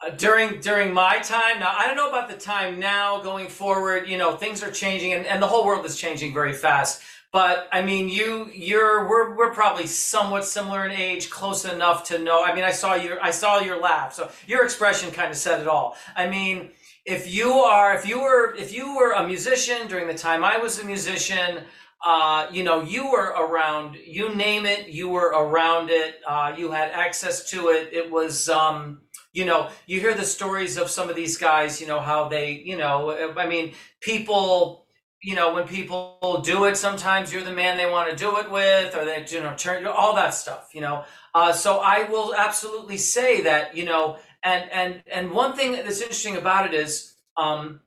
uh, 0.00 0.10
during 0.10 0.60
during 0.60 0.92
my 0.92 1.18
time 1.20 1.60
now 1.60 1.72
i 1.78 1.86
don't 1.86 1.96
know 1.96 2.08
about 2.08 2.28
the 2.28 2.36
time 2.36 2.80
now 2.80 3.22
going 3.22 3.46
forward 3.46 4.08
you 4.08 4.18
know 4.18 4.36
things 4.36 4.60
are 4.60 4.70
changing 4.70 5.12
and, 5.12 5.24
and 5.24 5.40
the 5.40 5.46
whole 5.46 5.64
world 5.64 5.86
is 5.86 5.96
changing 5.96 6.34
very 6.34 6.52
fast 6.52 7.00
but 7.34 7.68
I 7.72 7.82
mean, 7.82 8.08
you, 8.08 8.48
you're, 8.54 9.08
we're, 9.08 9.34
we're 9.34 9.52
probably 9.52 9.88
somewhat 9.88 10.44
similar 10.44 10.86
in 10.86 10.92
age, 10.92 11.30
close 11.30 11.64
enough 11.64 12.04
to 12.04 12.20
know. 12.20 12.44
I 12.44 12.54
mean, 12.54 12.62
I 12.62 12.70
saw 12.70 12.94
your, 12.94 13.20
I 13.20 13.32
saw 13.32 13.58
your 13.58 13.80
laugh, 13.80 14.14
so 14.14 14.30
your 14.46 14.62
expression 14.62 15.10
kind 15.10 15.32
of 15.32 15.36
said 15.36 15.60
it 15.60 15.66
all. 15.66 15.96
I 16.14 16.28
mean, 16.28 16.70
if 17.04 17.34
you 17.34 17.50
are, 17.50 17.92
if 17.96 18.06
you 18.06 18.20
were, 18.20 18.54
if 18.54 18.72
you 18.72 18.96
were 18.96 19.14
a 19.14 19.26
musician 19.26 19.88
during 19.88 20.06
the 20.06 20.14
time 20.14 20.44
I 20.44 20.58
was 20.58 20.78
a 20.78 20.84
musician, 20.84 21.64
uh, 22.04 22.46
you 22.52 22.62
know, 22.62 22.82
you 22.82 23.10
were 23.10 23.30
around, 23.30 23.96
you 23.96 24.34
name 24.34 24.66
it, 24.66 24.88
you 24.88 25.08
were 25.08 25.28
around 25.28 25.88
it. 25.88 26.20
Uh, 26.28 26.54
you 26.56 26.70
had 26.70 26.90
access 26.90 27.48
to 27.50 27.68
it. 27.68 27.92
It 27.92 28.10
was, 28.10 28.48
um, 28.50 29.00
you 29.32 29.46
know, 29.46 29.70
you 29.86 30.00
hear 30.00 30.14
the 30.14 30.24
stories 30.24 30.76
of 30.76 30.90
some 30.90 31.08
of 31.08 31.16
these 31.16 31.38
guys, 31.38 31.80
you 31.80 31.86
know, 31.86 32.00
how 32.00 32.28
they, 32.28 32.52
you 32.52 32.76
know, 32.76 33.32
I 33.36 33.46
mean, 33.46 33.72
people, 34.00 34.86
you 35.22 35.34
know, 35.34 35.54
when 35.54 35.66
people 35.66 36.42
do 36.44 36.66
it, 36.66 36.76
sometimes 36.76 37.32
you're 37.32 37.42
the 37.42 37.52
man 37.52 37.78
they 37.78 37.90
want 37.90 38.10
to 38.10 38.16
do 38.16 38.36
it 38.36 38.50
with, 38.50 38.94
or 38.94 39.06
they, 39.06 39.24
you 39.30 39.40
know, 39.40 39.54
turn 39.56 39.86
all 39.86 40.14
that 40.14 40.34
stuff, 40.34 40.70
you 40.74 40.82
know. 40.82 41.04
Uh, 41.34 41.52
so 41.52 41.78
I 41.78 42.04
will 42.04 42.34
absolutely 42.34 42.98
say 42.98 43.40
that, 43.40 43.74
you 43.74 43.86
know, 43.86 44.18
and 44.42 44.70
and 44.70 45.02
and 45.10 45.30
one 45.30 45.56
thing 45.56 45.72
that's 45.72 46.02
interesting 46.02 46.36
about 46.36 46.66
it 46.66 46.74
is 46.74 47.14
um, 47.38 47.80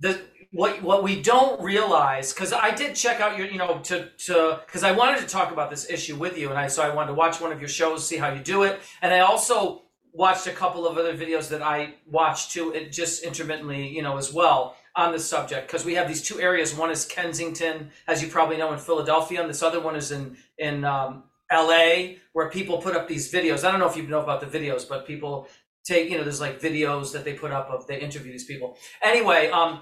the 0.00 0.20
what 0.52 0.82
what 0.82 1.02
we 1.02 1.20
don't 1.20 1.60
realize 1.62 2.32
because 2.32 2.52
I 2.52 2.70
did 2.70 2.94
check 2.94 3.20
out 3.20 3.36
your, 3.38 3.46
you 3.46 3.58
know, 3.58 3.80
to 3.84 4.10
to 4.26 4.60
because 4.66 4.84
I 4.84 4.92
wanted 4.92 5.20
to 5.20 5.26
talk 5.26 5.50
about 5.50 5.70
this 5.70 5.90
issue 5.90 6.16
with 6.16 6.38
you, 6.38 6.50
and 6.50 6.58
I 6.58 6.68
so 6.68 6.82
I 6.82 6.94
wanted 6.94 7.08
to 7.08 7.14
watch 7.14 7.40
one 7.40 7.52
of 7.52 7.60
your 7.60 7.68
shows, 7.68 8.06
see 8.06 8.18
how 8.18 8.32
you 8.32 8.40
do 8.40 8.62
it, 8.62 8.80
and 9.00 9.12
I 9.12 9.20
also 9.20 9.82
watched 10.12 10.46
a 10.46 10.52
couple 10.52 10.86
of 10.86 10.98
other 10.98 11.16
videos 11.16 11.48
that 11.48 11.62
I 11.62 11.94
watched 12.06 12.52
too, 12.52 12.70
it 12.72 12.92
just 12.92 13.24
intermittently, 13.24 13.88
you 13.88 14.02
know, 14.02 14.18
as 14.18 14.32
well 14.32 14.76
on 14.94 15.10
this 15.10 15.26
subject 15.26 15.66
because 15.66 15.86
we 15.86 15.94
have 15.94 16.06
these 16.06 16.22
two 16.22 16.38
areas. 16.38 16.74
One 16.74 16.90
is 16.90 17.06
Kensington, 17.06 17.90
as 18.06 18.22
you 18.22 18.28
probably 18.28 18.58
know, 18.58 18.72
in 18.72 18.78
Philadelphia, 18.78 19.40
and 19.40 19.48
this 19.48 19.62
other 19.62 19.80
one 19.80 19.96
is 19.96 20.12
in 20.12 20.36
in 20.58 20.84
um, 20.84 21.24
L.A., 21.50 22.18
where 22.34 22.50
people 22.50 22.78
put 22.78 22.94
up 22.94 23.08
these 23.08 23.32
videos. 23.32 23.64
I 23.64 23.70
don't 23.70 23.80
know 23.80 23.88
if 23.88 23.96
you 23.96 24.02
know 24.02 24.22
about 24.22 24.40
the 24.40 24.58
videos, 24.58 24.86
but 24.86 25.06
people 25.06 25.48
take 25.84 26.10
you 26.10 26.18
know 26.18 26.24
there's 26.24 26.40
like 26.40 26.60
videos 26.60 27.12
that 27.12 27.24
they 27.24 27.32
put 27.32 27.50
up 27.50 27.70
of 27.70 27.86
they 27.86 27.98
interview 27.98 28.32
these 28.32 28.44
people. 28.44 28.76
Anyway, 29.02 29.48
um, 29.48 29.80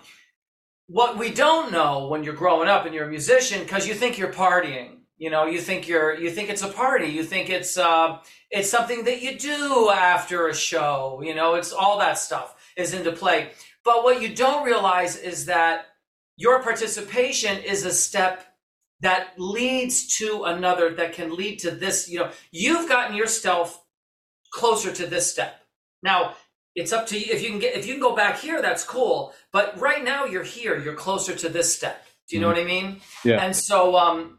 what 0.91 1.19
we 1.19 1.31
don't 1.31 1.73
know 1.73 2.09
when 2.09 2.25
you're 2.25 2.35
growing 2.35 2.69
up 2.69 2.85
and 2.85 2.95
you're 2.95 3.07
a 3.07 3.11
musician 3.11 3.63
because 3.63 3.87
you 3.87 3.95
think 3.95 4.19
you're 4.19 4.33
partying. 4.33 4.97
You 5.19 5.31
know, 5.31 5.45
you 5.47 5.61
think 5.61 5.87
you're 5.87 6.15
you 6.15 6.31
think 6.31 6.49
it's 6.49 6.63
a 6.63 6.69
party. 6.69 7.09
You 7.09 7.25
think 7.25 7.51
it's 7.51 7.77
uh, 7.77 8.19
it's 8.51 8.71
something 8.71 9.05
that 9.05 9.21
you 9.23 9.39
do 9.39 9.91
after 9.91 10.49
a 10.49 10.55
show. 10.55 11.21
You 11.23 11.35
know, 11.35 11.55
it's 11.55 11.73
all 11.73 11.99
that 11.99 12.19
stuff 12.19 12.57
is 12.77 12.95
into 12.95 13.13
play 13.13 13.51
but 13.85 14.05
what 14.05 14.21
you 14.21 14.35
don't 14.35 14.65
realize 14.65 15.17
is 15.17 15.47
that 15.47 15.87
your 16.37 16.63
participation 16.63 17.59
is 17.59 17.85
a 17.85 17.93
step 17.93 18.47
that 19.01 19.33
leads 19.39 20.19
to 20.19 20.45
another 20.45 20.95
that 20.95 21.15
can 21.15 21.35
lead 21.35 21.59
to 21.61 21.71
this. 21.71 22.09
You 22.09 22.21
know, 22.21 22.31
you've 22.51 22.89
gotten 22.89 23.17
yourself 23.17 23.83
closer 24.53 24.93
to 24.93 25.07
this 25.07 25.31
step. 25.31 25.61
Now, 26.03 26.35
it's 26.81 26.93
up 26.93 27.07
to 27.07 27.19
you 27.19 27.27
if 27.31 27.43
you 27.43 27.51
can 27.51 27.59
get 27.59 27.77
if 27.77 27.87
you 27.87 27.95
can 27.95 28.01
go 28.01 28.17
back 28.17 28.39
here 28.39 28.61
that's 28.63 28.85
cool 28.85 29.33
but 29.53 29.79
right 29.79 30.03
now 30.03 30.25
you're 30.25 30.43
here 30.43 30.79
you're 30.79 30.95
closer 30.95 31.35
to 31.35 31.49
this 31.49 31.75
step 31.75 32.07
do 32.29 32.37
you 32.37 32.41
mm 32.41 32.43
know 32.43 32.55
mm-hmm. 32.55 32.69
what 32.69 32.79
i 32.79 32.83
mean 32.83 33.01
yeah 33.25 33.45
and 33.45 33.55
so 33.55 33.97
um 33.97 34.39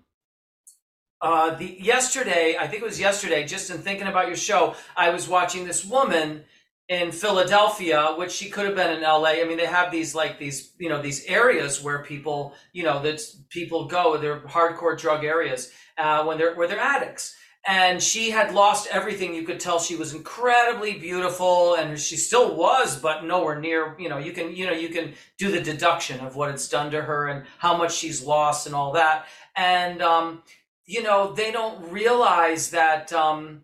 uh 1.22 1.54
the 1.56 1.78
yesterday 1.80 2.56
i 2.60 2.68
think 2.68 2.82
it 2.82 2.86
was 2.86 3.00
yesterday 3.00 3.46
just 3.46 3.70
in 3.70 3.78
thinking 3.78 4.08
about 4.08 4.28
your 4.28 4.36
show 4.36 4.76
i 4.98 5.10
was 5.10 5.28
watching 5.28 5.66
this 5.66 5.86
woman 5.86 6.44
in 6.92 7.10
Philadelphia, 7.14 8.14
which 8.18 8.32
she 8.32 8.50
could 8.50 8.66
have 8.66 8.76
been 8.76 8.92
in 8.92 9.02
LA. 9.02 9.30
I 9.42 9.46
mean, 9.46 9.56
they 9.56 9.66
have 9.66 9.94
these 9.94 10.14
like 10.14 10.38
these, 10.38 10.74
you 10.78 10.90
know, 10.90 11.02
these 11.02 11.24
areas 11.24 11.82
where 11.82 12.04
people, 12.04 12.54
you 12.74 12.84
know, 12.84 13.02
that 13.04 13.22
people 13.48 13.86
go. 13.86 14.18
They're 14.18 14.42
hardcore 14.42 15.00
drug 15.00 15.24
areas 15.24 15.72
uh, 15.98 16.26
when 16.26 16.38
they're 16.38 16.54
where 16.54 16.68
they're 16.68 16.82
addicts. 16.82 17.34
And 17.68 18.02
she 18.02 18.32
had 18.32 18.56
lost 18.56 18.88
everything. 18.92 19.36
You 19.36 19.44
could 19.44 19.60
tell 19.60 19.80
she 19.80 19.96
was 19.96 20.16
incredibly 20.16 20.98
beautiful, 20.98 21.76
and 21.76 22.00
she 22.00 22.18
still 22.18 22.56
was, 22.56 23.00
but 23.00 23.24
nowhere 23.24 23.60
near. 23.60 23.96
You 24.00 24.10
know, 24.10 24.18
you 24.18 24.32
can, 24.32 24.56
you 24.56 24.66
know, 24.66 24.74
you 24.74 24.90
can 24.90 25.14
do 25.38 25.52
the 25.52 25.62
deduction 25.62 26.20
of 26.22 26.36
what 26.36 26.50
it's 26.50 26.68
done 26.68 26.90
to 26.92 27.02
her 27.02 27.28
and 27.28 27.46
how 27.60 27.78
much 27.78 27.94
she's 27.94 28.24
lost 28.24 28.66
and 28.66 28.74
all 28.74 28.94
that. 28.94 29.28
And 29.56 30.02
um, 30.02 30.42
you 30.86 31.04
know, 31.04 31.34
they 31.34 31.52
don't 31.52 31.92
realize 31.92 32.72
that. 32.72 33.14
Um, 33.14 33.62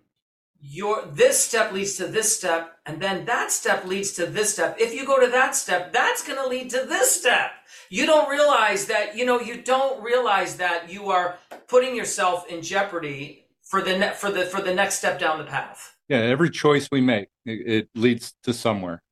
your 0.62 1.06
this 1.06 1.40
step 1.40 1.72
leads 1.72 1.96
to 1.98 2.08
this 2.08 2.36
step 2.36 2.80
and 2.86 3.00
then 3.00 3.26
that 3.26 3.52
step 3.52 3.86
leads 3.86 4.14
to 4.14 4.26
this 4.26 4.54
step 4.54 4.76
if 4.80 4.94
you 4.94 5.06
go 5.06 5.20
to 5.24 5.32
that 5.32 5.56
step 5.56 5.94
that's 5.94 6.26
going 6.26 6.38
to 6.38 6.48
lead 6.48 6.70
to 6.70 6.84
this 6.90 7.16
step 7.16 7.52
you 7.90 8.06
don't 8.06 8.30
realize 8.30 8.86
that 8.88 9.16
you 9.16 9.24
know 9.24 9.40
you 9.40 9.62
don't 9.62 10.02
realize 10.02 10.58
that 10.58 10.92
you 10.92 11.10
are 11.10 11.38
putting 11.68 11.96
yourself 11.96 12.48
in 12.48 12.62
jeopardy 12.62 13.46
for 13.68 13.82
the 13.82 13.98
ne- 13.98 14.14
for 14.14 14.32
the 14.32 14.46
for 14.46 14.62
the 14.62 14.74
next 14.74 14.96
step 14.96 15.20
down 15.20 15.38
the 15.38 15.44
path. 15.46 15.96
Yeah 16.10 16.20
every 16.20 16.50
choice 16.50 16.90
we 16.92 17.02
make 17.02 17.28
it, 17.46 17.68
it 17.68 17.90
leads 17.96 18.34
to 18.44 18.54
somewhere. 18.54 19.04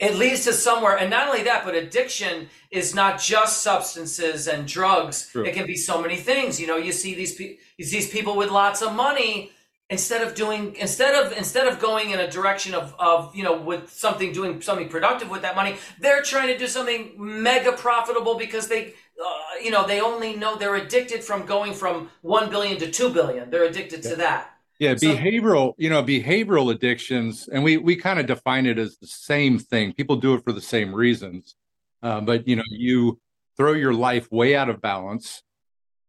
It 0.00 0.16
leads 0.16 0.44
to 0.44 0.52
somewhere 0.52 0.98
and 0.98 1.10
not 1.10 1.28
only 1.28 1.44
that 1.44 1.64
but 1.64 1.74
addiction 1.74 2.48
is 2.70 2.94
not 2.94 3.20
just 3.20 3.62
substances 3.62 4.48
and 4.48 4.66
drugs. 4.66 5.28
True. 5.30 5.44
it 5.44 5.54
can 5.54 5.66
be 5.66 5.76
so 5.76 6.00
many 6.00 6.16
things. 6.16 6.60
You 6.60 6.66
know 6.66 6.76
you 6.76 6.92
see 6.92 7.14
these 7.14 7.34
pe- 7.34 7.56
you 7.78 7.84
see 7.84 7.96
these 7.96 8.10
people 8.10 8.36
with 8.36 8.50
lots 8.50 8.82
of 8.82 8.94
money 8.94 9.52
instead 9.90 10.26
of 10.26 10.34
doing 10.34 10.74
instead 10.76 11.14
of 11.14 11.32
instead 11.32 11.66
of 11.66 11.78
going 11.78 12.10
in 12.10 12.18
a 12.18 12.30
direction 12.30 12.74
of 12.74 12.94
of 12.98 13.34
you 13.36 13.42
know 13.42 13.60
with 13.60 13.90
something 13.90 14.32
doing 14.32 14.60
something 14.62 14.88
productive 14.88 15.28
with 15.28 15.42
that 15.42 15.54
money 15.54 15.76
they're 16.00 16.22
trying 16.22 16.48
to 16.48 16.56
do 16.56 16.66
something 16.66 17.12
mega 17.18 17.72
profitable 17.72 18.36
because 18.36 18.66
they 18.68 18.94
uh, 19.22 19.30
you 19.62 19.70
know 19.70 19.86
they 19.86 20.00
only 20.00 20.36
know 20.36 20.56
they're 20.56 20.76
addicted 20.76 21.22
from 21.22 21.44
going 21.44 21.72
from 21.74 22.10
1 22.22 22.50
billion 22.50 22.78
to 22.78 22.90
2 22.90 23.10
billion. 23.10 23.50
They're 23.50 23.64
addicted 23.64 24.04
yeah. 24.04 24.10
to 24.10 24.16
that. 24.16 24.50
Yeah 24.78 24.96
so, 24.96 25.14
behavioral 25.14 25.74
you 25.76 25.90
know 25.90 26.02
behavioral 26.02 26.72
addictions 26.72 27.48
and 27.52 27.62
we 27.62 27.76
we 27.76 27.94
kind 27.94 28.18
of 28.18 28.26
define 28.26 28.66
it 28.66 28.78
as 28.78 28.96
the 28.96 29.06
same 29.06 29.58
thing. 29.58 29.92
People 29.92 30.16
do 30.16 30.34
it 30.34 30.44
for 30.44 30.52
the 30.52 30.62
same 30.62 30.94
reasons. 30.94 31.54
Uh, 32.02 32.20
but 32.20 32.48
you 32.48 32.56
know 32.56 32.64
you 32.70 33.20
throw 33.56 33.72
your 33.72 33.94
life 33.94 34.32
way 34.32 34.56
out 34.56 34.70
of 34.70 34.80
balance. 34.80 35.42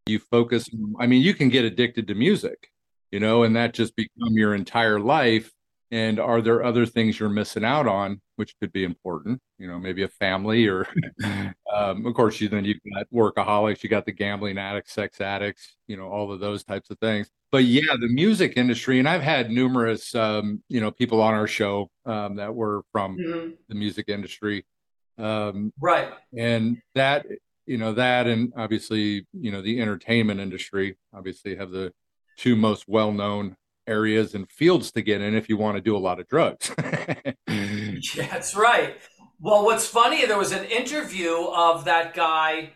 You 0.06 0.20
focus 0.20 0.68
i 1.00 1.06
mean 1.08 1.20
you 1.20 1.34
can 1.34 1.48
get 1.48 1.64
addicted 1.64 2.06
to 2.06 2.14
music 2.14 2.70
you 3.10 3.20
know, 3.20 3.42
and 3.42 3.56
that 3.56 3.74
just 3.74 3.96
become 3.96 4.32
your 4.32 4.54
entire 4.54 5.00
life. 5.00 5.52
And 5.92 6.18
are 6.18 6.42
there 6.42 6.64
other 6.64 6.84
things 6.84 7.18
you're 7.18 7.28
missing 7.28 7.64
out 7.64 7.86
on, 7.86 8.20
which 8.34 8.56
could 8.58 8.72
be 8.72 8.82
important? 8.82 9.40
You 9.58 9.68
know, 9.68 9.78
maybe 9.78 10.02
a 10.02 10.08
family, 10.08 10.66
or 10.66 10.88
um, 11.72 12.04
of 12.04 12.14
course, 12.14 12.40
you 12.40 12.48
then 12.48 12.64
you've 12.64 12.80
got 12.92 13.06
workaholics, 13.12 13.82
you 13.82 13.88
got 13.88 14.04
the 14.04 14.12
gambling 14.12 14.58
addicts, 14.58 14.92
sex 14.92 15.20
addicts, 15.20 15.76
you 15.86 15.96
know, 15.96 16.08
all 16.08 16.32
of 16.32 16.40
those 16.40 16.64
types 16.64 16.90
of 16.90 16.98
things. 16.98 17.30
But 17.52 17.64
yeah, 17.64 17.94
the 18.00 18.08
music 18.08 18.54
industry, 18.56 18.98
and 18.98 19.08
I've 19.08 19.22
had 19.22 19.50
numerous, 19.50 20.14
um, 20.14 20.62
you 20.68 20.80
know, 20.80 20.90
people 20.90 21.22
on 21.22 21.34
our 21.34 21.46
show 21.46 21.88
um, 22.04 22.36
that 22.36 22.54
were 22.54 22.82
from 22.90 23.16
mm-hmm. 23.16 23.50
the 23.68 23.74
music 23.74 24.08
industry, 24.08 24.66
um, 25.18 25.72
right? 25.80 26.12
And 26.36 26.78
that, 26.96 27.26
you 27.64 27.78
know, 27.78 27.92
that, 27.94 28.26
and 28.26 28.52
obviously, 28.56 29.26
you 29.32 29.52
know, 29.52 29.62
the 29.62 29.80
entertainment 29.80 30.40
industry, 30.40 30.96
obviously, 31.14 31.54
have 31.54 31.70
the 31.70 31.92
two 32.36 32.56
most 32.56 32.84
well 32.88 33.12
known 33.12 33.56
areas 33.86 34.34
and 34.34 34.50
fields 34.50 34.90
to 34.92 35.02
get 35.02 35.20
in 35.20 35.34
if 35.34 35.48
you 35.48 35.56
want 35.56 35.76
to 35.76 35.80
do 35.80 35.96
a 35.96 35.98
lot 35.98 36.20
of 36.20 36.28
drugs. 36.28 36.72
that's 38.16 38.54
right. 38.56 38.96
Well, 39.40 39.64
what's 39.64 39.86
funny, 39.86 40.24
there 40.26 40.38
was 40.38 40.52
an 40.52 40.64
interview 40.64 41.34
of 41.34 41.84
that 41.84 42.14
guy, 42.14 42.72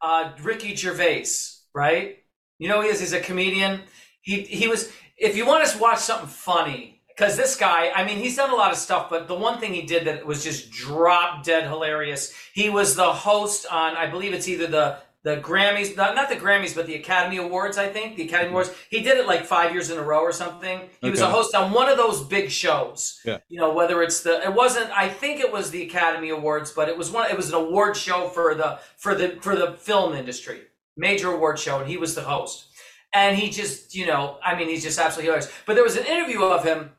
uh, 0.00 0.32
Ricky 0.42 0.74
Gervais, 0.74 1.26
right? 1.74 2.18
You 2.58 2.68
know, 2.68 2.80
who 2.80 2.86
he 2.86 2.88
is, 2.88 3.00
he's 3.00 3.12
a 3.12 3.20
comedian. 3.20 3.82
He, 4.22 4.42
he 4.42 4.68
was, 4.68 4.90
if 5.16 5.36
you 5.36 5.46
want 5.46 5.68
to 5.68 5.78
watch 5.78 5.98
something 5.98 6.28
funny, 6.28 7.02
because 7.08 7.36
this 7.36 7.56
guy, 7.56 7.90
I 7.94 8.04
mean, 8.04 8.18
he's 8.18 8.36
done 8.36 8.50
a 8.50 8.54
lot 8.54 8.72
of 8.72 8.78
stuff, 8.78 9.10
but 9.10 9.28
the 9.28 9.34
one 9.34 9.58
thing 9.58 9.74
he 9.74 9.82
did 9.82 10.06
that 10.06 10.24
was 10.24 10.42
just 10.42 10.70
drop 10.70 11.44
dead 11.44 11.64
hilarious, 11.64 12.32
he 12.54 12.70
was 12.70 12.96
the 12.96 13.12
host 13.12 13.66
on, 13.70 13.96
I 13.96 14.06
believe 14.06 14.32
it's 14.32 14.48
either 14.48 14.66
the 14.66 14.98
the 15.28 15.36
Grammys, 15.36 15.94
not, 15.94 16.14
not 16.14 16.30
the 16.30 16.36
Grammys, 16.36 16.74
but 16.74 16.86
the 16.86 16.94
Academy 16.94 17.36
Awards, 17.36 17.76
I 17.76 17.88
think. 17.88 18.16
The 18.16 18.22
Academy 18.22 18.48
Awards. 18.48 18.70
He 18.88 19.02
did 19.02 19.18
it 19.18 19.26
like 19.26 19.44
five 19.44 19.72
years 19.72 19.90
in 19.90 19.98
a 19.98 20.02
row 20.02 20.20
or 20.20 20.32
something. 20.32 20.78
He 20.78 21.08
okay. 21.08 21.10
was 21.10 21.20
a 21.20 21.28
host 21.28 21.54
on 21.54 21.72
one 21.72 21.90
of 21.90 21.98
those 21.98 22.24
big 22.24 22.50
shows. 22.50 23.20
Yeah. 23.26 23.38
You 23.48 23.60
know, 23.60 23.74
whether 23.74 24.02
it's 24.02 24.22
the 24.22 24.42
it 24.42 24.54
wasn't 24.54 24.90
I 24.90 25.10
think 25.10 25.40
it 25.40 25.52
was 25.52 25.70
the 25.70 25.82
Academy 25.82 26.30
Awards, 26.30 26.72
but 26.72 26.88
it 26.88 26.96
was 26.96 27.10
one 27.10 27.30
it 27.30 27.36
was 27.36 27.50
an 27.50 27.56
award 27.56 27.94
show 27.94 28.28
for 28.28 28.54
the 28.54 28.80
for 28.96 29.14
the 29.14 29.38
for 29.42 29.54
the 29.54 29.72
film 29.72 30.14
industry. 30.14 30.62
Major 30.96 31.30
award 31.30 31.58
show, 31.58 31.78
and 31.78 31.88
he 31.88 31.98
was 31.98 32.14
the 32.14 32.22
host. 32.22 32.66
And 33.12 33.36
he 33.36 33.50
just, 33.50 33.94
you 33.94 34.06
know, 34.06 34.38
I 34.44 34.54
mean, 34.54 34.68
he's 34.68 34.82
just 34.82 34.98
absolutely 34.98 35.26
hilarious. 35.26 35.52
But 35.66 35.74
there 35.74 35.84
was 35.84 35.96
an 35.96 36.06
interview 36.06 36.42
of 36.42 36.64
him 36.64 36.90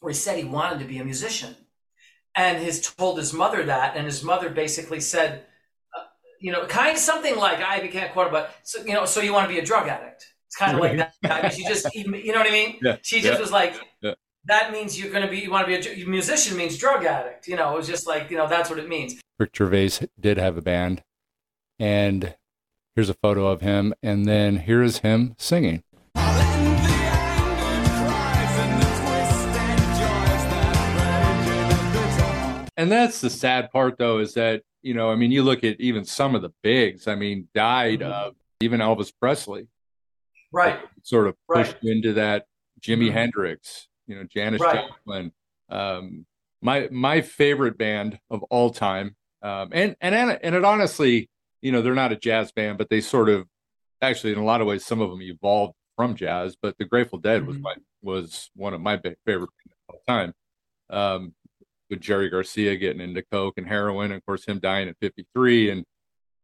where 0.00 0.10
he 0.10 0.16
said 0.16 0.36
he 0.36 0.44
wanted 0.44 0.80
to 0.80 0.84
be 0.84 0.98
a 0.98 1.04
musician. 1.04 1.56
And 2.34 2.62
his 2.62 2.80
told 2.80 3.18
his 3.18 3.32
mother 3.32 3.64
that, 3.64 3.96
and 3.96 4.04
his 4.04 4.22
mother 4.22 4.50
basically 4.50 5.00
said, 5.00 5.46
you 6.40 6.52
know, 6.52 6.66
kind 6.66 6.92
of 6.92 6.98
something 6.98 7.36
like 7.36 7.60
I 7.60 7.86
can't 7.88 8.12
quote 8.12 8.28
it, 8.28 8.32
but 8.32 8.54
so, 8.62 8.84
you 8.84 8.92
know, 8.92 9.04
so 9.04 9.20
you 9.20 9.32
want 9.32 9.48
to 9.48 9.54
be 9.54 9.60
a 9.60 9.64
drug 9.64 9.88
addict. 9.88 10.26
It's 10.46 10.56
kind 10.56 10.74
of 10.74 10.80
like 10.80 10.96
that. 10.96 11.14
I 11.24 11.42
mean, 11.42 11.50
she 11.50 11.64
just, 11.64 11.92
you 11.94 12.32
know 12.32 12.38
what 12.38 12.46
I 12.46 12.52
mean? 12.52 12.78
Yeah. 12.80 12.96
She 13.02 13.20
just 13.20 13.34
yeah. 13.34 13.40
was 13.40 13.52
like, 13.52 13.74
yeah. 14.00 14.14
that 14.46 14.72
means 14.72 14.98
you're 14.98 15.10
going 15.10 15.24
to 15.24 15.30
be, 15.30 15.40
you 15.40 15.50
want 15.50 15.68
to 15.68 15.80
be 15.80 15.88
a, 15.88 16.04
a 16.04 16.06
musician 16.06 16.56
means 16.56 16.78
drug 16.78 17.04
addict. 17.04 17.48
You 17.48 17.56
know, 17.56 17.74
it 17.74 17.76
was 17.76 17.86
just 17.86 18.06
like, 18.06 18.30
you 18.30 18.36
know, 18.36 18.48
that's 18.48 18.70
what 18.70 18.78
it 18.78 18.88
means. 18.88 19.20
Rick 19.38 19.54
Gervais 19.54 20.06
did 20.18 20.38
have 20.38 20.56
a 20.56 20.62
band, 20.62 21.02
and 21.78 22.34
here's 22.94 23.10
a 23.10 23.14
photo 23.14 23.46
of 23.48 23.60
him, 23.60 23.94
and 24.02 24.26
then 24.26 24.56
here 24.60 24.82
is 24.82 24.98
him 24.98 25.34
singing. 25.38 25.82
And 32.76 32.92
that's 32.92 33.20
the 33.20 33.28
sad 33.28 33.72
part, 33.72 33.98
though, 33.98 34.18
is 34.18 34.34
that 34.34 34.62
you 34.82 34.94
know, 34.94 35.10
I 35.10 35.16
mean, 35.16 35.30
you 35.30 35.42
look 35.42 35.64
at 35.64 35.80
even 35.80 36.04
some 36.04 36.34
of 36.34 36.42
the 36.42 36.52
bigs. 36.62 37.08
I 37.08 37.14
mean, 37.14 37.48
died 37.54 38.00
mm-hmm. 38.00 38.12
of 38.12 38.34
even 38.60 38.80
Elvis 38.80 39.12
Presley, 39.18 39.68
right? 40.52 40.78
Sort 41.02 41.26
of 41.26 41.34
pushed 41.50 41.74
right. 41.74 41.92
into 41.92 42.14
that 42.14 42.46
Jimi 42.80 43.06
mm-hmm. 43.06 43.14
Hendrix, 43.14 43.88
you 44.06 44.16
know, 44.16 44.24
Janis 44.24 44.60
right. 44.60 44.86
Joplin. 44.88 45.32
Um, 45.68 46.26
my 46.60 46.88
my 46.90 47.20
favorite 47.20 47.78
band 47.78 48.18
of 48.30 48.42
all 48.44 48.70
time, 48.70 49.16
um, 49.42 49.70
and 49.72 49.96
and 50.00 50.14
and 50.14 50.54
it 50.54 50.64
honestly, 50.64 51.28
you 51.60 51.72
know, 51.72 51.82
they're 51.82 51.94
not 51.94 52.12
a 52.12 52.16
jazz 52.16 52.52
band, 52.52 52.78
but 52.78 52.88
they 52.88 53.00
sort 53.00 53.28
of 53.28 53.46
actually, 54.00 54.32
in 54.32 54.38
a 54.38 54.44
lot 54.44 54.60
of 54.60 54.66
ways, 54.66 54.84
some 54.84 55.00
of 55.00 55.10
them 55.10 55.22
evolved 55.22 55.74
from 55.96 56.14
jazz. 56.14 56.56
But 56.60 56.78
the 56.78 56.84
Grateful 56.84 57.18
Dead 57.18 57.42
mm-hmm. 57.42 57.48
was 57.48 57.58
my 57.58 57.74
was 58.02 58.50
one 58.54 58.74
of 58.74 58.80
my 58.80 58.96
favorite 58.96 59.24
bands 59.26 59.76
of 59.88 59.94
all 59.94 60.02
time. 60.06 60.32
Um, 60.90 61.34
with 61.90 62.00
Jerry 62.00 62.28
Garcia 62.28 62.76
getting 62.76 63.00
into 63.00 63.22
coke 63.22 63.54
and 63.56 63.66
heroin, 63.66 64.12
and 64.12 64.18
of 64.18 64.26
course 64.26 64.44
him 64.44 64.58
dying 64.58 64.88
at 64.88 64.96
53 65.00 65.70
and 65.70 65.84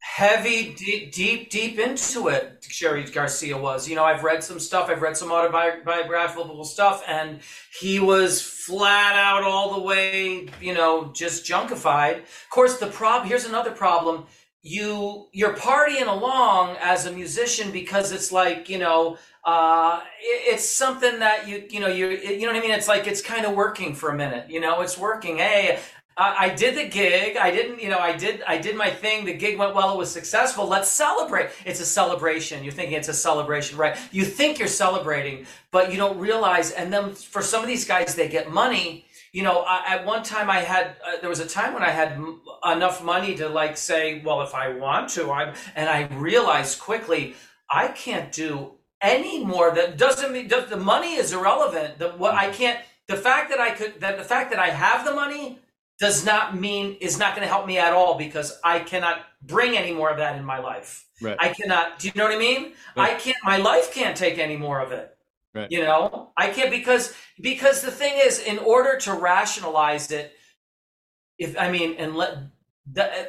heavy 0.04 0.74
deep 0.74 1.12
deep 1.12 1.48
deep 1.48 1.78
into 1.78 2.28
it 2.28 2.60
Jerry 2.60 3.04
Garcia 3.04 3.56
was. 3.56 3.88
You 3.88 3.96
know 3.96 4.04
I've 4.04 4.22
read 4.22 4.44
some 4.44 4.60
stuff 4.60 4.90
I've 4.90 5.00
read 5.00 5.16
some 5.16 5.32
autobiographical 5.32 6.62
stuff 6.64 7.02
and 7.08 7.40
he 7.80 7.98
was 7.98 8.42
flat 8.42 9.16
out 9.16 9.42
all 9.44 9.74
the 9.74 9.80
way 9.80 10.48
you 10.60 10.74
know 10.74 11.10
just 11.14 11.46
junkified. 11.46 12.18
Of 12.18 12.50
course 12.50 12.78
the 12.78 12.88
problem 12.88 13.28
here's 13.28 13.46
another 13.46 13.70
problem 13.70 14.26
you 14.64 15.28
you're 15.32 15.54
partying 15.54 16.08
along 16.08 16.76
as 16.80 17.04
a 17.04 17.12
musician 17.12 17.70
because 17.70 18.12
it's 18.12 18.32
like 18.32 18.70
you 18.70 18.78
know 18.78 19.18
uh, 19.44 20.00
it, 20.20 20.54
it's 20.54 20.66
something 20.66 21.18
that 21.18 21.46
you 21.46 21.64
you 21.68 21.80
know 21.80 21.86
you 21.86 22.08
you 22.08 22.40
know 22.40 22.46
what 22.46 22.56
I 22.56 22.60
mean. 22.60 22.70
It's 22.70 22.88
like 22.88 23.06
it's 23.06 23.20
kind 23.20 23.44
of 23.44 23.54
working 23.54 23.94
for 23.94 24.08
a 24.08 24.16
minute. 24.16 24.50
You 24.50 24.60
know, 24.60 24.80
it's 24.80 24.96
working. 24.96 25.36
Hey, 25.36 25.78
I, 26.16 26.46
I 26.46 26.54
did 26.54 26.76
the 26.76 26.88
gig. 26.88 27.36
I 27.36 27.50
didn't. 27.50 27.82
You 27.82 27.90
know, 27.90 27.98
I 27.98 28.16
did. 28.16 28.42
I 28.48 28.56
did 28.56 28.74
my 28.74 28.88
thing. 28.88 29.26
The 29.26 29.34
gig 29.34 29.58
went 29.58 29.74
well. 29.74 29.92
It 29.92 29.98
was 29.98 30.10
successful. 30.10 30.66
Let's 30.66 30.88
celebrate. 30.88 31.50
It's 31.66 31.80
a 31.80 31.86
celebration. 31.86 32.64
You're 32.64 32.72
thinking 32.72 32.96
it's 32.96 33.08
a 33.08 33.14
celebration, 33.14 33.76
right? 33.76 33.98
You 34.12 34.24
think 34.24 34.58
you're 34.58 34.66
celebrating, 34.66 35.44
but 35.72 35.92
you 35.92 35.98
don't 35.98 36.18
realize. 36.18 36.70
And 36.70 36.90
then 36.90 37.12
for 37.12 37.42
some 37.42 37.60
of 37.60 37.68
these 37.68 37.84
guys, 37.84 38.14
they 38.14 38.30
get 38.30 38.50
money 38.50 39.04
you 39.34 39.42
know, 39.42 39.64
I, 39.66 39.96
at 39.96 40.06
one 40.06 40.22
time 40.22 40.48
I 40.48 40.60
had, 40.60 40.94
uh, 41.04 41.16
there 41.20 41.28
was 41.28 41.40
a 41.40 41.46
time 41.46 41.74
when 41.74 41.82
I 41.82 41.90
had 41.90 42.12
m- 42.12 42.40
enough 42.64 43.02
money 43.02 43.34
to 43.34 43.48
like 43.48 43.76
say, 43.76 44.22
well, 44.24 44.42
if 44.42 44.54
I 44.54 44.68
want 44.68 45.10
to, 45.10 45.28
I, 45.32 45.52
and 45.74 45.90
I 45.90 46.06
realized 46.14 46.78
quickly, 46.78 47.34
I 47.68 47.88
can't 47.88 48.30
do 48.30 48.74
any 49.00 49.44
more 49.44 49.74
that 49.74 49.98
doesn't 49.98 50.32
mean 50.32 50.46
does, 50.46 50.70
the 50.70 50.76
money 50.76 51.14
is 51.14 51.32
irrelevant. 51.32 51.98
The 51.98 52.10
what 52.10 52.34
I 52.36 52.50
can't 52.50 52.78
the 53.08 53.16
fact 53.16 53.50
that 53.50 53.58
I 53.58 53.70
could 53.70 54.00
that 54.00 54.18
the 54.18 54.24
fact 54.24 54.50
that 54.50 54.60
I 54.60 54.70
have 54.70 55.04
the 55.04 55.12
money 55.12 55.58
does 55.98 56.24
not 56.24 56.56
mean 56.56 56.96
is 57.00 57.18
not 57.18 57.34
going 57.34 57.46
to 57.46 57.52
help 57.52 57.66
me 57.66 57.76
at 57.76 57.92
all 57.92 58.16
because 58.16 58.58
I 58.62 58.78
cannot 58.78 59.22
bring 59.42 59.76
any 59.76 59.92
more 59.92 60.10
of 60.10 60.18
that 60.18 60.36
in 60.36 60.44
my 60.44 60.60
life. 60.60 61.06
Right. 61.20 61.36
I 61.40 61.48
cannot. 61.48 61.98
Do 61.98 62.06
you 62.06 62.14
know 62.14 62.24
what 62.24 62.34
I 62.34 62.38
mean? 62.38 62.72
Right. 62.96 63.12
I 63.12 63.14
can't. 63.14 63.36
My 63.42 63.56
life 63.56 63.92
can't 63.92 64.16
take 64.16 64.38
any 64.38 64.56
more 64.56 64.80
of 64.80 64.92
it. 64.92 65.13
Right. 65.54 65.70
You 65.70 65.82
know, 65.82 66.32
I 66.36 66.50
can't 66.50 66.70
because 66.70 67.14
because 67.40 67.82
the 67.82 67.92
thing 67.92 68.14
is, 68.16 68.40
in 68.40 68.58
order 68.58 68.98
to 68.98 69.14
rationalize 69.14 70.10
it, 70.10 70.32
if 71.38 71.56
I 71.58 71.70
mean, 71.70 71.94
and 71.98 72.16
let 72.16 72.38
the, 72.90 73.28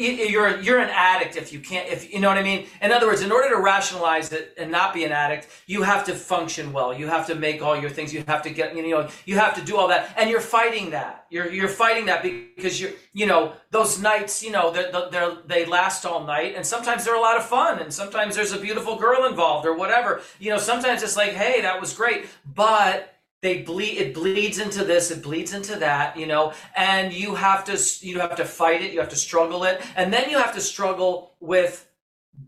you're 0.00 0.60
you're 0.60 0.78
an 0.78 0.90
addict 0.90 1.36
if 1.36 1.52
you 1.52 1.60
can't 1.60 1.88
if 1.88 2.12
you 2.12 2.20
know 2.20 2.28
what 2.28 2.38
I 2.38 2.42
mean. 2.42 2.66
In 2.80 2.92
other 2.92 3.06
words, 3.06 3.22
in 3.22 3.30
order 3.30 3.48
to 3.50 3.60
rationalize 3.60 4.32
it 4.32 4.54
and 4.58 4.70
not 4.70 4.94
be 4.94 5.04
an 5.04 5.12
addict, 5.12 5.48
you 5.66 5.82
have 5.82 6.04
to 6.04 6.14
function 6.14 6.72
well. 6.72 6.92
You 6.94 7.06
have 7.08 7.26
to 7.26 7.34
make 7.34 7.62
all 7.62 7.78
your 7.78 7.90
things. 7.90 8.12
You 8.12 8.24
have 8.26 8.42
to 8.42 8.50
get 8.50 8.74
you 8.74 8.88
know 8.88 9.08
you 9.26 9.38
have 9.38 9.54
to 9.56 9.62
do 9.62 9.76
all 9.76 9.88
that, 9.88 10.14
and 10.16 10.30
you're 10.30 10.40
fighting 10.40 10.90
that. 10.90 11.26
You're 11.30 11.50
you're 11.50 11.68
fighting 11.68 12.06
that 12.06 12.22
because 12.22 12.80
you're 12.80 12.92
you 13.12 13.26
know 13.26 13.52
those 13.70 14.00
nights 14.00 14.42
you 14.42 14.50
know 14.50 14.72
they 14.72 14.90
they 15.10 15.36
they 15.46 15.64
last 15.66 16.04
all 16.06 16.24
night, 16.24 16.54
and 16.56 16.64
sometimes 16.64 17.04
they're 17.04 17.16
a 17.16 17.20
lot 17.20 17.36
of 17.36 17.44
fun, 17.44 17.78
and 17.80 17.92
sometimes 17.92 18.36
there's 18.36 18.52
a 18.52 18.58
beautiful 18.58 18.96
girl 18.96 19.26
involved 19.26 19.66
or 19.66 19.76
whatever. 19.76 20.20
You 20.38 20.50
know, 20.50 20.58
sometimes 20.58 21.02
it's 21.02 21.16
like 21.16 21.32
hey 21.32 21.60
that 21.62 21.80
was 21.80 21.92
great, 21.94 22.26
but 22.44 23.14
they 23.42 23.62
bleed 23.62 23.98
it 23.98 24.14
bleeds 24.14 24.58
into 24.58 24.84
this 24.84 25.10
it 25.10 25.22
bleeds 25.22 25.54
into 25.54 25.76
that 25.76 26.16
you 26.16 26.26
know 26.26 26.52
and 26.76 27.12
you 27.12 27.34
have 27.34 27.64
to 27.64 28.06
you 28.06 28.18
have 28.18 28.36
to 28.36 28.44
fight 28.44 28.82
it 28.82 28.92
you 28.92 29.00
have 29.00 29.08
to 29.08 29.16
struggle 29.16 29.64
it 29.64 29.80
and 29.96 30.12
then 30.12 30.28
you 30.30 30.38
have 30.38 30.54
to 30.54 30.60
struggle 30.60 31.34
with 31.40 31.88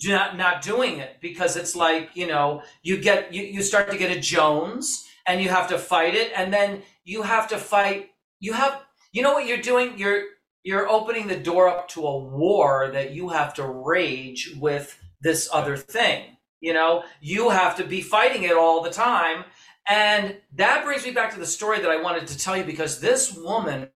not 0.05 0.37
not 0.37 0.63
doing 0.63 0.99
it 0.99 1.17
because 1.21 1.57
it's 1.57 1.75
like 1.75 2.11
you 2.15 2.27
know 2.27 2.63
you 2.83 2.99
get 2.99 3.33
you, 3.33 3.43
you 3.43 3.63
start 3.63 3.91
to 3.91 3.99
get 3.99 4.17
a 4.17 4.21
jones 4.21 5.07
and 5.27 5.41
you 5.41 5.49
have 5.49 5.69
to 5.69 5.79
fight 5.79 6.15
it 6.15 6.33
and 6.37 6.53
then 6.53 6.83
you 7.05 7.23
have 7.23 7.49
to 7.49 7.59
fight 7.59 8.11
you 8.41 8.53
have 8.53 8.83
you 9.13 9.21
know 9.23 9.35
what 9.35 9.47
you're 9.47 9.59
doing? 9.59 9.99
You're 9.99 10.25
you're 10.65 10.89
opening 10.89 11.27
the 11.27 11.37
door 11.37 11.69
up 11.69 11.89
to 11.89 12.07
a 12.07 12.19
war 12.19 12.91
that 12.93 13.13
you 13.13 13.29
have 13.29 13.53
to 13.55 13.67
rage 13.67 14.55
with 14.59 14.99
this 15.21 15.49
other 15.53 15.77
thing 15.77 16.37
you 16.63 16.73
know? 16.73 17.05
You 17.21 17.51
have 17.51 17.77
to 17.77 17.85
be 17.85 18.01
fighting 18.01 18.45
it 18.45 18.57
all 18.57 18.83
the 18.83 18.91
time 18.91 19.45
and 19.89 20.37
that 20.55 20.85
brings 20.85 21.05
me 21.05 21.11
back 21.11 21.33
to 21.35 21.41
the 21.41 21.47
story 21.47 21.81
that 21.81 21.91
I 21.91 22.01
wanted 22.01 22.27
to 22.29 22.39
tell 22.39 22.57
you 22.57 22.65
because 22.65 23.01
this 23.01 23.37
woman, 23.37 23.89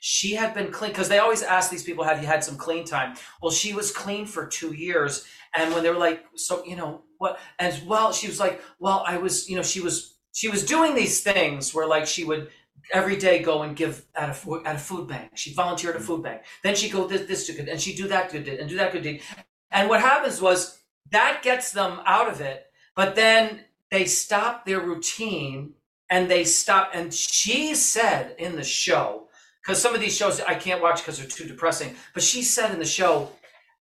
she 0.00 0.34
had 0.34 0.54
been 0.54 0.72
clean 0.72 0.90
because 0.90 1.08
they 1.08 1.18
always 1.18 1.42
ask 1.42 1.70
these 1.70 1.82
people, 1.82 2.04
have 2.04 2.20
you 2.20 2.26
had 2.26 2.42
some 2.42 2.56
clean 2.56 2.84
time? 2.84 3.16
Well, 3.40 3.52
she 3.52 3.72
was 3.72 3.92
clean 3.92 4.26
for 4.26 4.46
two 4.46 4.72
years. 4.72 5.26
And 5.54 5.72
when 5.72 5.82
they 5.82 5.90
were 5.90 5.98
like, 5.98 6.24
so, 6.36 6.64
you 6.64 6.76
know, 6.76 7.02
what? 7.18 7.38
And 7.58 7.74
well, 7.86 8.12
she 8.12 8.26
was 8.26 8.40
like, 8.40 8.62
well, 8.78 9.04
I 9.06 9.18
was, 9.18 9.48
you 9.48 9.56
know, 9.56 9.62
she 9.62 9.80
was, 9.80 10.16
she 10.32 10.48
was 10.48 10.64
doing 10.64 10.94
these 10.94 11.22
things 11.22 11.74
where 11.74 11.86
like 11.86 12.06
she 12.06 12.24
would 12.24 12.50
every 12.92 13.16
day 13.16 13.40
go 13.40 13.62
and 13.62 13.76
give 13.76 14.06
at 14.14 14.30
a, 14.30 14.62
at 14.64 14.76
a 14.76 14.78
food 14.78 15.08
bank. 15.08 15.32
She 15.34 15.52
volunteered 15.52 15.94
at 15.94 16.00
a 16.00 16.04
mm. 16.04 16.06
food 16.06 16.22
bank. 16.22 16.42
Then 16.62 16.74
she 16.74 16.88
go 16.88 17.06
this, 17.06 17.26
this 17.26 17.50
good, 17.50 17.68
and 17.68 17.80
she 17.80 17.94
do 17.94 18.08
that 18.08 18.32
good 18.32 18.44
deed 18.44 18.58
and 18.58 18.68
do 18.68 18.76
that 18.76 18.92
good 18.92 19.02
deed. 19.02 19.22
And 19.70 19.88
what 19.88 20.00
happens 20.00 20.40
was 20.40 20.80
that 21.10 21.40
gets 21.42 21.72
them 21.72 22.00
out 22.04 22.28
of 22.28 22.40
it. 22.40 22.66
But 22.96 23.14
then 23.14 23.60
they 23.90 24.04
stop 24.04 24.64
their 24.64 24.80
routine 24.80 25.74
and 26.08 26.30
they 26.30 26.44
stop. 26.44 26.90
And 26.94 27.12
she 27.12 27.74
said 27.74 28.34
in 28.38 28.56
the 28.56 28.64
show, 28.64 29.28
because 29.62 29.80
some 29.80 29.94
of 29.94 30.00
these 30.00 30.16
shows 30.16 30.40
I 30.40 30.54
can't 30.54 30.82
watch 30.82 31.00
because 31.00 31.18
they're 31.18 31.26
too 31.26 31.46
depressing, 31.46 31.94
but 32.14 32.22
she 32.22 32.42
said 32.42 32.72
in 32.72 32.78
the 32.78 32.84
show, 32.84 33.30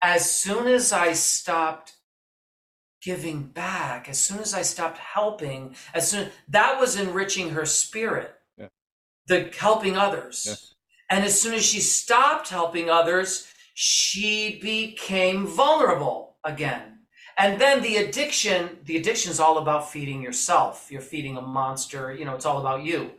as 0.02 0.30
soon 0.32 0.68
as 0.68 0.92
I 0.92 1.14
stopped 1.14 1.94
giving 3.02 3.44
back, 3.44 4.10
as 4.10 4.20
soon 4.20 4.40
as 4.40 4.54
I 4.54 4.64
stopped 4.64 4.98
helping, 4.98 5.76
as 5.94 6.10
soon 6.10 6.30
that 6.50 6.80
was 6.80 7.00
enriching 7.00 7.52
her 7.52 7.66
spirit, 7.66 8.34
yeah. 8.58 8.68
the 9.28 9.52
helping 9.58 9.98
others. 9.98 10.46
Yeah. 10.48 10.56
And 11.18 11.26
as 11.26 11.40
soon 11.40 11.54
as 11.54 11.66
she 11.66 11.80
stopped 11.80 12.50
helping 12.50 12.90
others, 12.90 13.48
she 13.74 14.60
became 14.62 15.48
vulnerable 15.48 16.38
again 16.44 16.97
and 17.38 17.62
then 17.62 17.82
the 17.82 17.98
addiction 17.98 18.70
the 18.86 18.98
addiction 18.98 19.32
is 19.32 19.40
all 19.40 19.58
about 19.58 19.90
feeding 19.90 20.22
yourself 20.22 20.88
you're 20.90 21.02
feeding 21.02 21.38
a 21.38 21.42
monster 21.42 22.14
you 22.14 22.26
know 22.26 22.36
it's 22.36 22.46
all 22.46 22.60
about 22.60 22.84
you 22.84 23.12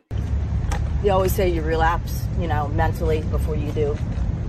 you 1.04 1.10
always 1.10 1.32
say 1.32 1.48
you 1.48 1.62
relapse 1.62 2.24
you 2.40 2.48
know 2.48 2.68
mentally 2.68 3.22
before 3.30 3.54
you 3.54 3.70
do 3.72 3.96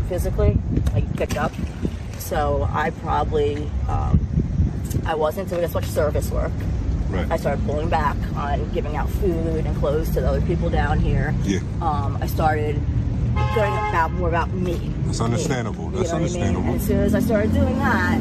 physically 0.07 0.57
like 0.93 1.15
pick 1.15 1.37
up 1.37 1.51
so 2.17 2.67
i 2.71 2.89
probably 2.89 3.69
um, 3.87 4.19
i 5.05 5.13
wasn't 5.13 5.47
doing 5.49 5.63
as 5.63 5.73
much 5.73 5.85
service 5.85 6.29
work 6.31 6.51
Right. 7.09 7.31
I 7.31 7.37
started 7.37 7.65
pulling 7.65 7.89
back 7.89 8.15
on 8.35 8.69
giving 8.71 8.95
out 8.95 9.09
food 9.09 9.65
and 9.65 9.75
clothes 9.77 10.09
to 10.11 10.21
the 10.21 10.27
other 10.27 10.41
people 10.41 10.69
down 10.69 10.99
here. 10.99 11.33
Yeah. 11.41 11.57
Um, 11.81 12.19
I 12.21 12.27
started 12.27 12.79
going 13.55 13.73
about 13.73 14.11
more 14.11 14.29
about 14.29 14.51
me. 14.51 14.93
That's 15.05 15.19
understandable. 15.19 15.89
Me. 15.89 15.97
That's 15.97 16.11
you 16.11 16.17
know 16.19 16.21
what 16.21 16.31
I 16.31 16.33
mean? 16.33 16.43
understandable. 16.43 16.67
And 16.67 16.75
as 16.75 16.85
soon 16.87 16.99
as 16.99 17.15
I 17.15 17.19
started 17.19 17.53
doing 17.53 17.79
that, 17.79 18.19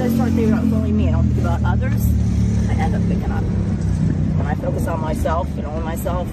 as 0.00 0.12
I 0.12 0.14
started 0.14 0.34
thinking 0.34 0.52
about 0.52 0.64
only 0.72 0.92
me, 0.92 1.08
I 1.08 1.12
don't 1.12 1.24
think 1.26 1.40
about 1.40 1.60
others, 1.64 2.06
I 2.68 2.74
end 2.74 2.94
up 2.94 3.02
picking 3.08 3.30
up. 3.32 3.42
When 3.42 4.46
I 4.46 4.54
focus 4.54 4.86
on 4.86 5.00
myself 5.00 5.48
and 5.56 5.66
only 5.66 5.82
myself, 5.82 6.28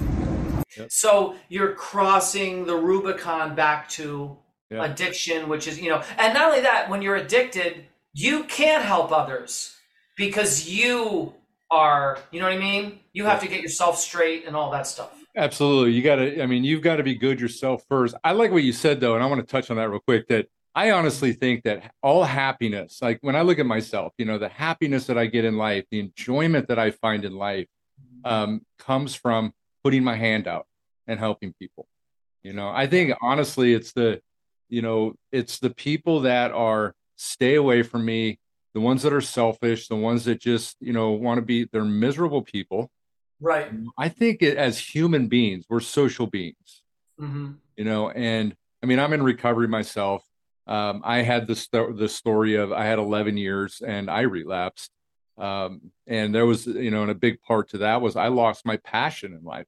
so 0.88 1.34
you're 1.48 1.72
crossing 1.72 2.64
the 2.66 2.76
rubicon 2.76 3.54
back 3.56 3.88
to 3.90 4.36
Yeah. 4.70 4.84
addiction 4.84 5.48
which 5.48 5.66
is 5.68 5.80
you 5.80 5.88
know 5.88 6.02
and 6.18 6.34
not 6.34 6.48
only 6.48 6.60
that 6.60 6.90
when 6.90 7.00
you're 7.00 7.14
addicted 7.16 7.86
you 8.12 8.44
can't 8.44 8.84
help 8.84 9.10
others 9.12 9.74
because 10.16 10.68
you 10.68 11.32
are 11.70 12.18
you 12.32 12.40
know 12.40 12.46
what 12.46 12.54
i 12.54 12.58
mean 12.58 12.98
you 13.12 13.24
have 13.24 13.40
to 13.40 13.48
get 13.48 13.62
yourself 13.62 13.96
straight 13.98 14.44
and 14.46 14.54
all 14.56 14.70
that 14.72 14.86
stuff 14.86 15.12
Absolutely. 15.36 15.92
You 15.92 16.02
got 16.02 16.16
to, 16.16 16.42
I 16.42 16.46
mean, 16.46 16.64
you've 16.64 16.80
got 16.80 16.96
to 16.96 17.02
be 17.02 17.14
good 17.14 17.38
yourself 17.42 17.84
first. 17.90 18.14
I 18.24 18.32
like 18.32 18.52
what 18.52 18.62
you 18.62 18.72
said, 18.72 19.00
though, 19.00 19.16
and 19.16 19.22
I 19.22 19.26
want 19.26 19.46
to 19.46 19.46
touch 19.46 19.70
on 19.70 19.76
that 19.76 19.90
real 19.90 20.00
quick. 20.00 20.28
That 20.28 20.46
I 20.76 20.90
honestly 20.90 21.32
think 21.32 21.64
that 21.64 21.90
all 22.02 22.22
happiness, 22.22 22.98
like 23.00 23.18
when 23.22 23.34
I 23.34 23.40
look 23.40 23.58
at 23.58 23.64
myself, 23.64 24.12
you 24.18 24.26
know, 24.26 24.36
the 24.36 24.50
happiness 24.50 25.06
that 25.06 25.16
I 25.16 25.24
get 25.24 25.46
in 25.46 25.56
life, 25.56 25.86
the 25.90 26.00
enjoyment 26.00 26.68
that 26.68 26.78
I 26.78 26.90
find 26.90 27.24
in 27.24 27.34
life, 27.34 27.66
um, 28.24 28.60
comes 28.78 29.14
from 29.14 29.54
putting 29.82 30.04
my 30.04 30.16
hand 30.16 30.46
out 30.46 30.66
and 31.06 31.18
helping 31.18 31.54
people. 31.58 31.88
You 32.42 32.52
know, 32.52 32.68
I 32.68 32.86
think 32.86 33.14
honestly, 33.22 33.72
it's 33.72 33.92
the, 33.92 34.20
you 34.68 34.82
know, 34.82 35.14
it's 35.32 35.60
the 35.60 35.70
people 35.70 36.20
that 36.20 36.52
are 36.52 36.94
stay 37.16 37.54
away 37.54 37.82
from 37.82 38.04
me, 38.04 38.38
the 38.74 38.80
ones 38.80 39.02
that 39.02 39.14
are 39.14 39.22
selfish, 39.22 39.88
the 39.88 39.96
ones 39.96 40.26
that 40.26 40.40
just, 40.40 40.76
you 40.80 40.92
know, 40.92 41.12
want 41.12 41.38
to 41.38 41.42
be, 41.42 41.64
they're 41.72 41.84
miserable 41.84 42.42
people. 42.42 42.90
right 43.40 43.70
I 43.96 44.10
think 44.10 44.42
it, 44.42 44.58
as 44.58 44.78
human 44.78 45.28
beings, 45.28 45.64
we're 45.70 45.80
social 45.80 46.26
beings, 46.26 46.82
hmm 47.18 47.52
you 47.78 47.84
know. 47.84 48.10
And 48.10 48.54
I 48.82 48.86
mean, 48.86 48.98
I'm 48.98 49.14
in 49.14 49.22
recovery 49.22 49.68
myself. 49.68 50.25
Um, 50.66 51.02
I 51.04 51.22
had 51.22 51.46
the 51.46 51.94
the 51.96 52.08
story 52.08 52.56
of 52.56 52.72
I 52.72 52.84
had 52.84 52.98
11 52.98 53.36
years 53.36 53.80
and 53.86 54.10
I 54.10 54.22
relapsed, 54.22 54.90
um, 55.38 55.92
and 56.06 56.34
there 56.34 56.46
was, 56.46 56.66
you 56.66 56.90
know, 56.90 57.02
and 57.02 57.10
a 57.10 57.14
big 57.14 57.40
part 57.42 57.70
to 57.70 57.78
that 57.78 58.00
was 58.00 58.16
I 58.16 58.28
lost 58.28 58.66
my 58.66 58.76
passion 58.78 59.32
in 59.32 59.44
life. 59.44 59.66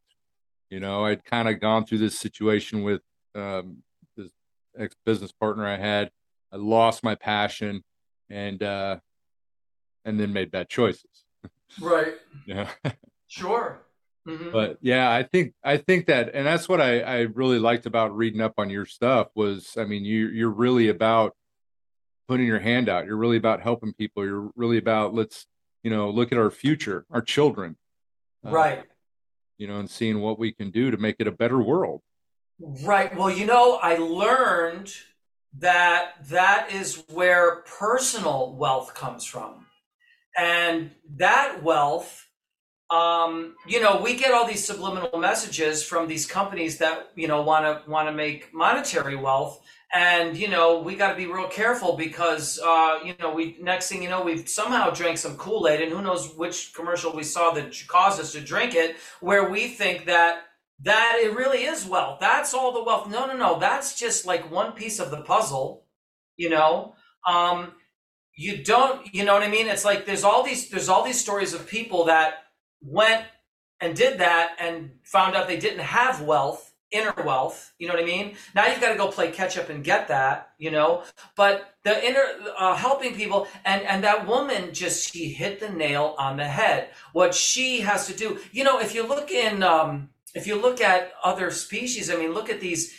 You 0.71 0.81
know, 0.81 1.05
I'd 1.05 1.25
kind 1.25 1.49
of 1.49 1.61
gone 1.61 1.87
through 1.87 1.99
this 1.99 2.19
situation 2.19 2.83
with 2.83 3.03
um, 3.35 3.83
this 4.17 4.31
ex 4.77 4.95
business 5.07 5.33
partner 5.33 5.67
I 5.67 5.77
had. 5.77 6.11
I 6.53 6.57
lost 6.57 7.05
my 7.05 7.15
passion, 7.15 7.85
and 8.29 8.63
uh, 8.63 8.99
and 10.05 10.19
then 10.19 10.33
made 10.33 10.51
bad 10.51 10.69
choices. 10.69 11.25
right 11.81 12.15
Yeah. 12.47 12.71
sure 13.29 13.83
hmm 14.29 14.51
but 14.51 14.79
yeah 14.83 15.11
i 15.11 15.23
think 15.23 15.55
i 15.65 15.77
think 15.77 16.07
that 16.07 16.31
and 16.35 16.47
that's 16.47 16.69
what 16.69 16.81
i 16.81 17.01
i 17.01 17.21
really 17.21 17.59
liked 17.59 17.87
about 17.87 18.17
reading 18.17 18.41
up 18.41 18.55
on 18.59 18.69
your 18.69 18.85
stuff 18.85 19.29
was 19.35 19.77
i 19.79 19.85
mean 19.85 20.05
you 20.05 20.29
you're 20.29 20.51
really 20.51 20.89
about 20.89 21.35
putting 22.29 22.47
your 22.47 22.61
hand 22.61 22.89
out. 22.89 23.07
You're 23.07 23.17
really 23.17 23.39
about 23.39 23.63
helping 23.63 23.95
people. 23.95 24.25
You're 24.25 24.51
really 24.55 24.77
about 24.77 25.15
let's 25.15 25.47
you 25.83 25.91
know 25.91 26.11
look 26.11 26.31
at 26.31 26.39
our 26.39 26.51
future 26.51 27.07
our 27.11 27.23
children 27.23 27.77
uh, 28.47 28.51
right. 28.51 28.85
you 29.57 29.67
know 29.67 29.79
and 29.79 29.89
seeing 29.89 30.21
what 30.21 30.39
we 30.39 30.53
can 30.53 30.71
do 30.71 30.91
to 30.91 30.97
make 30.97 31.17
it 31.19 31.27
a 31.27 31.33
better 31.33 31.59
world. 31.59 32.03
Right. 32.61 33.17
Well, 33.17 33.31
you 33.31 33.47
know, 33.47 33.77
I 33.77 33.97
learned 33.97 34.93
that 35.59 36.15
that 36.29 36.71
is 36.73 37.05
where 37.11 37.63
personal 37.63 38.55
wealth 38.55 38.95
comes 38.95 39.25
from. 39.25 39.67
And 40.37 40.91
that 41.17 41.63
wealth, 41.63 42.28
um, 42.91 43.55
you 43.67 43.81
know, 43.81 44.01
we 44.01 44.17
get 44.17 44.33
all 44.33 44.47
these 44.47 44.65
subliminal 44.65 45.19
messages 45.19 45.83
from 45.83 46.09
these 46.09 46.27
companies 46.27 46.79
that, 46.79 47.11
you 47.17 47.29
know, 47.29 47.43
want 47.43 47.65
to 47.65 47.91
want 47.91 48.09
to 48.09 48.13
make 48.13 48.53
monetary 48.55 49.17
wealth. 49.17 49.61
And, 49.95 50.37
you 50.37 50.49
know, 50.49 50.81
we 50.81 50.97
got 50.97 51.11
to 51.11 51.17
be 51.17 51.27
real 51.27 51.49
careful 51.49 51.97
because, 51.97 52.59
uh, 52.63 52.99
you 53.05 53.15
know, 53.21 53.33
we 53.33 53.57
next 53.61 53.89
thing 53.89 54.03
you 54.03 54.09
know, 54.09 54.23
we've 54.23 54.49
somehow 54.49 54.91
drank 54.91 55.19
some 55.19 55.37
Kool 55.37 55.69
Aid, 55.69 55.81
and 55.83 55.93
who 55.93 56.03
knows 56.03 56.35
which 56.35 56.75
commercial 56.75 57.15
we 57.15 57.23
saw 57.23 57.53
that 57.53 57.75
caused 57.89 58.21
us 58.21 58.33
to 58.33 58.41
drink 58.41 58.75
it, 58.75 58.97
where 59.21 59.51
we 59.51 59.69
think 59.69 60.07
that 60.07 60.43
that 60.81 61.19
it 61.23 61.35
really 61.35 61.65
is 61.65 61.87
wealth. 61.87 62.21
That's 62.21 62.55
all 62.55 62.73
the 62.73 62.85
wealth. 62.85 63.09
No, 63.09 63.27
no, 63.27 63.37
no. 63.37 63.59
That's 63.59 63.99
just 63.99 64.27
like 64.27 64.51
one 64.51 64.73
piece 64.73 64.99
of 64.99 65.11
the 65.11 65.23
puzzle, 65.23 65.85
you 66.37 66.51
know. 66.51 66.95
Um, 67.27 67.73
you 68.35 68.63
don't, 68.63 69.13
you 69.13 69.25
know 69.25 69.35
what 69.35 69.43
I 69.43 69.49
mean? 69.49 69.67
It's 69.67 69.85
like 69.85 70.07
there's 70.07 70.25
all 70.25 70.43
these 70.43 70.71
there's 70.71 70.89
all 70.89 71.05
these 71.05 71.21
stories 71.21 71.53
of 71.53 71.67
people 71.67 72.05
that 72.05 72.45
went 72.83 73.25
and 73.81 73.95
did 73.95 74.19
that 74.19 74.57
and 74.59 74.91
found 75.03 75.37
out 75.37 75.47
they 75.47 75.59
didn't 75.59 75.81
have 75.81 76.23
wealth, 76.23 76.73
inner 76.91 77.15
wealth. 77.25 77.73
You 77.79 77.87
know 77.87 77.95
what 77.95 78.03
I 78.03 78.07
mean? 78.07 78.37
Now 78.55 78.67
you've 78.67 78.81
got 78.81 78.93
to 78.93 78.99
go 78.99 79.09
play 79.09 79.31
catch 79.31 79.57
up 79.57 79.69
and 79.69 79.85
get 79.85 80.09
that, 80.09 80.51
you 80.59 80.71
know. 80.71 81.05
But 81.37 81.75
the 81.85 82.07
inner 82.07 82.25
uh, 82.59 82.75
helping 82.75 83.15
people 83.15 83.47
and 83.65 83.83
and 83.83 84.03
that 84.05 84.27
woman 84.27 84.73
just 84.73 85.13
she 85.13 85.29
hit 85.29 85.61
the 85.61 85.71
nail 85.71 86.15
on 86.19 86.37
the 86.37 86.47
head. 86.47 86.91
What 87.13 87.35
she 87.35 87.81
has 87.81 88.07
to 88.07 88.15
do, 88.15 88.39
you 88.53 88.65
know, 88.65 88.81
if 88.81 88.95
you 88.95 89.07
look 89.07 89.31
in. 89.31 89.63
Um, 89.63 90.11
if 90.35 90.47
you 90.47 90.61
look 90.61 90.81
at 90.81 91.13
other 91.25 91.51
species, 91.51 92.11
I 92.11 92.17
mean, 92.17 92.33
look 92.33 92.51
at 92.51 92.61
these 92.61 92.95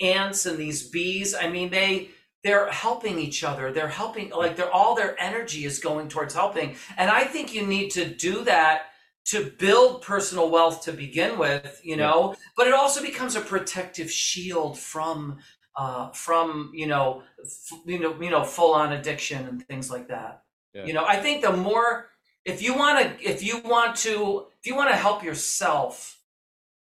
ants 0.00 0.44
and 0.46 0.58
these 0.58 0.88
bees. 0.88 1.34
I 1.34 1.48
mean, 1.48 1.70
they 1.70 2.10
they're 2.42 2.70
helping 2.70 3.18
each 3.18 3.42
other. 3.42 3.72
They're 3.72 3.88
helping 3.88 4.30
like 4.30 4.56
they're 4.56 4.70
all 4.70 4.94
their 4.94 5.20
energy 5.20 5.64
is 5.64 5.78
going 5.78 6.08
towards 6.08 6.34
helping. 6.34 6.76
And 6.96 7.10
I 7.10 7.24
think 7.24 7.54
you 7.54 7.66
need 7.66 7.90
to 7.92 8.04
do 8.04 8.44
that 8.44 8.90
to 9.26 9.50
build 9.58 10.02
personal 10.02 10.50
wealth 10.50 10.82
to 10.84 10.92
begin 10.92 11.38
with, 11.38 11.80
you 11.82 11.96
know, 11.96 12.34
but 12.56 12.66
it 12.66 12.74
also 12.74 13.00
becomes 13.02 13.36
a 13.36 13.40
protective 13.40 14.10
shield 14.10 14.78
from 14.78 15.38
uh 15.76 16.10
from, 16.10 16.70
you 16.74 16.86
know, 16.86 17.22
f- 17.42 17.78
you 17.86 17.98
know, 17.98 18.20
you 18.20 18.30
know, 18.30 18.44
full 18.44 18.74
on 18.74 18.92
addiction 18.92 19.46
and 19.48 19.66
things 19.66 19.90
like 19.90 20.08
that. 20.08 20.42
Yeah. 20.74 20.84
You 20.86 20.92
know, 20.92 21.04
I 21.06 21.16
think 21.16 21.42
the 21.42 21.52
more 21.52 22.10
if 22.44 22.60
you 22.62 22.74
want 22.74 22.98
to 23.20 23.30
if 23.32 23.42
you 23.42 23.60
want 23.60 23.96
to 23.98 24.46
if 24.60 24.66
you 24.66 24.76
want 24.76 24.90
to 24.90 24.96
help 24.96 25.22
yourself, 25.24 26.20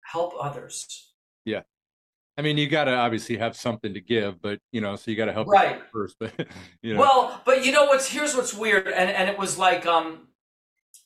help 0.03 0.35
others. 0.41 1.11
Yeah. 1.45 1.63
I 2.37 2.43
mean 2.43 2.57
you 2.59 2.67
got 2.69 2.85
to 2.85 2.95
obviously 2.95 3.37
have 3.37 3.55
something 3.57 3.95
to 3.95 4.01
give 4.01 4.41
but 4.43 4.59
you 4.73 4.81
know 4.81 4.97
so 4.97 5.11
you 5.11 5.17
got 5.17 5.27
to 5.27 5.33
help 5.33 5.49
Right. 5.49 5.81
first 5.93 6.17
but 6.19 6.33
you 6.83 6.95
know 6.95 7.01
Well, 7.01 7.41
but 7.45 7.65
you 7.65 7.73
know 7.73 7.85
what's 7.85 8.09
here's 8.09 8.35
what's 8.35 8.55
weird, 8.55 8.89
and 8.89 9.09
and 9.11 9.29
it 9.31 9.39
was 9.39 9.59
like 9.59 9.87
um, 9.87 10.29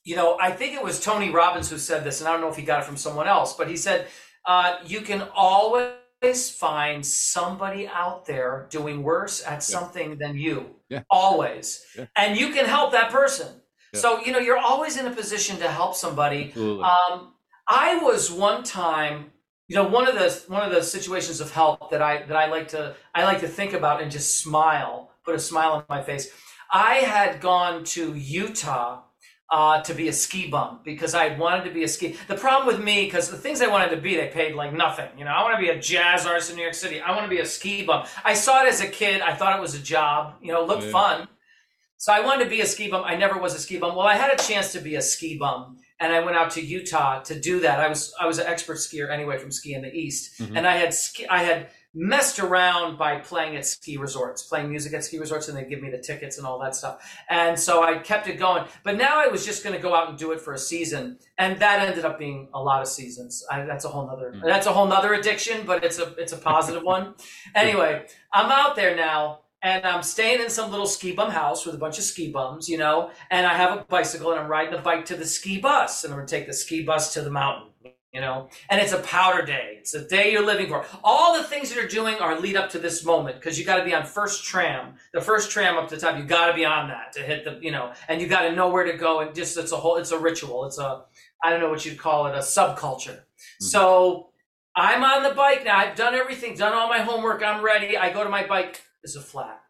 you 0.06 0.14
know, 0.14 0.38
I 0.40 0.52
think 0.52 0.74
it 0.74 0.82
was 0.82 1.00
Tony 1.00 1.30
Robbins 1.30 1.68
who 1.68 1.78
said 1.78 2.04
this, 2.04 2.20
and 2.20 2.28
I 2.28 2.32
don't 2.32 2.40
know 2.40 2.48
if 2.48 2.56
he 2.56 2.62
got 2.62 2.78
it 2.80 2.86
from 2.86 2.96
someone 2.96 3.26
else, 3.26 3.54
but 3.54 3.68
he 3.68 3.76
said 3.76 4.06
uh, 4.46 4.76
you 4.86 5.00
can 5.00 5.20
always 5.34 6.48
find 6.48 7.04
somebody 7.04 7.88
out 7.88 8.24
there 8.24 8.68
doing 8.70 9.02
worse 9.02 9.44
at 9.44 9.64
something 9.64 10.16
than 10.16 10.38
you. 10.38 10.76
Yeah. 10.88 11.02
Always, 11.10 11.84
Yeah. 11.98 12.06
and 12.16 12.38
you 12.38 12.50
can 12.50 12.66
help 12.66 12.92
that 12.92 13.10
person. 13.10 13.48
Yeah. 13.92 14.00
So 14.00 14.20
you 14.24 14.30
know, 14.32 14.38
you're 14.38 14.64
always 14.72 14.96
in 14.96 15.06
a 15.06 15.10
position 15.22 15.56
to 15.58 15.68
help 15.68 15.96
somebody. 15.96 16.52
Um, 16.56 17.34
I 17.68 17.98
was 18.00 18.30
one 18.30 18.62
time, 18.62 19.32
you 19.66 19.74
know, 19.74 19.88
one 19.88 20.06
of 20.06 20.14
the 20.14 20.30
one 20.46 20.62
of 20.62 20.72
the 20.72 20.82
situations 20.84 21.40
of 21.40 21.50
help 21.50 21.90
that 21.90 22.00
I 22.00 22.22
that 22.28 22.36
I 22.36 22.46
like 22.46 22.68
to 22.68 22.94
I 23.12 23.24
like 23.24 23.40
to 23.40 23.48
think 23.48 23.72
about 23.72 24.00
and 24.00 24.08
just 24.18 24.38
smile, 24.38 25.10
put 25.24 25.34
a 25.34 25.40
smile 25.40 25.72
on 25.72 25.84
my 25.88 26.00
face. 26.10 26.28
I 26.72 26.94
had 27.14 27.40
gone 27.40 27.82
to 27.96 28.14
Utah 28.14 29.02
uh, 29.50 29.80
to 29.82 29.94
be 29.94 30.08
a 30.08 30.12
ski 30.12 30.48
bum 30.48 30.80
because 30.84 31.14
I 31.14 31.36
wanted 31.36 31.64
to 31.64 31.70
be 31.70 31.84
a 31.84 31.88
ski. 31.88 32.16
The 32.26 32.34
problem 32.34 32.66
with 32.66 32.84
me, 32.84 33.04
because 33.04 33.30
the 33.30 33.36
things 33.36 33.60
I 33.62 33.68
wanted 33.68 33.90
to 33.90 33.96
be, 33.96 34.16
they 34.16 34.26
paid 34.28 34.54
like 34.56 34.72
nothing. 34.72 35.08
You 35.16 35.24
know, 35.24 35.30
I 35.30 35.42
want 35.42 35.54
to 35.54 35.60
be 35.60 35.68
a 35.68 35.78
jazz 35.80 36.26
artist 36.26 36.50
in 36.50 36.56
New 36.56 36.62
York 36.62 36.74
City. 36.74 37.00
I 37.00 37.12
want 37.12 37.24
to 37.24 37.28
be 37.30 37.38
a 37.40 37.46
ski 37.46 37.84
bum. 37.84 38.06
I 38.24 38.34
saw 38.34 38.62
it 38.64 38.68
as 38.68 38.80
a 38.80 38.88
kid. 38.88 39.20
I 39.20 39.34
thought 39.34 39.56
it 39.56 39.62
was 39.62 39.74
a 39.74 39.78
job. 39.80 40.34
You 40.42 40.52
know, 40.52 40.62
it 40.62 40.66
looked 40.68 40.84
Yeah. 40.84 40.90
fun. 40.92 41.28
So 41.96 42.12
I 42.12 42.20
wanted 42.20 42.44
to 42.44 42.50
be 42.50 42.60
a 42.60 42.66
ski 42.66 42.90
bum. 42.90 43.04
I 43.04 43.14
never 43.16 43.38
was 43.38 43.54
a 43.54 43.58
ski 43.60 43.78
bum. 43.78 43.94
Well, 43.94 44.06
I 44.06 44.14
had 44.16 44.32
a 44.32 44.42
chance 44.42 44.72
to 44.72 44.80
be 44.80 44.96
a 44.96 45.02
ski 45.02 45.38
bum, 45.38 45.78
and 46.00 46.12
I 46.12 46.20
went 46.20 46.36
out 46.36 46.50
to 46.52 46.60
Utah 46.60 47.20
to 47.22 47.38
do 47.40 47.60
that. 47.60 47.78
I 47.80 47.88
was 47.88 48.12
I 48.20 48.26
was 48.26 48.38
an 48.38 48.46
expert 48.46 48.78
skier 48.78 49.10
anyway 49.10 49.38
from 49.38 49.50
ski 49.52 49.74
in 49.74 49.82
the 49.82 49.92
East, 49.94 50.40
Mhm. 50.40 50.56
and 50.56 50.66
I 50.66 50.76
had 50.76 50.92
ski, 50.92 51.26
I 51.28 51.42
had 51.44 51.68
messed 51.96 52.38
around 52.38 52.98
by 52.98 53.16
playing 53.18 53.56
at 53.56 53.64
ski 53.66 53.96
resorts, 53.96 54.42
playing 54.42 54.68
music 54.68 54.92
at 54.92 55.02
ski 55.02 55.18
resorts, 55.18 55.48
and 55.48 55.56
they 55.56 55.64
give 55.64 55.80
me 55.80 55.90
the 55.90 55.98
tickets 55.98 56.36
and 56.38 56.46
all 56.46 56.58
that 56.60 56.74
stuff. 56.76 57.02
And 57.30 57.58
so 57.58 57.82
I 57.82 57.98
kept 57.98 58.28
it 58.28 58.38
going. 58.38 58.66
But 58.84 58.96
now 58.98 59.18
I 59.18 59.28
was 59.28 59.44
just 59.46 59.64
going 59.64 59.74
to 59.74 59.80
go 59.82 59.94
out 59.94 60.10
and 60.10 60.18
do 60.18 60.32
it 60.32 60.40
for 60.40 60.52
a 60.52 60.58
season, 60.58 61.18
and 61.38 61.58
that 61.60 61.80
ended 61.88 62.04
up 62.04 62.18
being 62.18 62.48
a 62.52 62.62
lot 62.62 62.82
of 62.82 62.88
seasons. 62.88 63.42
I, 63.50 63.64
that's 63.64 63.84
a 63.86 63.88
whole 63.88 64.06
nother 64.06 64.32
Mm. 64.36 64.42
that's 64.44 64.66
a 64.66 64.72
whole 64.72 64.86
nother 64.86 65.14
addiction, 65.14 65.64
but 65.66 65.82
it's 65.84 65.98
a 65.98 66.14
it's 66.18 66.32
a 66.32 66.38
positive 66.38 66.82
one. 66.82 67.14
Anyway, 67.54 68.06
I'm 68.32 68.50
out 68.50 68.76
there 68.76 68.94
now. 68.94 69.40
and 69.62 69.84
I'm 69.86 70.02
staying 70.02 70.40
in 70.42 70.50
some 70.50 70.70
little 70.70 70.86
ski 70.86 71.12
bum 71.12 71.30
house 71.30 71.64
with 71.64 71.74
a 71.74 71.78
bunch 71.78 71.96
of 71.98 72.04
ski 72.04 72.30
bums, 72.30 72.68
you 72.68 72.76
know, 72.78 73.10
and 73.30 73.46
I 73.46 73.54
have 73.54 73.76
a 73.78 73.84
bicycle 73.84 74.30
and 74.32 74.38
I'm 74.40 74.48
riding 74.48 74.72
the 74.76 74.82
bike 74.82 75.06
to 75.06 75.16
the 75.16 75.24
ski 75.24 75.58
bus 75.58 76.04
and 76.04 76.12
I'm 76.12 76.18
gonna 76.18 76.28
take 76.28 76.46
the 76.46 76.52
ski 76.52 76.82
bus 76.84 77.14
to 77.14 77.22
the 77.22 77.30
mountain, 77.30 77.68
you 78.16 78.22
know, 78.22 78.48
and 78.70 78.80
it's 78.80 78.92
a 78.92 79.00
powder 79.00 79.44
day. 79.44 79.76
It's 79.78 79.92
a 79.92 80.08
day 80.08 80.32
you're 80.32 80.44
living 80.44 80.68
for. 80.68 80.86
All 81.04 81.36
the 81.36 81.44
things 81.44 81.68
that 81.68 81.74
you're 81.74 81.86
doing 81.86 82.14
are 82.14 82.40
lead 82.40 82.56
up 82.56 82.70
to 82.70 82.78
this 82.78 83.04
moment 83.04 83.36
because 83.36 83.58
you 83.58 83.66
got 83.66 83.76
to 83.76 83.84
be 83.84 83.92
on 83.92 84.06
first 84.06 84.42
tram, 84.42 84.94
the 85.12 85.20
first 85.20 85.50
tram 85.50 85.76
up 85.76 85.90
to 85.90 85.96
the 85.96 86.00
top. 86.00 86.16
You 86.16 86.24
got 86.24 86.46
to 86.46 86.54
be 86.54 86.64
on 86.64 86.88
that 86.88 87.12
to 87.12 87.20
hit 87.20 87.44
the, 87.44 87.58
you 87.60 87.70
know, 87.70 87.92
and 88.08 88.18
you 88.18 88.26
got 88.26 88.48
to 88.48 88.52
know 88.52 88.70
where 88.70 88.84
to 88.84 88.96
go. 88.96 89.20
And 89.20 89.34
just 89.34 89.58
it's 89.58 89.70
a 89.70 89.76
whole, 89.76 89.96
it's 89.96 90.12
a 90.12 90.18
ritual. 90.18 90.64
It's 90.64 90.78
a, 90.78 91.02
I 91.44 91.50
don't 91.50 91.60
know 91.60 91.68
what 91.68 91.84
you'd 91.84 91.98
call 91.98 92.26
it, 92.26 92.34
a 92.34 92.38
subculture. 92.38 93.18
Mm-hmm. 93.18 93.64
So 93.66 94.30
I'm 94.74 95.04
on 95.04 95.22
the 95.22 95.34
bike 95.34 95.66
now. 95.66 95.76
I've 95.76 95.94
done 95.94 96.14
everything, 96.14 96.56
done 96.56 96.72
all 96.72 96.88
my 96.88 97.00
homework. 97.00 97.42
I'm 97.42 97.62
ready. 97.62 97.98
I 97.98 98.14
go 98.14 98.24
to 98.24 98.30
my 98.30 98.46
bike. 98.46 98.80
It's 99.02 99.16
a 99.16 99.20
flat. 99.20 99.60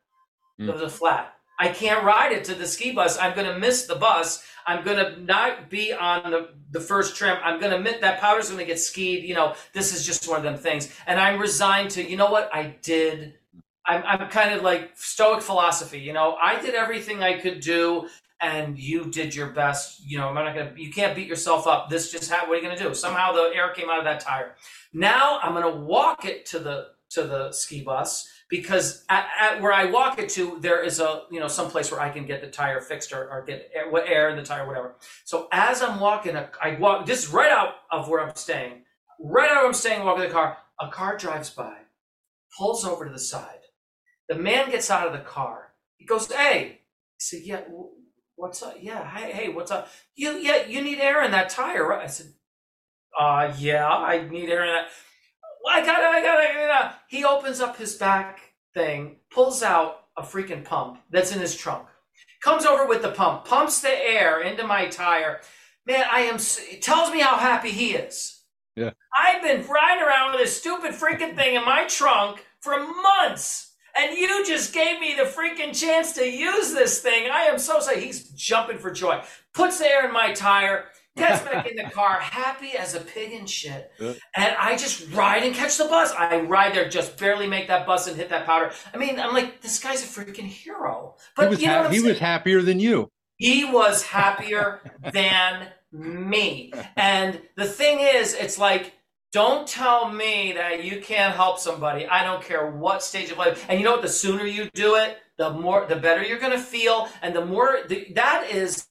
Mm. 0.61 0.67
There's 0.69 0.83
a 0.83 0.89
flat. 0.89 1.35
I 1.59 1.69
can't 1.69 2.05
ride 2.05 2.33
it 2.33 2.45
to 2.45 2.55
the 2.55 2.67
ski 2.67 2.93
bus. 2.93 3.19
I'm 3.19 3.35
going 3.35 3.47
to 3.47 3.59
miss 3.59 3.87
the 3.87 3.97
bus. 3.97 4.45
I'm 4.67 4.85
going 4.85 4.97
to 4.99 5.21
not 5.23 5.71
be 5.71 5.93
on 5.93 6.31
the, 6.31 6.49
the 6.71 6.81
first 6.81 7.17
trim. 7.17 7.39
I'm 7.43 7.61
going 7.61 7.71
to 7.71 7.79
admit 7.79 8.01
that 8.01 8.21
powder's 8.21 8.49
going 8.49 8.59
to 8.59 8.67
get 8.67 8.81
skied. 8.81 9.25
You 9.25 9.35
know, 9.35 9.55
this 9.73 9.95
is 9.95 10.05
just 10.05 10.29
one 10.29 10.39
of 10.39 10.43
them 10.43 10.57
things. 10.57 10.93
And 11.07 11.21
I'm 11.21 11.41
resigned 11.41 11.91
to, 11.93 12.09
you 12.09 12.17
know 12.17 12.31
what? 12.31 12.51
I 12.53 12.77
did. 12.83 13.35
I'm, 13.87 14.03
I'm 14.05 14.29
kind 14.29 14.53
of 14.53 14.63
like 14.63 14.91
stoic 14.95 15.41
philosophy. 15.41 16.01
You 16.01 16.13
know, 16.13 16.35
I 16.35 16.61
did 16.61 16.75
everything 16.75 17.23
I 17.23 17.39
could 17.39 17.61
do 17.61 18.09
and 18.41 18.79
you 18.79 19.05
did 19.11 19.35
your 19.35 19.51
best. 19.51 20.05
You 20.05 20.19
know, 20.19 20.29
I'm 20.29 20.35
not 20.35 20.55
going 20.55 20.75
to, 20.75 20.83
you 20.83 20.93
can't 20.93 21.15
beat 21.15 21.29
yourself 21.29 21.67
up. 21.67 21.89
This 21.89 22.11
just 22.11 22.29
happened. 22.31 22.51
What 22.51 22.59
are 22.59 22.61
you 22.61 22.67
going 22.67 22.77
to 22.77 22.83
do? 22.83 22.95
Somehow 22.95 23.33
the 23.33 23.53
air 23.55 23.73
came 23.73 23.89
out 23.89 23.99
of 23.99 24.05
that 24.05 24.21
tire. 24.21 24.57
Now 24.93 25.39
I'm 25.43 25.53
going 25.53 25.73
to 25.73 25.81
walk 25.81 26.25
it 26.25 26.45
to 26.47 26.59
the, 26.59 26.89
to 27.11 27.23
the 27.23 27.53
ski 27.53 27.83
bus 27.83 28.29
because 28.49 29.05
at, 29.09 29.27
at, 29.41 29.63
where 29.63 29.73
I 29.73 29.87
walk 29.87 30.19
it 30.19 30.29
to, 30.31 30.59
there 30.61 30.83
is 30.83 31.01
a 31.01 31.23
you 31.31 31.41
know 31.41 31.49
some 31.49 31.71
place 31.71 31.91
where 31.91 32.01
I 32.01 32.11
can 32.11 32.27
get 32.27 32.41
the 32.41 32.49
tire 32.49 32.81
fixed 32.81 33.13
or, 33.13 33.29
or 33.31 33.45
get 33.45 33.71
air, 33.75 33.91
air, 34.07 34.31
in 34.31 34.37
the 34.37 34.43
tire, 34.43 34.67
whatever. 34.67 34.97
So 35.25 35.49
as 35.53 35.83
I'm 35.83 36.01
walking, 36.01 36.37
I 36.37 36.77
walk. 36.79 37.07
This 37.07 37.25
is 37.25 37.33
right 37.33 37.51
out 37.51 37.75
of 37.91 38.09
where 38.09 38.25
I'm 38.25 38.35
staying. 38.37 38.83
Right 39.21 39.51
out 39.51 39.57
of 39.57 39.61
where 39.63 39.67
I'm 39.67 39.75
staying, 39.75 40.05
walking 40.05 40.25
the 40.25 40.31
car. 40.31 40.59
A 40.81 40.89
car 40.89 41.17
drives 41.17 41.51
by, 41.51 41.75
pulls 42.57 42.85
over 42.85 43.07
to 43.07 43.13
the 43.13 43.19
side. 43.19 43.61
The 44.29 44.35
man 44.35 44.71
gets 44.71 44.91
out 44.91 45.07
of 45.07 45.13
the 45.13 45.21
car. 45.21 45.73
He 45.97 46.05
goes, 46.05 46.31
"Hey," 46.31 46.81
I 46.81 47.19
said, 47.19 47.41
"Yeah, 47.43 47.63
what's 48.37 48.63
up? 48.63 48.77
Yeah, 48.81 49.09
hey, 49.17 49.33
hey, 49.33 49.49
what's 49.49 49.71
up? 49.71 49.89
You, 50.15 50.33
yeah, 50.33 50.67
you 50.67 50.83
need 50.83 51.01
air 51.01 51.25
in 51.25 51.33
that 51.33 51.49
tire, 51.49 51.89
right?" 51.89 52.05
I 52.05 52.07
said, 52.07 52.27
"Uh, 53.19 53.53
yeah, 53.59 53.89
I 53.89 54.29
need 54.29 54.51
air 54.51 54.65
in 54.65 54.73
that." 54.73 54.89
I 55.67 55.85
got 55.85 56.01
it, 56.01 56.07
I 56.07 56.23
got 56.23 56.41
it, 56.41 56.51
I 56.57 56.67
got 56.67 56.91
it. 56.91 56.97
He 57.09 57.25
opens 57.25 57.61
up 57.61 57.77
his 57.77 57.95
back 57.95 58.41
thing, 58.75 59.17
pulls 59.31 59.63
out 59.63 60.05
a 60.17 60.23
freaking 60.23 60.65
pump 60.65 61.01
that's 61.11 61.35
in 61.35 61.41
his 61.41 61.57
trunk, 61.57 61.87
comes 62.41 62.65
over 62.65 62.87
with 62.87 63.03
the 63.03 63.11
pump, 63.11 63.45
pumps 63.45 63.81
the 63.81 63.91
air 63.91 64.43
into 64.43 64.67
my 64.67 64.87
tire. 64.87 65.41
Man, 65.87 66.05
I 66.11 66.21
am, 66.21 66.37
it 66.37 66.83
tells 66.83 67.13
me 67.13 67.21
how 67.21 67.37
happy 67.37 67.71
he 67.71 67.93
is. 67.93 68.43
Yeah. 68.77 68.91
I've 69.17 69.43
been 69.43 69.67
riding 69.67 70.05
around 70.05 70.33
with 70.33 70.43
this 70.43 70.59
stupid 70.59 70.93
freaking 70.93 71.35
thing 71.35 71.55
in 71.55 71.65
my 71.65 71.85
trunk 71.85 72.45
for 72.61 72.79
months. 72.79 73.73
And 73.99 74.17
you 74.17 74.45
just 74.45 74.75
gave 74.75 75.01
me 75.01 75.15
the 75.15 75.23
freaking 75.23 75.79
chance 75.79 76.13
to 76.15 76.29
use 76.29 76.75
this 76.75 77.01
thing. 77.01 77.31
I 77.31 77.45
am 77.45 77.59
so 77.59 77.81
sorry. 77.81 78.05
He's 78.05 78.29
jumping 78.31 78.77
for 78.77 78.91
joy. 78.91 79.23
Puts 79.55 79.79
the 79.79 79.87
air 79.87 80.07
in 80.07 80.13
my 80.13 80.35
tire 80.35 80.85
gets 81.17 81.43
back 81.43 81.67
in 81.67 81.77
the 81.77 81.91
car, 81.91 82.21
happy 82.21 82.73
as 82.79 82.95
a 82.95 83.01
pig 83.01 83.33
in 83.33 83.47
shit. 83.47 83.91
Yeah. 83.99 84.13
And 84.37 84.55
I 84.59 84.77
just 84.77 85.11
ride 85.13 85.43
and 85.43 85.55
catch 85.55 85.79
the 85.79 85.85
bus. 85.85 86.13
I 86.13 86.41
ride 86.41 86.75
there, 86.75 86.89
just 86.89 87.19
barely 87.19 87.47
make 87.47 87.69
that 87.69 87.87
bus 87.87 88.07
and 88.07 88.17
hit 88.17 88.29
that 88.29 88.47
powder. 88.47 88.73
I 88.95 88.99
mean, 88.99 89.19
I'm 89.19 89.33
like, 89.33 89.61
this 89.61 89.79
guy's 89.79 90.03
a 90.03 90.07
freaking 90.07 90.47
hero. 90.47 91.17
But 91.35 91.45
he 91.45 91.49
was, 91.49 91.61
you 91.61 91.67
know 91.69 91.83
ha- 91.85 91.89
he 91.89 92.01
was 92.01 92.19
happier 92.19 92.63
than 92.63 92.79
you. 92.81 93.11
He 93.37 93.65
was 93.65 94.03
happier 94.03 94.81
than 95.13 95.69
me. 95.93 96.73
And 96.97 97.41
the 97.57 97.67
thing 97.67 98.01
is, 98.01 98.35
it's 98.35 98.59
like, 98.59 98.93
don't 99.33 99.67
tell 99.69 100.11
me 100.11 100.53
that 100.53 100.85
you 100.85 101.01
can't 101.01 101.35
help 101.35 101.59
somebody. 101.59 102.07
I 102.07 102.25
don't 102.25 102.43
care 102.43 102.71
what 102.71 103.03
stage 103.03 103.31
of 103.31 103.39
life. 103.39 103.67
And 103.69 103.79
you 103.79 103.85
know 103.85 103.93
what? 103.93 104.03
The 104.03 104.09
sooner 104.09 104.47
you 104.47 104.71
do 104.73 104.95
it, 104.95 105.19
the 105.37 105.51
more, 105.51 105.85
the 105.87 105.97
better 105.97 106.23
you're 106.23 106.39
going 106.39 106.53
to 106.53 106.59
feel. 106.59 107.09
And 107.21 107.37
the 107.37 107.45
more, 107.45 107.81
the, 107.87 108.07
that 108.15 108.49
is 108.51 108.86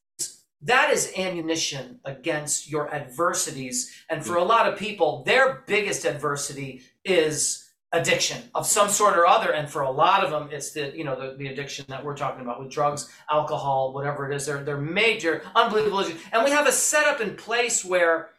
that 0.65 0.89
is 0.91 1.13
ammunition 1.15 1.99
against 2.05 2.69
your 2.69 2.93
adversities. 2.93 3.91
And 4.09 4.25
for 4.25 4.35
a 4.35 4.43
lot 4.43 4.67
of 4.67 4.77
people, 4.77 5.23
their 5.23 5.63
biggest 5.67 6.05
adversity 6.05 6.81
is 7.03 7.69
addiction 7.91 8.41
of 8.55 8.65
some 8.65 8.89
sort 8.89 9.15
or 9.15 9.27
other. 9.27 9.53
And 9.53 9.69
for 9.69 9.83
a 9.83 9.91
lot 9.91 10.23
of 10.23 10.31
them, 10.31 10.49
it's 10.51 10.71
the, 10.71 10.91
you 10.95 11.03
know, 11.03 11.15
the, 11.15 11.37
the 11.37 11.47
addiction 11.47 11.85
that 11.89 12.03
we're 12.03 12.17
talking 12.17 12.41
about 12.41 12.59
with 12.59 12.71
drugs, 12.71 13.11
alcohol, 13.31 13.93
whatever 13.93 14.29
it 14.29 14.35
is. 14.35 14.47
They're, 14.47 14.63
they're 14.63 14.81
major, 14.81 15.43
unbelievable. 15.55 16.03
And 16.33 16.43
we 16.43 16.49
have 16.49 16.67
a 16.67 16.71
setup 16.71 17.21
in 17.21 17.35
place 17.35 17.85
where 17.85 18.31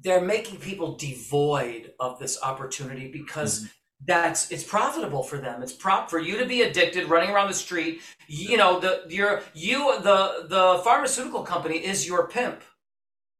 they're 0.00 0.20
making 0.20 0.58
people 0.58 0.96
devoid 0.96 1.92
of 2.00 2.18
this 2.18 2.42
opportunity 2.42 3.08
because 3.10 3.60
mm-hmm 3.60 3.77
that's 4.06 4.50
it's 4.50 4.64
profitable 4.64 5.22
for 5.22 5.38
them. 5.38 5.62
It's 5.62 5.72
prop 5.72 6.08
for 6.08 6.18
you 6.18 6.38
to 6.38 6.46
be 6.46 6.62
addicted 6.62 7.08
running 7.08 7.30
around 7.30 7.48
the 7.48 7.54
street. 7.54 8.00
You 8.26 8.56
know 8.56 8.80
the 8.80 9.04
your 9.08 9.42
you 9.54 10.00
the 10.00 10.46
the 10.48 10.80
pharmaceutical 10.84 11.42
company 11.42 11.76
is 11.76 12.06
your 12.06 12.28
pimp 12.28 12.62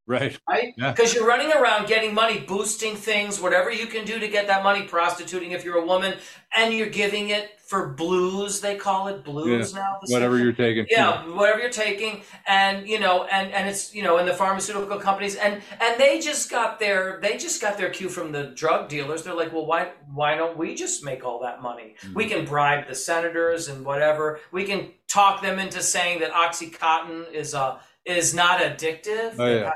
right. 0.08 0.38
Right? 0.48 0.74
Because 0.76 1.14
yeah. 1.14 1.20
you're 1.20 1.28
running 1.28 1.52
around 1.52 1.86
getting 1.86 2.14
money 2.14 2.40
boosting 2.40 2.96
things 2.96 3.40
whatever 3.40 3.70
you 3.70 3.86
can 3.86 4.04
do 4.04 4.18
to 4.18 4.28
get 4.28 4.46
that 4.48 4.64
money 4.64 4.82
prostituting 4.82 5.52
if 5.52 5.64
you're 5.64 5.78
a 5.78 5.86
woman 5.86 6.16
and 6.56 6.74
you're 6.74 6.88
giving 6.88 7.28
it 7.28 7.58
for 7.68 7.88
blues 7.88 8.62
they 8.62 8.76
call 8.76 9.08
it 9.08 9.22
blues 9.22 9.74
yeah, 9.74 9.80
now 9.80 9.98
whatever 10.06 10.38
you're 10.38 10.54
taking 10.54 10.86
yeah, 10.88 11.22
yeah, 11.26 11.34
whatever 11.36 11.60
you're 11.60 11.68
taking 11.68 12.22
and 12.46 12.88
you 12.88 12.98
know 12.98 13.24
and 13.24 13.52
and 13.52 13.68
it's 13.68 13.94
you 13.94 14.02
know 14.02 14.16
in 14.16 14.24
the 14.24 14.32
pharmaceutical 14.32 14.98
companies 14.98 15.36
and 15.36 15.60
and 15.78 16.00
they 16.00 16.18
just 16.18 16.50
got 16.50 16.80
their 16.80 17.20
they 17.20 17.36
just 17.36 17.60
got 17.60 17.76
their 17.76 17.90
cue 17.90 18.08
from 18.08 18.32
the 18.32 18.44
drug 18.54 18.88
dealers. 18.88 19.22
They're 19.22 19.34
like 19.34 19.52
well 19.52 19.66
why 19.66 19.90
why 20.14 20.34
don't 20.34 20.56
we 20.56 20.74
just 20.74 21.04
make 21.04 21.24
all 21.24 21.40
that 21.42 21.60
money? 21.60 21.96
Mm-hmm. 22.00 22.14
we 22.14 22.26
can 22.26 22.46
bribe 22.46 22.88
the 22.88 22.94
senators 22.94 23.68
and 23.68 23.84
whatever. 23.84 24.40
We 24.50 24.64
can 24.64 24.92
talk 25.06 25.42
them 25.42 25.58
into 25.58 25.82
saying 25.82 26.20
that 26.20 26.32
oxycontin 26.32 27.30
is 27.32 27.52
a 27.52 27.80
is 28.16 28.34
not 28.34 28.60
addictive 28.60 29.34
oh, 29.38 29.46
yeah. 29.46 29.72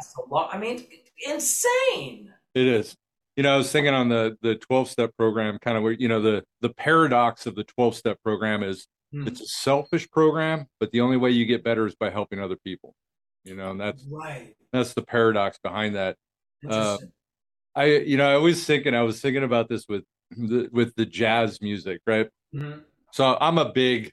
i 0.50 0.58
mean 0.58 0.84
insane 1.26 2.32
it 2.54 2.66
is 2.66 2.96
you 3.36 3.42
know, 3.42 3.54
I 3.54 3.56
was 3.56 3.72
thinking 3.72 3.94
on 3.94 4.08
the 4.08 4.36
the 4.42 4.56
twelve 4.56 4.90
step 4.90 5.16
program, 5.16 5.58
kind 5.58 5.76
of 5.76 5.82
where 5.82 5.92
you 5.92 6.08
know 6.08 6.20
the 6.20 6.44
the 6.60 6.68
paradox 6.68 7.46
of 7.46 7.54
the 7.54 7.64
twelve 7.64 7.94
step 7.94 8.18
program 8.22 8.62
is 8.62 8.86
mm. 9.14 9.26
it's 9.26 9.40
a 9.40 9.46
selfish 9.46 10.10
program, 10.10 10.66
but 10.80 10.90
the 10.90 11.00
only 11.00 11.16
way 11.16 11.30
you 11.30 11.46
get 11.46 11.64
better 11.64 11.86
is 11.86 11.94
by 11.94 12.10
helping 12.10 12.40
other 12.40 12.56
people. 12.56 12.94
You 13.44 13.56
know, 13.56 13.70
and 13.70 13.80
that's 13.80 14.04
right. 14.04 14.54
That's 14.72 14.92
the 14.92 15.02
paradox 15.02 15.58
behind 15.62 15.96
that. 15.96 16.16
Uh, 16.68 16.98
I 17.74 17.86
you 17.86 18.18
know 18.18 18.28
I 18.28 18.36
was 18.36 18.64
thinking 18.64 18.94
I 18.94 19.02
was 19.02 19.20
thinking 19.20 19.44
about 19.44 19.68
this 19.68 19.86
with 19.88 20.04
the, 20.30 20.68
with 20.70 20.94
the 20.94 21.06
jazz 21.06 21.62
music, 21.62 22.02
right? 22.06 22.28
Mm-hmm. 22.54 22.80
So 23.12 23.36
I'm 23.40 23.58
a 23.58 23.72
big, 23.72 24.12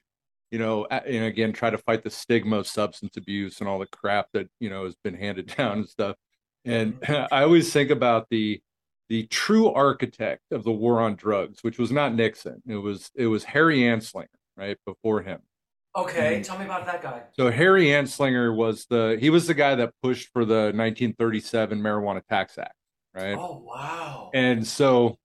you 0.50 0.58
know, 0.58 0.86
and 0.86 1.24
again 1.24 1.52
try 1.52 1.70
to 1.70 1.78
fight 1.78 2.02
the 2.02 2.10
stigma 2.10 2.58
of 2.58 2.66
substance 2.66 3.16
abuse 3.16 3.60
and 3.60 3.68
all 3.68 3.78
the 3.78 3.86
crap 3.86 4.28
that 4.32 4.48
you 4.58 4.70
know 4.70 4.84
has 4.84 4.96
been 5.02 5.14
handed 5.14 5.46
down 5.56 5.78
and 5.78 5.88
stuff. 5.88 6.16
And 6.64 7.00
mm-hmm. 7.00 7.24
I 7.34 7.42
always 7.42 7.72
think 7.72 7.90
about 7.90 8.26
the 8.30 8.60
the 9.08 9.26
true 9.26 9.68
architect 9.68 10.52
of 10.52 10.62
the 10.62 10.70
war 10.70 11.00
on 11.00 11.16
drugs, 11.16 11.64
which 11.64 11.78
was 11.78 11.90
not 11.90 12.14
Nixon. 12.14 12.62
It 12.66 12.76
was 12.76 13.10
it 13.14 13.26
was 13.26 13.44
Harry 13.44 13.80
Anslinger, 13.80 14.26
right 14.56 14.78
before 14.86 15.22
him. 15.22 15.40
Okay, 15.96 16.36
and, 16.36 16.44
tell 16.44 16.56
me 16.56 16.64
about 16.64 16.86
that 16.86 17.02
guy. 17.02 17.22
So 17.32 17.50
Harry 17.50 17.86
Anslinger 17.86 18.54
was 18.54 18.86
the 18.88 19.18
he 19.20 19.30
was 19.30 19.46
the 19.46 19.54
guy 19.54 19.74
that 19.74 19.92
pushed 20.02 20.28
for 20.32 20.44
the 20.44 20.72
1937 20.72 21.80
Marijuana 21.80 22.22
Tax 22.28 22.56
Act, 22.58 22.74
right? 23.12 23.36
Oh 23.36 23.64
wow! 23.66 24.30
And 24.32 24.64
so 24.64 25.18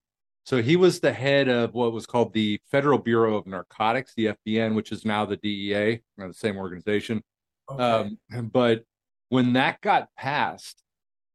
so 0.46 0.62
he 0.62 0.78
was 0.78 1.00
the 1.00 1.12
head 1.12 1.50
of 1.50 1.74
what 1.74 1.92
was 1.92 2.06
called 2.06 2.34
the 2.34 2.60
Federal 2.72 2.98
Bureau 2.98 3.36
of 3.36 3.46
Narcotics, 3.46 4.14
the 4.16 4.36
FBN, 4.48 4.76
which 4.76 4.92
is 4.92 5.04
now 5.04 5.26
the 5.26 5.38
DEA, 5.38 6.02
the 6.18 6.34
same 6.34 6.58
organization. 6.58 7.22
Okay. 7.70 7.84
Um, 8.32 8.50
but 8.52 8.86
when 9.30 9.54
that 9.54 9.82
got 9.82 10.08
passed, 10.16 10.82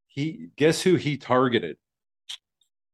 he 0.07 0.49
guess 0.57 0.81
who 0.81 0.95
he 0.95 1.17
targeted? 1.17 1.77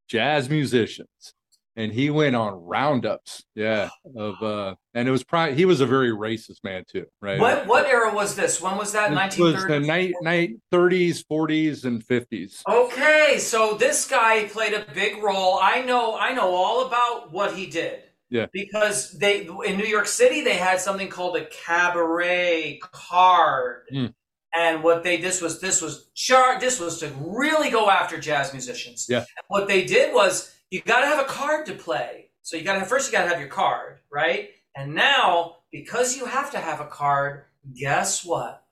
jazz 0.09 0.49
musicians 0.49 1.35
and 1.77 1.93
he 1.93 2.11
went 2.11 2.35
on 2.35 2.55
roundups 2.55 3.45
yeah 3.55 3.89
of 4.17 4.43
uh 4.43 4.75
and 4.95 5.07
it 5.07 5.11
was 5.11 5.23
probably 5.23 5.55
he 5.55 5.65
was 5.65 5.81
a 5.81 5.87
very 5.87 6.11
racist 6.11 6.65
man 6.65 6.85
too 6.89 7.05
right? 7.21 7.39
What 7.39 7.67
what 7.67 7.87
era 7.87 8.13
was 8.13 8.35
this? 8.35 8.61
When 8.61 8.77
was 8.77 8.93
that? 8.93 9.11
1930s 9.11 9.39
was 9.39 9.65
the 9.67 9.81
night 9.81 10.15
night 10.23 10.57
30s 10.73 11.25
40s 11.31 11.85
and 11.85 12.05
50s 12.05 12.63
okay 12.69 13.39
so 13.39 13.75
this 13.75 14.09
guy 14.09 14.47
played 14.47 14.73
a 14.73 14.87
big 14.95 15.23
role. 15.23 15.59
I 15.63 15.83
know 15.83 16.17
i 16.19 16.33
know 16.33 16.55
all 16.55 16.87
about 16.87 17.33
what 17.33 17.55
he 17.55 17.67
did. 17.67 18.03
Yeah. 18.29 18.47
Because 18.53 19.13
they 19.13 19.47
in 19.67 19.77
new 19.77 19.87
york 19.87 20.07
city 20.07 20.41
they 20.41 20.57
had 20.57 20.81
something 20.81 21.09
called 21.09 21.37
a 21.37 21.45
cabaret 21.47 22.81
card. 22.83 23.83
Mm. 23.93 24.15
And 24.55 24.83
what 24.83 25.03
they 25.03 25.19
this 25.19 25.43
was 25.43 25.61
this 25.61 25.83
was 25.83 26.11
char 26.15 26.59
this 26.59 26.81
was 26.81 26.99
to 27.01 27.13
really 27.21 27.71
go 27.71 27.91
after 27.91 28.19
jazz 28.19 28.53
musicians. 28.53 29.07
Yeah. 29.09 29.19
And 29.19 29.45
what 29.49 29.69
they 29.69 29.85
did 29.85 30.15
was 30.15 30.56
you 30.71 30.83
got 30.83 31.01
to 31.01 31.07
have 31.07 31.21
a 31.21 31.29
card 31.29 31.67
to 31.67 31.75
play. 31.75 32.31
So 32.43 32.57
you 32.57 32.65
got 32.65 32.79
to 32.79 32.85
first 32.85 33.11
you 33.11 33.17
got 33.17 33.25
to 33.25 33.31
have 33.31 33.41
your 33.41 33.49
card, 33.49 33.99
right? 34.11 34.51
And 34.77 34.95
now, 34.95 35.57
because 35.73 36.17
you 36.17 36.27
have 36.27 36.51
to 36.53 36.59
have 36.59 36.81
a 36.81 36.87
card, 36.87 37.45
guess 37.75 38.25
what? 38.25 38.65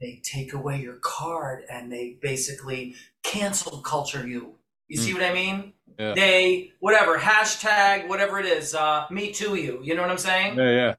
They 0.00 0.20
take 0.24 0.54
away 0.54 0.80
your 0.80 0.96
card 0.96 1.64
and 1.70 1.92
they 1.92 2.16
basically 2.22 2.94
cancel 3.22 3.78
culture 3.82 4.26
you. 4.26 4.54
You 4.88 4.96
see 4.96 5.14
what 5.14 5.22
I 5.22 5.32
mean? 5.32 5.74
Yeah. 5.98 6.14
They 6.14 6.72
whatever 6.80 7.18
hashtag 7.18 8.08
whatever 8.08 8.40
it 8.40 8.46
is, 8.46 8.74
uh, 8.74 9.06
me 9.10 9.30
too 9.30 9.54
you. 9.54 9.80
You 9.82 9.94
know 9.94 10.02
what 10.02 10.10
I'm 10.10 10.18
saying? 10.18 10.56
Yeah, 10.58 10.70
yeah. 10.70 10.94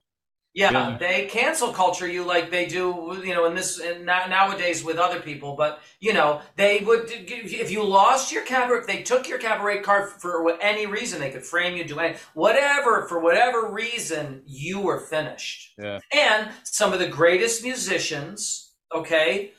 Yeah, 0.53 0.71
Yeah. 0.71 0.97
they 0.99 1.25
cancel 1.27 1.71
culture 1.71 2.07
you 2.07 2.25
like 2.25 2.51
they 2.51 2.65
do, 2.65 3.21
you 3.23 3.33
know, 3.33 3.45
in 3.45 3.55
this 3.55 3.79
in 3.79 4.03
nowadays 4.03 4.83
with 4.83 4.97
other 4.97 5.21
people. 5.21 5.55
But 5.55 5.79
you 5.99 6.11
know, 6.11 6.41
they 6.57 6.79
would 6.79 7.05
if 7.09 7.71
you 7.71 7.83
lost 7.83 8.33
your 8.33 8.43
cabaret, 8.43 8.79
if 8.81 8.87
they 8.87 9.01
took 9.01 9.29
your 9.29 9.37
cabaret 9.37 9.81
card 9.81 10.09
for 10.09 10.61
any 10.61 10.85
reason, 10.87 11.21
they 11.21 11.31
could 11.31 11.45
frame 11.45 11.77
you, 11.77 11.85
do 11.85 11.99
any, 11.99 12.17
whatever 12.33 13.07
for 13.07 13.19
whatever 13.19 13.67
reason, 13.71 14.43
you 14.45 14.81
were 14.81 14.99
finished. 14.99 15.73
Yeah. 15.77 15.99
And 16.11 16.51
some 16.63 16.91
of 16.91 16.99
the 16.99 17.07
greatest 17.07 17.63
musicians, 17.63 18.73
okay, 18.93 19.53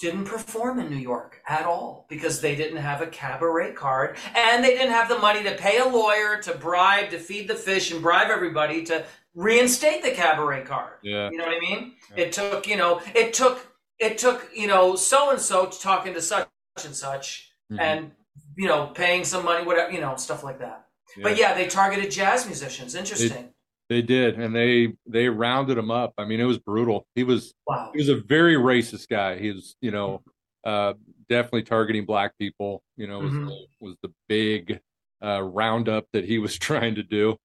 didn't 0.00 0.26
perform 0.26 0.78
in 0.78 0.88
New 0.90 0.96
York 0.96 1.42
at 1.48 1.64
all 1.64 2.06
because 2.08 2.40
they 2.40 2.54
didn't 2.54 2.76
have 2.78 3.00
a 3.02 3.06
cabaret 3.06 3.72
card 3.72 4.16
and 4.34 4.62
they 4.64 4.70
didn't 4.70 4.92
have 4.92 5.08
the 5.08 5.18
money 5.18 5.42
to 5.42 5.54
pay 5.56 5.78
a 5.78 5.84
lawyer 5.86 6.40
to 6.40 6.54
bribe 6.54 7.10
to 7.10 7.18
feed 7.18 7.48
the 7.48 7.54
fish 7.54 7.90
and 7.90 8.00
bribe 8.00 8.30
everybody 8.30 8.84
to 8.84 9.04
reinstate 9.38 10.02
the 10.02 10.10
cabaret 10.10 10.64
card. 10.64 10.94
Yeah. 11.02 11.30
You 11.30 11.38
know 11.38 11.44
what 11.44 11.54
I 11.56 11.60
mean? 11.60 11.92
Yeah. 12.16 12.24
It 12.24 12.32
took, 12.32 12.66
you 12.66 12.76
know, 12.76 13.00
it 13.14 13.32
took 13.32 13.64
it 13.98 14.18
took, 14.18 14.48
you 14.54 14.66
know, 14.66 14.94
so 14.96 15.30
and 15.30 15.40
so 15.40 15.66
talking 15.66 16.14
to 16.14 16.22
such 16.22 16.48
and 16.84 16.94
such 16.94 17.52
Mhm. 17.72 17.80
and 17.80 18.12
you 18.56 18.66
know, 18.66 18.86
paying 18.88 19.24
some 19.24 19.44
money, 19.44 19.64
whatever, 19.64 19.92
you 19.92 20.00
know, 20.00 20.16
stuff 20.16 20.42
like 20.42 20.58
that. 20.58 20.86
Yeah. 21.16 21.22
But 21.22 21.36
yeah, 21.36 21.54
they 21.54 21.66
targeted 21.68 22.10
jazz 22.10 22.46
musicians. 22.46 22.94
Interesting. 22.94 23.52
They 23.88 24.02
did, 24.02 24.38
and 24.38 24.54
they 24.54 24.94
they 25.06 25.28
rounded 25.28 25.78
him 25.78 25.90
up. 25.90 26.12
I 26.18 26.24
mean, 26.24 26.40
it 26.40 26.44
was 26.44 26.58
brutal. 26.58 27.06
He 27.14 27.24
was 27.24 27.54
wow. 27.66 27.90
he 27.94 27.98
was 27.98 28.08
a 28.08 28.16
very 28.16 28.56
racist 28.56 29.08
guy. 29.08 29.38
He 29.38 29.52
was, 29.52 29.76
you 29.80 29.90
know, 29.92 30.22
uh, 30.64 30.94
definitely 31.28 31.62
targeting 31.62 32.04
black 32.04 32.36
people. 32.38 32.82
You 32.96 33.06
know, 33.06 33.20
was 33.20 33.32
Mhm. 33.32 33.46
the, 33.46 33.66
was 33.80 33.96
the 34.02 34.12
big 34.28 34.80
uh, 35.22 35.42
roundup 35.42 36.06
that 36.12 36.24
he 36.24 36.38
was 36.38 36.58
trying 36.68 36.96
to 36.96 37.02
do. 37.02 37.36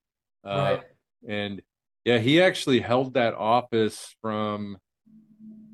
Uh, 0.44 0.78
right. 0.80 0.84
And 1.28 1.62
yeah, 2.06 2.18
he 2.20 2.41
actually 2.41 2.80
held 2.80 3.14
that 3.16 3.34
office 3.34 4.16
from 4.22 4.78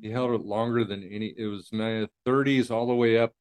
he 0.02 0.10
held 0.10 0.32
it 0.32 0.44
longer 0.46 0.84
than 0.84 1.02
any. 1.02 1.34
It 1.36 1.46
was 1.46 1.68
in 1.72 1.78
the 1.78 2.08
30s 2.26 2.70
all 2.70 2.86
the 2.86 2.94
way 2.94 3.18
up 3.18 3.32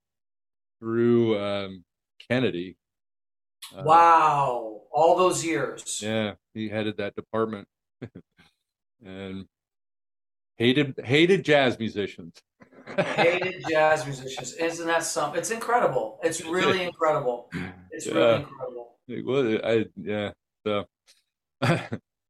through 0.79 1.39
um, 1.39 1.83
Kennedy. 2.29 2.77
Uh, 3.75 3.83
Wow. 3.83 4.81
All 4.91 5.15
those 5.17 5.45
years. 5.45 6.01
Yeah, 6.01 6.33
he 6.53 6.67
headed 6.67 6.97
that 6.97 7.15
department, 7.15 7.67
and 9.05 9.45
hated 10.57 10.95
hated 11.03 11.45
jazz 11.45 11.77
musicians. 11.77 12.33
hated 12.97 13.63
jazz 13.69 14.03
musicians. 14.05 14.53
Isn't 14.53 14.87
that 14.87 15.03
something? 15.03 15.39
It's 15.39 15.51
incredible. 15.51 16.19
It's 16.23 16.43
really 16.43 16.81
incredible. 16.89 17.49
It's 17.91 18.07
really 18.07 18.19
Yeah. 18.19 18.35
incredible. 18.39 18.97
It 19.07 19.25
was- 19.25 19.61
I 19.63 19.85
yeah. 19.95 20.31
So 20.65 20.85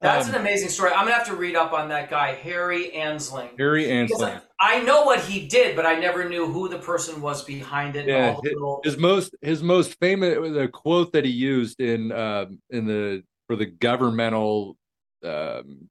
That's 0.01 0.29
um, 0.29 0.35
an 0.35 0.41
amazing 0.41 0.69
story. 0.69 0.91
I'm 0.91 1.05
gonna 1.05 1.15
have 1.15 1.27
to 1.27 1.35
read 1.35 1.55
up 1.55 1.73
on 1.73 1.89
that 1.89 2.09
guy, 2.09 2.33
Harry 2.35 2.93
Ansling. 2.93 3.49
Harry 3.57 3.89
Ansling. 3.89 4.39
I 4.59 4.81
know 4.81 5.03
what 5.03 5.21
he 5.21 5.47
did, 5.47 5.75
but 5.75 5.85
I 5.85 5.99
never 5.99 6.27
knew 6.27 6.45
who 6.45 6.69
the 6.69 6.79
person 6.79 7.21
was 7.21 7.43
behind 7.43 7.95
it. 7.95 8.07
Yeah, 8.07 8.33
all 8.35 8.41
the 8.41 8.49
little- 8.49 8.81
his 8.83 8.97
most 8.97 9.35
his 9.41 9.61
most 9.61 9.99
famous 9.99 10.35
the 10.53 10.69
quote 10.69 11.11
that 11.13 11.25
he 11.25 11.31
used 11.31 11.81
in 11.81 12.11
um 12.11 12.59
in 12.69 12.85
the 12.85 13.23
for 13.47 13.55
the 13.55 13.65
governmental 13.65 14.77
um 15.23 15.89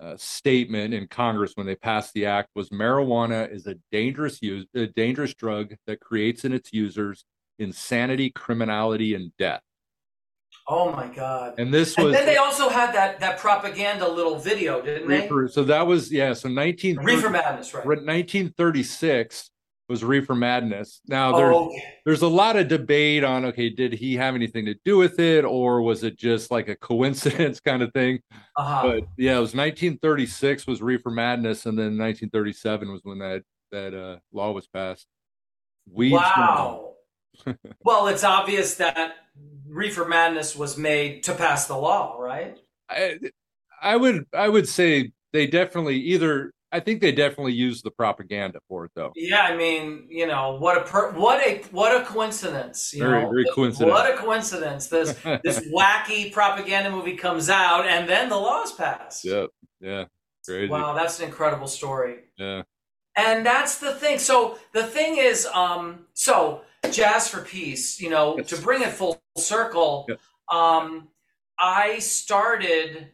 uh, 0.00 0.16
statement 0.16 0.94
in 0.94 1.08
Congress 1.08 1.52
when 1.56 1.66
they 1.66 1.74
passed 1.74 2.14
the 2.14 2.24
act 2.24 2.48
was 2.54 2.68
marijuana 2.70 3.52
is 3.52 3.66
a 3.66 3.74
dangerous 3.90 4.40
use 4.40 4.64
a 4.76 4.86
dangerous 4.86 5.34
drug 5.34 5.74
that 5.88 5.98
creates 5.98 6.44
in 6.44 6.52
its 6.52 6.72
users 6.72 7.24
insanity, 7.58 8.30
criminality, 8.30 9.14
and 9.14 9.32
death. 9.38 9.62
Oh 10.68 10.92
my 10.92 11.08
god! 11.08 11.54
And 11.58 11.72
this 11.72 11.96
was. 11.96 12.06
And 12.06 12.14
then 12.14 12.26
they 12.26 12.36
also 12.36 12.68
had 12.68 12.94
that 12.94 13.20
that 13.20 13.38
propaganda 13.38 14.08
little 14.08 14.38
video, 14.38 14.80
didn't 14.80 15.08
they? 15.08 15.22
reefer, 15.22 15.48
so 15.48 15.64
that 15.64 15.86
was 15.86 16.12
yeah 16.12 16.32
so 16.32 16.48
19 16.48 16.98
Reefer 16.98 17.30
Madness, 17.30 17.74
right? 17.74 17.86
1936 17.86 19.50
was 19.88 20.04
reefer 20.04 20.34
madness 20.34 21.00
now 21.08 21.34
there's 21.34 21.56
Oh, 21.56 21.74
there's 22.04 22.20
a 22.20 22.28
lot 22.28 22.56
of 22.56 22.68
debate 22.68 23.24
on 23.24 23.46
okay 23.46 23.70
did 23.70 23.94
he 23.94 24.16
have 24.16 24.34
anything 24.34 24.66
to 24.66 24.74
do 24.84 24.98
with 24.98 25.18
it 25.18 25.46
or 25.46 25.80
was 25.80 26.04
it 26.04 26.18
just 26.18 26.50
like 26.50 26.68
a 26.68 26.76
coincidence 26.76 27.58
kind 27.64 27.82
of 27.82 27.90
thing 27.94 28.20
uh-huh. 28.56 28.82
but 28.82 29.04
yeah 29.16 29.38
it 29.38 29.40
was 29.40 29.54
1936 29.54 30.66
was 30.66 30.82
reefer 30.82 31.08
madness 31.08 31.64
and 31.64 31.78
then 31.78 31.96
1937 31.96 32.92
was 32.92 33.00
when 33.02 33.18
that 33.18 33.42
that 33.72 33.94
uh, 33.94 34.18
law 34.30 34.52
was 34.52 34.66
passed 34.66 35.06
Weeds 35.90 36.12
wow. 36.12 36.88
well, 37.84 38.08
it's 38.08 38.24
obvious 38.24 38.74
that 38.76 39.16
Reefer 39.68 40.04
Madness 40.06 40.56
was 40.56 40.76
made 40.78 41.22
to 41.24 41.34
pass 41.34 41.66
the 41.66 41.76
law, 41.76 42.16
right? 42.18 42.58
I, 42.90 43.18
I 43.82 43.96
would 43.96 44.24
i 44.32 44.48
would 44.48 44.66
say 44.68 45.12
they 45.34 45.46
definitely 45.46 45.96
either 45.98 46.52
i 46.72 46.80
think 46.80 47.00
they 47.02 47.12
definitely 47.12 47.52
used 47.52 47.84
the 47.84 47.90
propaganda 47.90 48.58
for 48.66 48.86
it 48.86 48.92
though 48.94 49.12
Yeah, 49.14 49.42
I 49.42 49.54
mean, 49.54 50.06
you 50.08 50.26
know, 50.26 50.56
what 50.58 50.78
a 50.78 50.80
per- 50.82 51.12
what 51.12 51.46
a 51.46 51.58
what 51.70 51.94
a 52.00 52.04
coincidence. 52.06 52.94
You 52.94 53.04
Very- 53.04 53.22
know? 53.24 53.28
very 53.30 53.44
coincident. 53.54 53.90
What 53.92 54.12
a 54.12 54.16
coincidence. 54.16 54.86
This 54.88 55.12
this 55.44 55.60
wacky 55.70 56.32
propaganda 56.32 56.90
movie 56.90 57.16
comes 57.16 57.50
out, 57.50 57.86
and 57.86 58.08
then 58.08 58.28
the 58.30 58.36
laws 58.36 58.72
pass. 58.72 59.22
yeah 59.24 59.46
yeah 59.80 60.04
crazy 60.46 60.70
Wow, 60.72 60.94
that's 60.94 61.20
an 61.20 61.26
incredible 61.26 61.68
story. 61.68 62.20
yeah 62.38 62.62
And 63.16 63.44
that's 63.44 63.78
the 63.78 63.92
thing. 63.94 64.18
So 64.18 64.58
the 64.72 64.84
thing 64.84 65.18
is, 65.18 65.44
um, 65.46 66.06
so 66.14 66.62
Jazz 66.90 67.28
for 67.28 67.42
Peace, 67.42 68.00
you 68.00 68.10
know, 68.10 68.38
Yes. 68.38 68.48
to 68.50 68.56
bring 68.56 68.82
it 68.82 68.90
full 68.90 69.20
circle, 69.36 70.06
Yep. 70.08 70.20
um, 70.50 71.08
I 71.58 71.98
started 71.98 73.12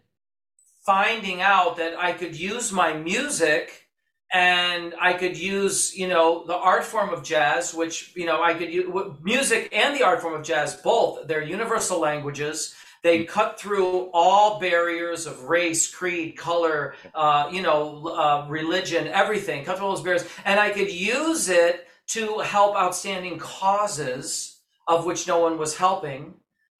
finding 0.85 1.41
out 1.41 1.77
that 1.79 1.99
I 1.99 2.13
could 2.13 2.37
use 2.39 2.71
my 2.71 2.93
music 2.93 3.89
and 4.33 4.95
I 5.01 5.15
could 5.15 5.39
use, 5.39 5.97
you 5.97 6.09
know, 6.09 6.45
the 6.45 6.57
art 6.57 6.85
form 6.85 7.11
of 7.11 7.23
jazz, 7.23 7.73
which, 7.73 8.13
you 8.17 8.27
know, 8.27 8.43
I 8.43 8.53
could 8.55 8.73
use 8.73 8.87
music 9.23 9.69
and 9.73 9.97
the 9.97 10.03
art 10.03 10.21
form 10.21 10.35
of 10.35 10.43
jazz, 10.43 10.75
both. 10.75 11.27
They're 11.29 11.43
universal 11.43 12.01
languages. 12.01 12.75
They 13.03 13.25
cut 13.25 13.61
through 13.61 14.11
all 14.13 14.59
barriers 14.59 15.27
of 15.27 15.45
race, 15.45 15.93
creed, 15.95 16.37
color, 16.37 16.95
uh, 17.15 17.49
you 17.53 17.63
know, 17.63 18.09
uh, 18.09 18.47
religion, 18.49 19.07
everything. 19.07 19.65
Cut 19.65 19.77
through 19.79 19.87
all 19.87 19.95
those 19.95 20.03
barriers. 20.05 20.27
And 20.45 20.59
I 20.59 20.71
could 20.71 20.91
use 20.91 21.49
it 21.49 21.87
to 22.09 22.39
help 22.39 22.77
outstanding 22.77 23.39
causes 23.39 24.61
of 24.87 25.07
which 25.07 25.27
no 25.27 25.39
one 25.39 25.59
was 25.59 25.77
helping. 25.77 26.35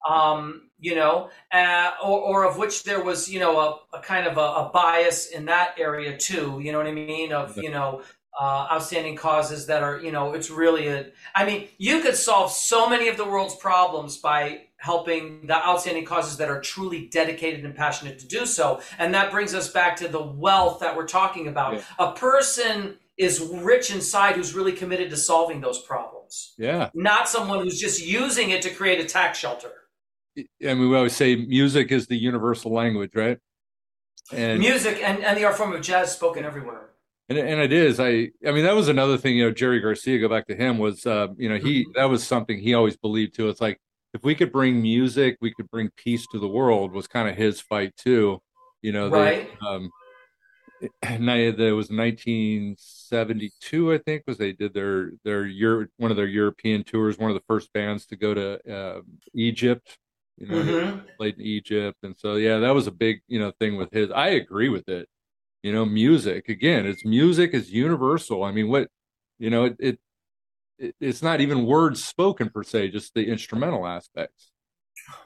Um, 0.07 0.69
you 0.77 0.93
know, 0.93 1.29
uh, 1.51 1.91
or, 2.03 2.19
or 2.19 2.43
of 2.45 2.57
which 2.57 2.83
there 2.83 3.03
was, 3.03 3.29
you 3.29 3.39
know, 3.39 3.59
a, 3.59 3.97
a 3.97 4.01
kind 4.01 4.27
of 4.27 4.37
a, 4.37 4.41
a 4.41 4.69
bias 4.71 5.27
in 5.27 5.45
that 5.45 5.75
area 5.79 6.15
too. 6.17 6.59
You 6.61 6.71
know 6.71 6.77
what 6.77 6.87
I 6.87 6.91
mean? 6.91 7.31
Of 7.31 7.57
you 7.57 7.71
know, 7.71 8.03
uh, 8.39 8.67
outstanding 8.71 9.15
causes 9.15 9.65
that 9.67 9.81
are, 9.81 9.99
you 9.99 10.11
know, 10.11 10.33
it's 10.33 10.49
really 10.51 10.87
a. 10.87 11.07
I 11.33 11.45
mean, 11.45 11.69
you 11.77 12.01
could 12.01 12.15
solve 12.15 12.51
so 12.51 12.89
many 12.89 13.07
of 13.07 13.17
the 13.17 13.25
world's 13.25 13.55
problems 13.55 14.17
by 14.17 14.65
helping 14.77 15.47
the 15.47 15.55
outstanding 15.55 16.05
causes 16.05 16.37
that 16.37 16.49
are 16.49 16.61
truly 16.61 17.07
dedicated 17.07 17.65
and 17.65 17.73
passionate 17.73 18.19
to 18.19 18.27
do 18.27 18.45
so. 18.45 18.81
And 18.99 19.13
that 19.15 19.31
brings 19.31 19.55
us 19.55 19.71
back 19.71 19.95
to 19.97 20.07
the 20.07 20.21
wealth 20.21 20.81
that 20.81 20.95
we're 20.95 21.07
talking 21.07 21.47
about. 21.47 21.75
Yeah. 21.75 21.81
A 21.97 22.11
person 22.11 22.97
is 23.17 23.39
rich 23.39 23.91
inside 23.93 24.35
who's 24.35 24.53
really 24.53 24.73
committed 24.73 25.09
to 25.09 25.17
solving 25.17 25.61
those 25.61 25.81
problems, 25.81 26.53
yeah 26.57 26.89
not 26.93 27.29
someone 27.29 27.59
who's 27.61 27.79
just 27.79 28.05
using 28.05 28.49
it 28.49 28.61
to 28.61 28.69
create 28.69 28.99
a 28.99 29.05
tax 29.05 29.37
shelter. 29.39 29.71
I 30.37 30.43
mean, 30.73 30.89
we 30.89 30.95
always 30.97 31.15
say 31.15 31.35
music 31.37 31.91
is 31.93 32.07
the 32.07 32.17
universal 32.17 32.73
language, 32.73 33.11
right? 33.15 33.37
And 34.33 34.59
Music 34.59 34.99
and, 35.01 35.23
and 35.23 35.37
the 35.37 35.45
art 35.45 35.55
form 35.55 35.71
of 35.73 35.81
jazz 35.81 36.11
spoken 36.11 36.43
everywhere. 36.43 36.89
and 37.29 37.37
and 37.37 37.61
it 37.61 37.71
is. 37.71 37.99
I 37.99 38.31
I 38.45 38.51
mean, 38.51 38.65
that 38.65 38.75
was 38.75 38.89
another 38.89 39.17
thing. 39.17 39.37
You 39.37 39.45
know, 39.45 39.51
Jerry 39.51 39.79
Garcia. 39.79 40.19
Go 40.19 40.27
back 40.27 40.47
to 40.47 40.55
him. 40.55 40.77
Was 40.77 41.05
uh, 41.05 41.27
you 41.37 41.47
know 41.47 41.57
he 41.57 41.85
that 41.95 42.05
was 42.09 42.25
something 42.27 42.59
he 42.59 42.73
always 42.73 42.97
believed 42.97 43.35
too. 43.35 43.47
It's 43.49 43.61
like 43.61 43.79
if 44.13 44.23
we 44.23 44.35
could 44.35 44.51
bring 44.51 44.81
music, 44.81 45.37
we 45.41 45.53
could 45.53 45.69
bring 45.69 45.89
peace 45.95 46.25
to 46.33 46.39
the 46.39 46.47
world. 46.49 46.91
Was 46.91 47.07
kind 47.07 47.29
of 47.29 47.35
his 47.37 47.61
fight 47.61 47.95
too. 47.95 48.41
You 48.81 48.91
know, 48.91 49.09
they, 49.09 49.17
Right. 49.19 49.49
um, 49.65 49.89
there 51.01 51.75
was 51.75 51.89
1972, 51.89 53.93
I 53.93 53.97
think, 53.99 54.23
was 54.27 54.37
they 54.37 54.51
did 54.51 54.73
their 54.73 55.11
their 55.23 55.45
Euro, 55.45 55.87
one 55.97 56.11
of 56.11 56.17
their 56.17 56.27
European 56.27 56.83
tours. 56.83 57.17
One 57.17 57.31
of 57.31 57.35
the 57.35 57.43
first 57.47 57.71
bands 57.73 58.05
to 58.07 58.15
go 58.15 58.33
to 58.33 58.73
uh, 58.73 59.01
Egypt. 59.33 59.97
You 60.37 60.47
know, 60.47 60.63
Mhm. 60.63 61.03
played 61.17 61.35
in 61.35 61.41
Egypt, 61.45 61.97
and 62.03 62.15
so 62.17 62.35
yeah, 62.35 62.59
that 62.59 62.75
was 62.75 62.87
a 62.87 62.91
big 62.91 63.21
you 63.27 63.39
know 63.39 63.51
thing 63.59 63.77
with 63.77 63.91
his. 63.91 64.11
I 64.11 64.29
agree 64.29 64.69
with 64.69 64.89
it. 64.89 65.07
You 65.63 65.71
know, 65.73 65.85
music 65.85 66.49
again. 66.49 66.85
It's 66.85 67.05
music 67.05 67.53
is 67.53 67.71
universal. 67.71 68.43
I 68.43 68.51
mean, 68.51 68.67
what 68.69 68.89
you 69.39 69.49
know, 69.49 69.65
it, 69.65 69.75
it, 69.79 69.99
it 70.77 70.95
it's 70.99 71.21
not 71.21 71.41
even 71.41 71.65
words 71.65 72.03
spoken 72.03 72.49
per 72.49 72.63
se, 72.63 72.89
just 72.89 73.13
the 73.13 73.27
instrumental 73.27 73.87
aspects. 73.87 74.51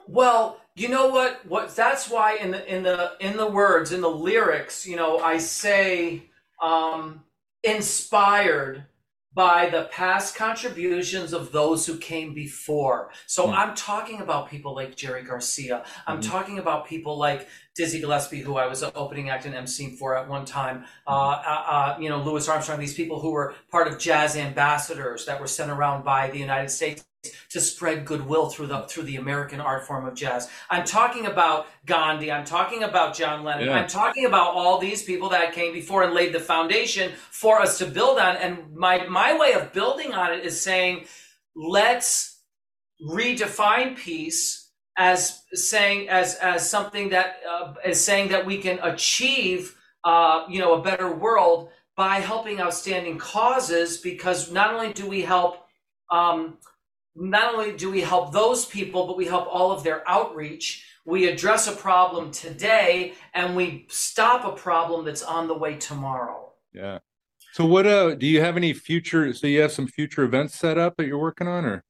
Well, 0.06 0.59
you 0.74 0.88
know 0.88 1.08
what? 1.08 1.44
What 1.46 1.74
that's 1.74 2.08
why 2.08 2.36
in 2.36 2.52
the 2.52 2.74
in 2.74 2.82
the 2.82 3.12
in 3.20 3.36
the 3.36 3.46
words 3.46 3.92
in 3.92 4.00
the 4.00 4.10
lyrics, 4.10 4.86
you 4.86 4.96
know, 4.96 5.18
I 5.18 5.38
say 5.38 6.22
um, 6.62 7.24
inspired 7.62 8.84
by 9.32 9.68
the 9.70 9.84
past 9.92 10.34
contributions 10.34 11.32
of 11.32 11.52
those 11.52 11.86
who 11.86 11.96
came 11.96 12.34
before. 12.34 13.10
So 13.26 13.46
mm. 13.46 13.54
I'm 13.54 13.76
talking 13.76 14.20
about 14.20 14.50
people 14.50 14.74
like 14.74 14.96
Jerry 14.96 15.22
Garcia. 15.22 15.84
I'm 16.06 16.20
mm-hmm. 16.20 16.30
talking 16.30 16.58
about 16.58 16.86
people 16.86 17.16
like 17.16 17.48
Dizzy 17.76 18.00
Gillespie, 18.00 18.40
who 18.40 18.56
I 18.56 18.66
was 18.66 18.82
an 18.82 18.90
opening 18.94 19.30
act 19.30 19.46
and 19.46 19.54
emceeing 19.54 19.96
for 19.96 20.16
at 20.16 20.28
one 20.28 20.44
time. 20.44 20.84
Uh, 21.06 21.10
uh, 21.10 21.64
uh, 21.66 21.96
you 22.00 22.08
know, 22.08 22.22
Louis 22.22 22.46
Armstrong. 22.48 22.80
These 22.80 22.94
people 22.94 23.20
who 23.20 23.30
were 23.30 23.54
part 23.70 23.86
of 23.88 23.98
jazz 23.98 24.36
ambassadors 24.36 25.26
that 25.26 25.40
were 25.40 25.46
sent 25.46 25.70
around 25.70 26.04
by 26.04 26.30
the 26.30 26.38
United 26.38 26.70
States 26.70 27.04
to 27.50 27.60
spread 27.60 28.04
goodwill 28.04 28.48
through 28.48 28.66
the 28.66 28.82
through 28.82 29.02
the 29.04 29.16
American 29.16 29.60
art 29.60 29.86
form 29.86 30.06
of 30.06 30.14
jazz. 30.14 30.48
I'm 30.70 30.84
talking 30.84 31.26
about 31.26 31.66
Gandhi. 31.86 32.32
I'm 32.32 32.44
talking 32.44 32.82
about 32.82 33.14
John 33.14 33.44
Lennon. 33.44 33.66
Yeah. 33.66 33.78
I'm 33.78 33.88
talking 33.88 34.24
about 34.24 34.54
all 34.54 34.78
these 34.78 35.02
people 35.02 35.28
that 35.30 35.52
came 35.52 35.72
before 35.72 36.02
and 36.02 36.14
laid 36.14 36.32
the 36.32 36.40
foundation 36.40 37.12
for 37.30 37.60
us 37.60 37.78
to 37.78 37.86
build 37.86 38.18
on. 38.18 38.36
And 38.36 38.74
my 38.74 39.06
my 39.06 39.36
way 39.38 39.52
of 39.52 39.72
building 39.72 40.12
on 40.12 40.32
it 40.32 40.44
is 40.44 40.60
saying, 40.60 41.04
let's 41.54 42.40
redefine 43.06 43.96
peace 43.96 44.59
as 44.96 45.42
saying 45.52 46.08
as 46.08 46.36
as 46.36 46.68
something 46.68 47.08
that 47.10 47.36
uh, 47.48 47.74
is 47.84 48.02
saying 48.02 48.28
that 48.28 48.44
we 48.44 48.58
can 48.58 48.78
achieve 48.82 49.76
uh, 50.04 50.44
you 50.48 50.58
know 50.58 50.74
a 50.74 50.82
better 50.82 51.12
world 51.12 51.70
by 51.96 52.16
helping 52.16 52.60
outstanding 52.60 53.18
causes 53.18 53.98
because 53.98 54.50
not 54.50 54.74
only 54.74 54.92
do 54.92 55.06
we 55.06 55.22
help 55.22 55.66
um, 56.10 56.58
not 57.14 57.54
only 57.54 57.76
do 57.76 57.90
we 57.90 58.00
help 58.00 58.32
those 58.32 58.64
people, 58.64 59.06
but 59.06 59.16
we 59.16 59.26
help 59.26 59.46
all 59.50 59.72
of 59.72 59.82
their 59.82 60.08
outreach. 60.08 60.86
We 61.04 61.28
address 61.28 61.66
a 61.66 61.72
problem 61.72 62.30
today 62.30 63.14
and 63.34 63.56
we 63.56 63.86
stop 63.88 64.44
a 64.44 64.56
problem 64.56 65.04
that's 65.04 65.22
on 65.22 65.48
the 65.48 65.54
way 65.54 65.76
tomorrow. 65.76 66.52
Yeah. 66.72 66.98
So 67.52 67.66
what 67.66 67.86
uh 67.86 68.14
do 68.14 68.26
you 68.26 68.40
have 68.40 68.56
any 68.56 68.72
future 68.72 69.32
so 69.34 69.48
you 69.48 69.60
have 69.60 69.72
some 69.72 69.88
future 69.88 70.22
events 70.22 70.54
set 70.54 70.78
up 70.78 70.96
that 70.96 71.06
you're 71.06 71.18
working 71.18 71.48
on 71.48 71.64
or 71.64 71.84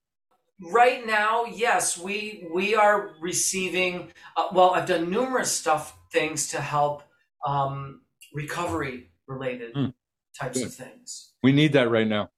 Right 0.63 1.07
now, 1.07 1.45
yes, 1.45 1.97
we 1.99 2.47
we 2.53 2.75
are 2.75 3.13
receiving 3.21 4.13
uh, 4.37 4.49
well, 4.53 4.71
I've 4.71 4.87
done 4.87 5.11
numerous 5.11 5.51
stuff 5.51 5.97
things 6.13 6.49
to 6.49 6.61
help 6.61 7.03
um 7.47 8.03
recovery 8.35 9.11
related 9.27 9.75
mm. 9.75 9.93
types 10.39 10.59
Good. 10.59 10.67
of 10.67 10.75
things. 10.75 11.33
We 11.43 11.53
need 11.53 11.73
that 11.73 11.91
right 11.91 12.07
now. 12.07 12.29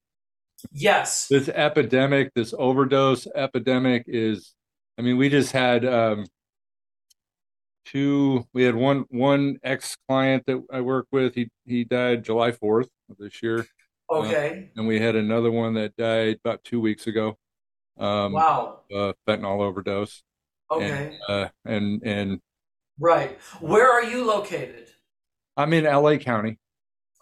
Yes. 0.70 1.26
This 1.28 1.48
epidemic, 1.48 2.32
this 2.34 2.54
overdose 2.56 3.26
epidemic 3.34 4.04
is, 4.06 4.54
I 4.98 5.02
mean, 5.02 5.16
we 5.16 5.28
just 5.28 5.52
had 5.52 5.84
um, 5.84 6.26
two, 7.84 8.46
we 8.52 8.62
had 8.62 8.76
one, 8.76 9.04
one 9.08 9.58
ex 9.64 9.96
client 10.08 10.44
that 10.46 10.62
I 10.72 10.80
work 10.82 11.06
with. 11.10 11.34
He, 11.34 11.50
he 11.64 11.84
died 11.84 12.24
July 12.24 12.52
4th 12.52 12.88
of 13.10 13.16
this 13.18 13.42
year. 13.42 13.66
Okay. 14.10 14.70
Uh, 14.76 14.80
and 14.80 14.86
we 14.86 15.00
had 15.00 15.16
another 15.16 15.50
one 15.50 15.74
that 15.74 15.96
died 15.96 16.38
about 16.44 16.62
two 16.62 16.80
weeks 16.80 17.06
ago. 17.06 17.38
Um, 18.02 18.32
wow. 18.32 18.80
Uh, 18.94 19.12
fentanyl 19.26 19.60
overdose. 19.60 20.22
Okay. 20.70 20.90
And, 20.90 21.18
uh, 21.28 21.48
and, 21.64 22.02
and, 22.02 22.40
right. 22.98 23.38
Where 23.60 23.90
are 23.90 24.02
you 24.04 24.24
located? 24.24 24.88
I'm 25.56 25.72
in 25.72 25.84
LA 25.84 26.16
County. 26.16 26.58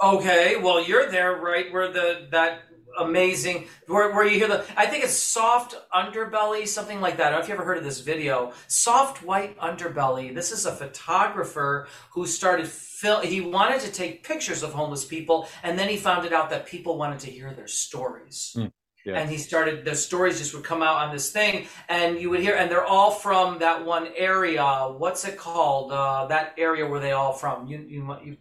Okay, 0.03 0.57
well, 0.57 0.83
you're 0.83 1.11
there, 1.11 1.37
right 1.37 1.71
where 1.71 1.93
the 1.93 2.29
that 2.31 2.63
amazing 2.99 3.67
where, 3.87 4.13
where 4.13 4.27
you 4.27 4.39
hear 4.39 4.49
the 4.49 4.65
i 4.77 4.87
think 4.87 5.05
it's 5.05 5.13
soft 5.13 5.77
underbelly 5.95 6.67
something 6.67 7.01
like 7.01 7.17
that 7.17 7.29
i 7.29 7.31
don't 7.31 7.39
know 7.39 7.43
if 7.43 7.49
you 7.49 7.55
ever 7.55 7.65
heard 7.65 7.79
of 7.79 7.85
this 7.85 8.01
video 8.01 8.53
soft 8.67 9.23
white 9.23 9.57
underbelly 9.59 10.35
this 10.35 10.51
is 10.51 10.67
a 10.67 10.73
photographer 10.73 11.87
who 12.13 12.27
started 12.27 12.67
film 12.67 13.25
he 13.25 13.41
wanted 13.41 13.81
to 13.81 13.93
take 13.93 14.25
pictures 14.25 14.63
of 14.63 14.73
homeless 14.73 15.05
people 15.05 15.49
and 15.63 15.79
then 15.79 15.89
he 15.89 15.97
found 15.97 16.27
it 16.27 16.33
out 16.33 16.51
that 16.51 16.67
people 16.67 16.99
wanted 16.99 17.19
to 17.19 17.31
hear 17.31 17.53
their 17.55 17.69
stories 17.69 18.55
mm, 18.57 18.71
yeah. 19.05 19.19
and 19.19 19.31
he 19.31 19.37
started 19.37 19.85
the 19.85 19.95
stories 19.95 20.39
just 20.39 20.55
would 20.55 20.65
come 20.65 20.83
out 20.83 20.97
on 20.97 21.13
this 21.13 21.31
thing 21.31 21.67
and 21.89 22.21
you 22.21 22.31
would 22.31 22.41
hear 22.41 22.55
and 22.57 22.71
they're 22.71 22.85
all 22.85 23.11
from 23.11 23.59
that 23.59 23.85
one 23.85 24.09
area 24.17 24.65
what's 24.97 25.25
it 25.25 25.37
called 25.37 25.93
uh, 25.93 26.27
that 26.27 26.55
area 26.59 26.87
where 26.87 27.01
they 27.01 27.13
all 27.13 27.33
from 27.33 27.67
you 27.67 27.79
you, 27.89 28.17
you 28.25 28.37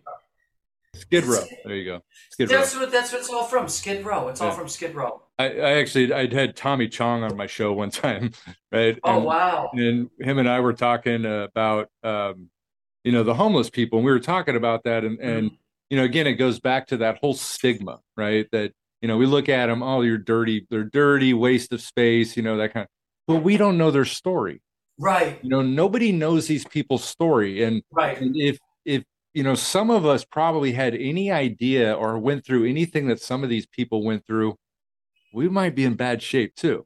Skid 0.95 1.26
Row. 1.26 1.43
There 1.66 1.76
you 1.76 1.86
go. 1.86 2.01
Skid 2.32 2.49
that's 2.49 2.76
Row. 2.76 2.82
what 2.82 2.91
that's 2.91 3.12
what 3.12 3.22
it's 3.22 3.30
all 3.30 3.43
from. 3.43 3.68
Skid 3.70 4.05
Row. 4.05 4.28
It's 4.28 4.41
yeah. 4.41 4.47
all 4.47 4.53
from 4.53 4.68
Skid 4.68 4.95
Row. 4.95 5.22
I, 5.38 5.45
I 5.45 5.72
actually 5.80 6.12
I 6.12 6.32
had 6.34 6.55
Tommy 6.55 6.88
Chong 6.88 7.24
on 7.24 7.38
my 7.38 7.47
show 7.47 7.74
one 7.74 7.89
time, 7.91 8.32
right? 8.72 8.97
Oh 9.03 9.20
wow! 9.20 9.70
And 9.74 10.10
him 10.20 10.38
and 10.39 10.49
I 10.49 10.60
were 10.60 10.74
talking 10.74 11.26
about 11.26 11.89
um, 12.03 12.49
you 13.03 13.12
know 13.12 13.24
the 13.24 13.34
homeless 13.34 13.70
people, 13.70 13.99
and 13.99 14.05
we 14.05 14.12
were 14.12 14.20
talking 14.20 14.55
about 14.55 14.84
that, 14.84 15.03
and 15.03 15.20
and 15.20 15.51
mm. 15.51 15.57
you 15.89 15.97
know 15.97 16.03
again 16.03 16.28
it 16.28 16.34
goes 16.34 16.60
back 16.60 16.88
to 16.88 16.97
that 16.97 17.18
whole 17.20 17.34
stigma, 17.34 17.99
right? 18.18 18.47
That 18.51 18.74
you 19.02 19.08
know 19.08 19.18
we 19.18 19.26
look 19.26 19.50
at 19.50 19.68
them, 19.68 19.84
oh 19.84 20.02
you're 20.02 20.18
dirty, 20.18 20.68
they're 20.70 20.84
dirty, 20.84 21.34
waste 21.34 21.72
of 21.74 21.82
space, 21.82 22.36
you 22.38 22.43
know 22.43 22.58
that 22.58 22.74
kind. 22.74 22.86
of 22.86 22.89
But 23.28 23.43
we 23.43 23.58
don't 23.58 23.78
know 23.78 23.91
their 23.91 24.06
story, 24.06 24.62
right? 25.00 25.39
You 25.41 25.50
know 25.50 25.62
nobody 25.62 26.12
knows 26.12 26.47
these 26.47 26.66
people's 26.66 27.04
story, 27.04 27.64
and 27.64 27.82
right. 27.91 28.20
And 28.20 28.36
if 28.36 28.60
if 28.86 29.04
you 29.34 29.43
know, 29.43 29.56
some 29.56 29.89
of 29.89 30.06
us 30.06 30.26
probably 30.26 30.72
had 30.72 30.95
any 30.95 31.32
idea 31.32 31.93
or 31.93 32.18
went 32.18 32.45
through 32.45 32.68
anything 32.68 33.08
that 33.08 33.22
some 33.22 33.43
of 33.43 33.50
these 33.50 33.68
people 33.68 34.04
went 34.04 34.26
through, 34.26 34.56
we 35.34 35.47
might 35.47 35.76
be 35.76 35.86
in 35.86 35.95
bad 35.95 36.22
shape 36.22 36.56
too. 36.56 36.86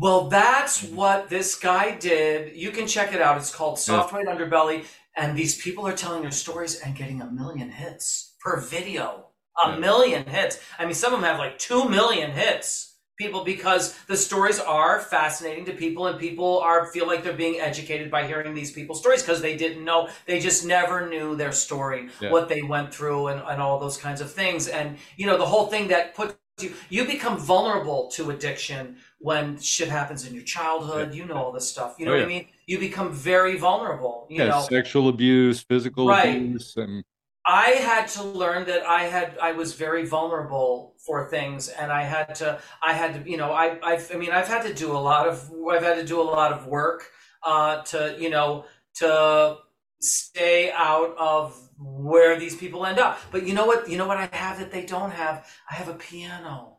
Well, 0.00 0.28
that's 0.28 0.84
what 0.84 1.28
this 1.28 1.56
guy 1.56 1.96
did. 1.96 2.56
You 2.56 2.70
can 2.70 2.86
check 2.86 3.12
it 3.12 3.20
out. 3.20 3.38
It's 3.38 3.54
called 3.54 3.78
Soft 3.78 4.12
White 4.12 4.26
Underbelly. 4.26 4.84
And 5.16 5.36
these 5.36 5.60
people 5.60 5.84
are 5.86 5.96
telling 5.96 6.22
their 6.22 6.30
stories 6.30 6.78
and 6.80 6.94
getting 6.94 7.20
a 7.20 7.30
million 7.30 7.70
hits 7.70 8.36
per 8.40 8.60
video. 8.60 9.29
A 9.64 9.70
yeah. 9.70 9.78
million 9.78 10.24
hits. 10.26 10.58
I 10.78 10.84
mean, 10.84 10.94
some 10.94 11.12
of 11.12 11.20
them 11.20 11.28
have 11.28 11.38
like 11.38 11.58
two 11.58 11.88
million 11.88 12.30
hits 12.30 12.90
people 13.20 13.44
because 13.44 13.94
the 14.06 14.16
stories 14.16 14.58
are 14.58 14.98
fascinating 14.98 15.66
to 15.66 15.72
people 15.72 16.06
and 16.06 16.18
people 16.18 16.58
are 16.60 16.86
feel 16.86 17.06
like 17.06 17.22
they're 17.22 17.34
being 17.34 17.60
educated 17.60 18.10
by 18.10 18.26
hearing 18.26 18.54
these 18.54 18.72
people's 18.72 18.98
stories 18.98 19.22
because 19.22 19.42
they 19.42 19.56
didn't 19.56 19.84
know 19.84 20.08
they 20.26 20.40
just 20.40 20.64
never 20.64 21.06
knew 21.06 21.36
their 21.36 21.52
story 21.52 22.08
yeah. 22.20 22.30
what 22.30 22.48
they 22.48 22.62
went 22.62 22.92
through 22.92 23.26
and, 23.26 23.42
and 23.46 23.60
all 23.60 23.78
those 23.78 23.98
kinds 23.98 24.22
of 24.22 24.32
things 24.32 24.68
and 24.68 24.96
you 25.18 25.26
know 25.26 25.36
the 25.36 25.44
whole 25.44 25.66
thing 25.66 25.86
that 25.86 26.14
puts 26.14 26.34
you 26.62 26.72
you 26.88 27.04
become 27.04 27.38
vulnerable 27.38 28.10
to 28.10 28.30
addiction 28.30 28.96
when 29.18 29.58
shit 29.60 29.88
happens 29.88 30.26
in 30.26 30.34
your 30.34 30.44
childhood 30.44 31.10
yeah. 31.12 31.20
you 31.20 31.26
know 31.26 31.34
all 31.34 31.52
this 31.52 31.68
stuff 31.68 31.96
you 31.98 32.06
oh, 32.06 32.10
know 32.10 32.14
oh, 32.16 32.20
what 32.20 32.24
i 32.24 32.28
mean 32.28 32.46
you 32.66 32.78
become 32.78 33.12
very 33.12 33.56
vulnerable 33.58 34.26
you 34.30 34.38
know 34.38 34.60
sexual 34.62 35.08
abuse 35.08 35.60
physical 35.60 36.08
right. 36.08 36.36
abuse 36.36 36.74
and 36.76 37.04
I 37.46 37.70
had 37.70 38.06
to 38.08 38.22
learn 38.22 38.66
that 38.66 38.86
I 38.86 39.04
had 39.04 39.38
I 39.40 39.52
was 39.52 39.74
very 39.74 40.04
vulnerable 40.04 40.94
for 40.98 41.28
things, 41.30 41.68
and 41.68 41.90
I 41.90 42.02
had 42.02 42.34
to 42.36 42.60
I 42.82 42.92
had 42.92 43.24
to 43.24 43.30
you 43.30 43.36
know 43.36 43.52
I 43.52 43.78
I've, 43.82 44.10
I 44.14 44.18
mean 44.18 44.30
I've 44.30 44.48
had 44.48 44.62
to 44.62 44.74
do 44.74 44.92
a 44.92 44.98
lot 44.98 45.26
of 45.26 45.50
I've 45.70 45.82
had 45.82 45.96
to 45.96 46.04
do 46.04 46.20
a 46.20 46.22
lot 46.22 46.52
of 46.52 46.66
work 46.66 47.10
uh, 47.42 47.82
to 47.82 48.16
you 48.18 48.30
know 48.30 48.66
to 48.96 49.56
stay 50.00 50.72
out 50.72 51.14
of 51.18 51.70
where 51.78 52.38
these 52.38 52.56
people 52.56 52.84
end 52.84 52.98
up. 52.98 53.18
But 53.30 53.46
you 53.46 53.54
know 53.54 53.66
what? 53.66 53.88
You 53.88 53.96
know 53.96 54.06
what 54.06 54.18
I 54.18 54.28
have 54.32 54.58
that 54.58 54.70
they 54.70 54.84
don't 54.84 55.10
have? 55.10 55.46
I 55.70 55.74
have 55.74 55.88
a 55.88 55.94
piano. 55.94 56.76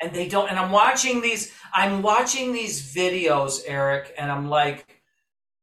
And 0.00 0.12
they 0.12 0.26
don't 0.26 0.48
and 0.48 0.58
I'm 0.58 0.72
watching 0.72 1.20
these 1.20 1.52
I'm 1.72 2.02
watching 2.02 2.52
these 2.52 2.94
videos, 2.94 3.60
Eric, 3.66 4.14
and 4.18 4.32
I'm 4.32 4.48
like, 4.48 5.02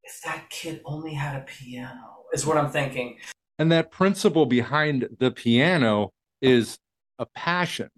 if 0.04 0.22
that 0.24 0.50
kid 0.50 0.82
only 0.86 1.14
had 1.14 1.36
a 1.36 1.42
piano, 1.42 2.24
is 2.32 2.46
what 2.46 2.58
I'm 2.58 2.70
thinking. 2.72 3.18
And 3.60 3.72
that 3.74 3.92
principle 3.92 4.46
behind 4.46 5.10
the 5.20 5.32
piano 5.32 6.12
is 6.42 6.80
a 7.20 7.26
passion, 7.26 7.90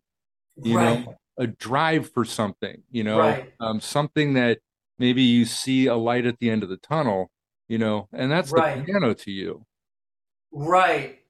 you 0.57 0.76
right. 0.76 1.05
know, 1.05 1.16
a 1.38 1.47
drive 1.47 2.12
for 2.12 2.26
something, 2.26 2.82
you 2.91 3.03
know, 3.03 3.20
right. 3.20 3.53
um, 3.59 3.80
something 3.80 4.34
that 4.34 4.59
maybe 4.97 5.22
you 5.22 5.45
see 5.45 5.86
a 5.86 5.95
light 5.95 6.26
at 6.26 6.39
the 6.39 6.49
end 6.49 6.64
of 6.64 6.70
the 6.70 6.78
tunnel, 6.78 7.30
you 7.70 7.78
know, 7.78 8.09
and 8.12 8.32
that's 8.32 8.51
right. 8.51 8.80
the 8.80 8.84
piano 8.84 9.14
to 9.14 9.32
you. 9.32 9.64
Right. 10.51 11.21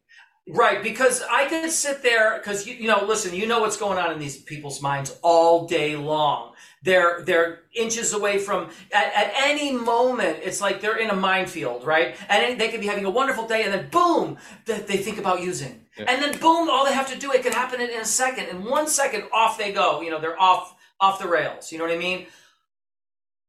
Right, 0.50 0.82
because 0.82 1.22
I 1.30 1.48
could 1.48 1.70
sit 1.70 2.02
there 2.02 2.38
because 2.40 2.66
you, 2.66 2.74
you 2.74 2.88
know, 2.88 3.06
listen, 3.06 3.34
you 3.36 3.46
know 3.46 3.60
what's 3.60 3.78
going 3.78 4.00
on 4.00 4.12
in 4.12 4.20
these 4.20 4.38
people's 4.38 4.82
minds 4.82 5.16
all 5.22 5.68
day 5.68 5.96
long. 5.96 6.54
They're 6.84 7.22
they're 7.22 7.60
inches 7.76 8.12
away 8.12 8.40
from 8.40 8.70
at, 8.92 9.14
at 9.14 9.34
any 9.38 9.72
moment. 9.72 10.40
It's 10.42 10.60
like 10.60 10.82
they're 10.82 10.98
in 10.98 11.12
a 11.12 11.16
minefield, 11.16 11.86
right? 11.86 12.16
And 12.28 12.60
they 12.60 12.70
could 12.70 12.82
be 12.82 12.88
having 12.88 13.06
a 13.06 13.10
wonderful 13.10 13.48
day, 13.48 13.64
and 13.64 13.72
then 13.72 13.90
boom, 13.90 14.38
that 14.66 14.88
they 14.88 14.98
think 14.98 15.20
about 15.20 15.42
using, 15.42 15.86
yeah. 15.96 16.06
and 16.08 16.24
then 16.24 16.32
boom, 16.40 16.72
all 16.72 16.86
they 16.86 16.94
have 16.94 17.12
to 17.14 17.20
do 17.20 17.32
it 17.32 17.44
could 17.44 17.54
happen 17.54 17.80
in, 17.80 17.92
in 17.92 18.02
a 18.02 18.06
second. 18.06 18.48
In 18.48 18.66
one 18.66 18.88
second, 18.88 19.26
off 19.32 19.60
they 19.60 19.72
go. 19.72 20.02
You 20.02 20.10
know, 20.10 20.20
they're 20.20 20.42
off 20.42 20.76
off 21.00 21.20
the 21.20 21.28
rails. 21.28 21.72
You 21.72 21.78
know 21.78 21.84
what 21.84 21.94
I 21.94 21.98
mean? 21.98 22.26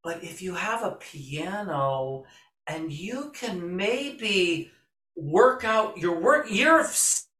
But 0.04 0.22
if 0.22 0.42
you 0.42 0.54
have 0.54 0.82
a 0.82 0.92
piano 0.92 2.24
and 2.66 2.92
you 2.92 3.32
can 3.34 3.76
maybe 3.76 4.70
work 5.16 5.64
out 5.64 5.98
your 5.98 6.18
work 6.18 6.46
you're 6.50 6.86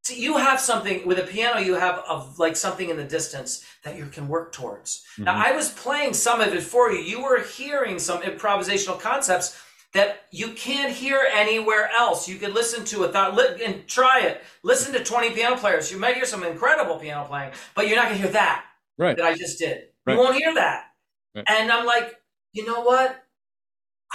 you 0.09 0.37
have 0.37 0.61
something 0.61 1.07
with 1.07 1.19
a 1.19 1.23
piano 1.23 1.61
you 1.61 1.75
have 1.75 2.03
of 2.09 2.39
like 2.39 2.57
something 2.57 2.91
in 2.91 2.97
the 2.97 3.05
distance 3.05 3.65
that 3.85 3.97
you 3.97 4.07
can 4.07 4.29
work 4.29 4.53
towards 4.53 5.05
mm-hmm. 5.13 5.25
now 5.25 5.35
i 5.35 5.53
was 5.53 5.71
playing 5.71 6.13
some 6.13 6.41
of 6.41 6.53
it 6.53 6.63
for 6.63 6.91
you 6.91 6.99
you 6.99 7.23
were 7.23 7.41
hearing 7.41 7.99
some 7.99 8.21
improvisational 8.23 8.99
concepts 8.99 9.59
that 9.93 10.23
you 10.31 10.49
can't 10.53 10.93
hear 10.93 11.27
anywhere 11.35 11.91
else. 11.91 12.29
You 12.29 12.37
can 12.37 12.55
listen 12.55 12.85
to 12.87 13.05
it 13.05 13.15
and 13.15 13.87
try 13.87 14.21
it. 14.21 14.43
Listen 14.63 14.93
to 14.95 15.05
20 15.05 15.33
piano 15.33 15.57
players. 15.57 15.93
You 15.93 15.99
might 15.99 16.15
hear 16.15 16.25
some 16.25 16.45
incredible 16.45 16.97
piano 16.97 17.25
playing, 17.25 17.53
but 17.75 17.87
you're 17.87 17.97
not 17.97 18.07
going 18.07 18.17
to 18.17 18.23
hear 18.23 18.33
that 18.33 18.65
right. 18.99 19.17
that 19.17 19.25
I 19.25 19.35
just 19.37 19.59
did. 19.59 19.83
Right. 20.07 20.15
You 20.15 20.19
won't 20.19 20.37
hear 20.37 20.55
that. 20.55 20.87
Right. 21.35 21.45
And 21.49 21.71
I'm 21.71 21.85
like, 21.85 22.15
you 22.53 22.67
know 22.67 22.81
what? 22.81 23.23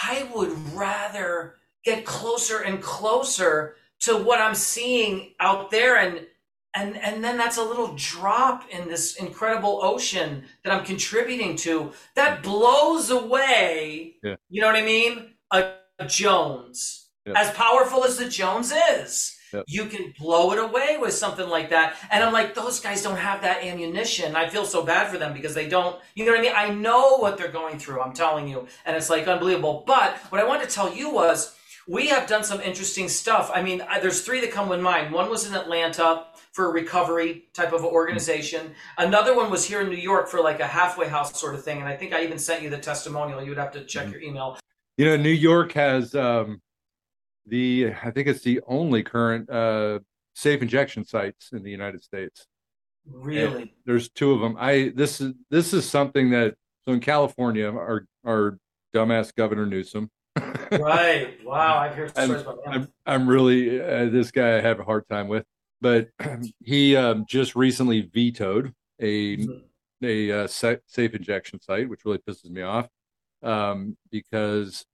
I 0.01 0.29
would 0.33 0.51
rather 0.73 1.55
get 1.87 2.03
closer 2.03 2.59
and 2.59 2.81
closer 2.81 3.77
to 4.01 4.17
what 4.17 4.41
I'm 4.41 4.55
seeing 4.55 5.31
out 5.39 5.71
there 5.71 5.95
and 5.97 6.27
and 6.75 6.97
and 6.97 7.23
then 7.23 7.37
that's 7.37 7.57
a 7.57 7.63
little 7.63 7.93
drop 7.95 8.67
in 8.69 8.89
this 8.89 9.15
incredible 9.15 9.79
ocean 9.81 10.43
that 10.63 10.73
I'm 10.73 10.83
contributing 10.83 11.55
to 11.67 11.91
that 12.15 12.43
blows 12.43 13.09
away. 13.09 14.15
Yeah. 14.21 14.35
You 14.49 14.59
know 14.61 14.67
what 14.67 14.75
I 14.75 14.83
mean? 14.83 15.13
A, 15.51 15.75
a 15.97 16.05
Jones, 16.05 17.07
Yeah. 17.25 17.33
as 17.37 17.49
powerful 17.51 18.03
as 18.03 18.17
the 18.17 18.27
Jones 18.27 18.73
is. 18.91 19.33
Yep. 19.53 19.63
You 19.67 19.85
can 19.85 20.13
blow 20.19 20.51
it 20.51 20.59
away 20.59 20.97
with 20.99 21.13
something 21.13 21.47
like 21.47 21.69
that. 21.69 21.95
And 22.11 22.21
I'm 22.21 22.33
like, 22.33 22.53
those 22.53 22.81
guys 22.81 23.01
don't 23.01 23.15
have 23.29 23.41
that 23.43 23.63
ammunition. 23.63 24.35
I 24.35 24.49
feel 24.49 24.65
so 24.65 24.83
bad 24.83 25.09
for 25.09 25.17
them 25.17 25.31
because 25.33 25.53
they 25.53 25.69
don't, 25.69 25.95
you 26.15 26.25
know 26.25 26.31
what 26.33 26.41
I 26.41 26.43
mean? 26.43 26.51
I 26.53 26.67
know 26.73 27.15
what 27.23 27.37
they're 27.37 27.57
going 27.61 27.79
through, 27.79 28.01
I'm 28.01 28.11
telling 28.11 28.45
you. 28.49 28.67
And 28.85 28.97
it's 28.97 29.09
like 29.09 29.25
unbelievable. 29.25 29.85
But 29.87 30.17
what 30.31 30.41
I 30.41 30.45
wanted 30.45 30.67
to 30.67 30.75
tell 30.75 30.93
you 30.93 31.09
was 31.09 31.56
we 31.87 32.07
have 32.07 32.27
done 32.27 32.43
some 32.43 32.59
interesting 32.59 33.07
stuff. 33.07 33.49
I 33.53 33.61
mean, 33.61 33.81
I, 33.81 33.99
there's 33.99 34.21
three 34.21 34.41
that 34.41 34.51
come 34.51 34.69
to 34.69 34.77
mind. 34.77 35.13
One 35.13 35.29
was 35.29 35.47
in 35.47 35.55
Atlanta 35.55 36.25
for 36.51 36.65
a 36.65 36.69
recovery 36.71 37.45
type 37.53 37.71
of 37.71 37.85
organization. 37.85 38.73
Another 38.97 39.35
one 39.35 39.49
was 39.49 39.65
here 39.65 39.81
in 39.81 39.89
New 39.89 39.95
York 39.95 40.27
for 40.27 40.41
like 40.41 40.59
a 40.59 40.67
halfway 40.67 41.07
house 41.07 41.39
sort 41.39 41.55
of 41.55 41.63
thing. 41.63 41.79
And 41.79 41.87
I 41.87 41.95
think 41.95 42.13
I 42.13 42.23
even 42.23 42.37
sent 42.37 42.61
you 42.61 42.69
the 42.69 42.77
testimonial. 42.77 43.41
You 43.41 43.49
would 43.49 43.57
have 43.57 43.71
to 43.71 43.85
check 43.85 44.07
Mhm. 44.07 44.11
your 44.11 44.21
email. 44.21 44.59
You 44.97 45.05
know, 45.05 45.15
New 45.15 45.29
York 45.29 45.71
has 45.73 46.13
um, 46.13 46.61
the 47.45 47.93
I 48.03 48.11
think 48.11 48.27
it's 48.27 48.41
the 48.43 48.59
only 48.67 49.01
current 49.03 49.49
uh, 49.49 49.99
safe 50.35 50.61
injection 50.61 51.05
sites 51.05 51.51
in 51.53 51.63
the 51.63 51.71
United 51.71 52.03
States. 52.03 52.45
Really? 53.05 53.73
There's 53.85 54.09
two 54.09 54.33
of 54.33 54.41
them. 54.41 54.57
I 54.59 54.91
this 54.93 55.21
is 55.21 55.33
this 55.49 55.73
is 55.73 55.89
something 55.89 56.31
that 56.31 56.55
so 56.85 56.91
in 56.93 56.99
California, 56.99 57.71
our 57.71 58.05
our 58.25 58.57
dumbass 58.93 59.33
Governor 59.33 59.65
Newsom. 59.65 60.09
Right. 60.71 61.37
Wow. 61.45 61.77
I've 61.77 61.93
heard 61.95 62.11
stories 62.11 62.41
about 62.41 62.65
him. 62.65 62.71
I'm 62.73 62.87
I'm 63.05 63.27
really 63.27 63.81
uh, 63.81 64.09
this 64.09 64.31
guy 64.31 64.57
I 64.57 64.61
have 64.61 64.79
a 64.79 64.83
hard 64.83 65.07
time 65.09 65.27
with, 65.27 65.45
but 65.81 66.09
he 66.63 66.95
um, 66.95 67.25
just 67.27 67.55
recently 67.55 68.01
vetoed 68.13 68.73
a 68.99 69.37
Mhm. 69.37 69.63
a 70.03 70.31
uh, 70.43 70.47
sa- 70.47 70.75
safe 70.87 71.13
injection 71.15 71.61
site, 71.61 71.89
which 71.89 72.05
really 72.05 72.19
pisses 72.19 72.49
me 72.49 72.61
off, 72.61 72.87
um, 73.43 73.97
because 74.11 74.85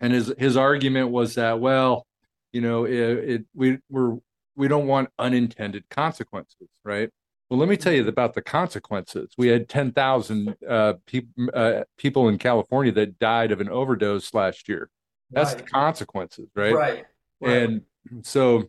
and 0.00 0.12
his 0.12 0.32
his 0.38 0.56
argument 0.56 1.10
was 1.10 1.34
that 1.36 1.60
well, 1.60 2.06
you 2.52 2.60
know, 2.60 2.84
it, 2.84 2.94
it 2.94 3.44
we 3.54 3.78
we're 3.90 4.16
we 4.56 4.68
don't 4.68 4.86
want 4.86 5.08
unintended 5.18 5.88
consequences, 5.90 6.68
right? 6.84 7.10
Well, 7.50 7.58
let 7.60 7.68
me 7.68 7.76
tell 7.76 7.92
you 7.92 8.06
about 8.08 8.34
the 8.34 8.42
consequences. 8.42 9.32
We 9.36 9.48
had 9.48 9.68
ten 9.68 9.92
thousand 9.92 10.56
uh, 10.68 10.94
people 11.06 11.48
uh, 11.54 11.84
people 11.98 12.28
in 12.28 12.38
California 12.38 12.92
that 12.92 13.18
died 13.18 13.52
of 13.52 13.60
an 13.60 13.68
overdose 13.68 14.32
last 14.34 14.68
year. 14.68 14.88
That's 15.30 15.54
the 15.54 15.62
consequences, 15.62 16.48
right? 16.54 16.74
Right. 16.74 17.04
Right. 17.40 17.62
And 17.62 17.82
so, 18.22 18.68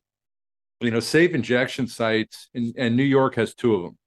you 0.82 0.92
know, 0.92 1.00
safe 1.00 1.34
injection 1.34 1.88
sites, 1.88 2.50
and, 2.54 2.74
and 2.78 2.98
New 2.98 3.04
York 3.04 3.36
has 3.36 3.54
two 3.54 3.76
of 3.76 3.84
them. 3.84 3.98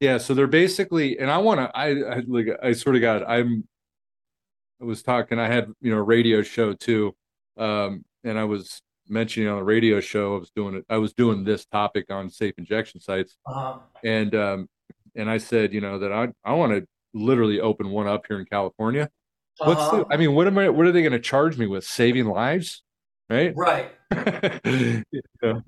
Yeah, 0.00 0.18
so 0.18 0.34
they're 0.34 0.46
basically, 0.46 1.18
and 1.18 1.30
I 1.30 1.38
want 1.38 1.60
to, 1.60 1.70
I, 1.76 2.16
I 2.16 2.22
like, 2.26 2.48
I 2.62 2.72
sort 2.72 2.96
of 2.96 3.02
got, 3.02 3.28
I'm, 3.28 3.66
I 4.80 4.84
was 4.84 5.02
talking, 5.02 5.38
I 5.38 5.46
had, 5.46 5.68
you 5.80 5.90
know, 5.90 5.98
a 5.98 6.02
radio 6.02 6.42
show 6.42 6.72
too, 6.72 7.14
um, 7.56 8.04
and 8.22 8.38
I 8.38 8.44
was 8.44 8.80
mentioning 9.08 9.48
on 9.48 9.58
the 9.58 9.64
radio 9.64 10.00
show, 10.00 10.36
I 10.36 10.38
was 10.38 10.50
doing 10.50 10.76
it, 10.76 10.84
I 10.88 10.98
was 10.98 11.12
doing 11.12 11.44
this 11.44 11.64
topic 11.66 12.06
on 12.10 12.30
safe 12.30 12.54
injection 12.58 13.00
sites, 13.00 13.36
uh-huh. 13.46 13.78
and 14.02 14.34
um, 14.34 14.68
and 15.14 15.30
I 15.30 15.38
said, 15.38 15.72
you 15.72 15.80
know, 15.80 15.98
that 15.98 16.12
I, 16.12 16.28
I 16.44 16.54
want 16.54 16.72
to 16.72 16.86
literally 17.12 17.60
open 17.60 17.90
one 17.90 18.08
up 18.08 18.24
here 18.26 18.40
in 18.40 18.46
California. 18.46 19.10
What's 19.58 19.80
Uh-huh. 19.80 20.04
the, 20.08 20.14
I 20.14 20.16
mean, 20.16 20.34
what 20.34 20.46
am 20.46 20.58
I, 20.58 20.68
what 20.68 20.86
are 20.86 20.92
they 20.92 21.02
going 21.02 21.12
to 21.12 21.18
charge 21.20 21.56
me 21.56 21.66
with? 21.66 21.84
Saving 21.84 22.26
lives, 22.26 22.82
right? 23.30 23.54
right. 23.56 23.90
Yeah. 25.42 25.60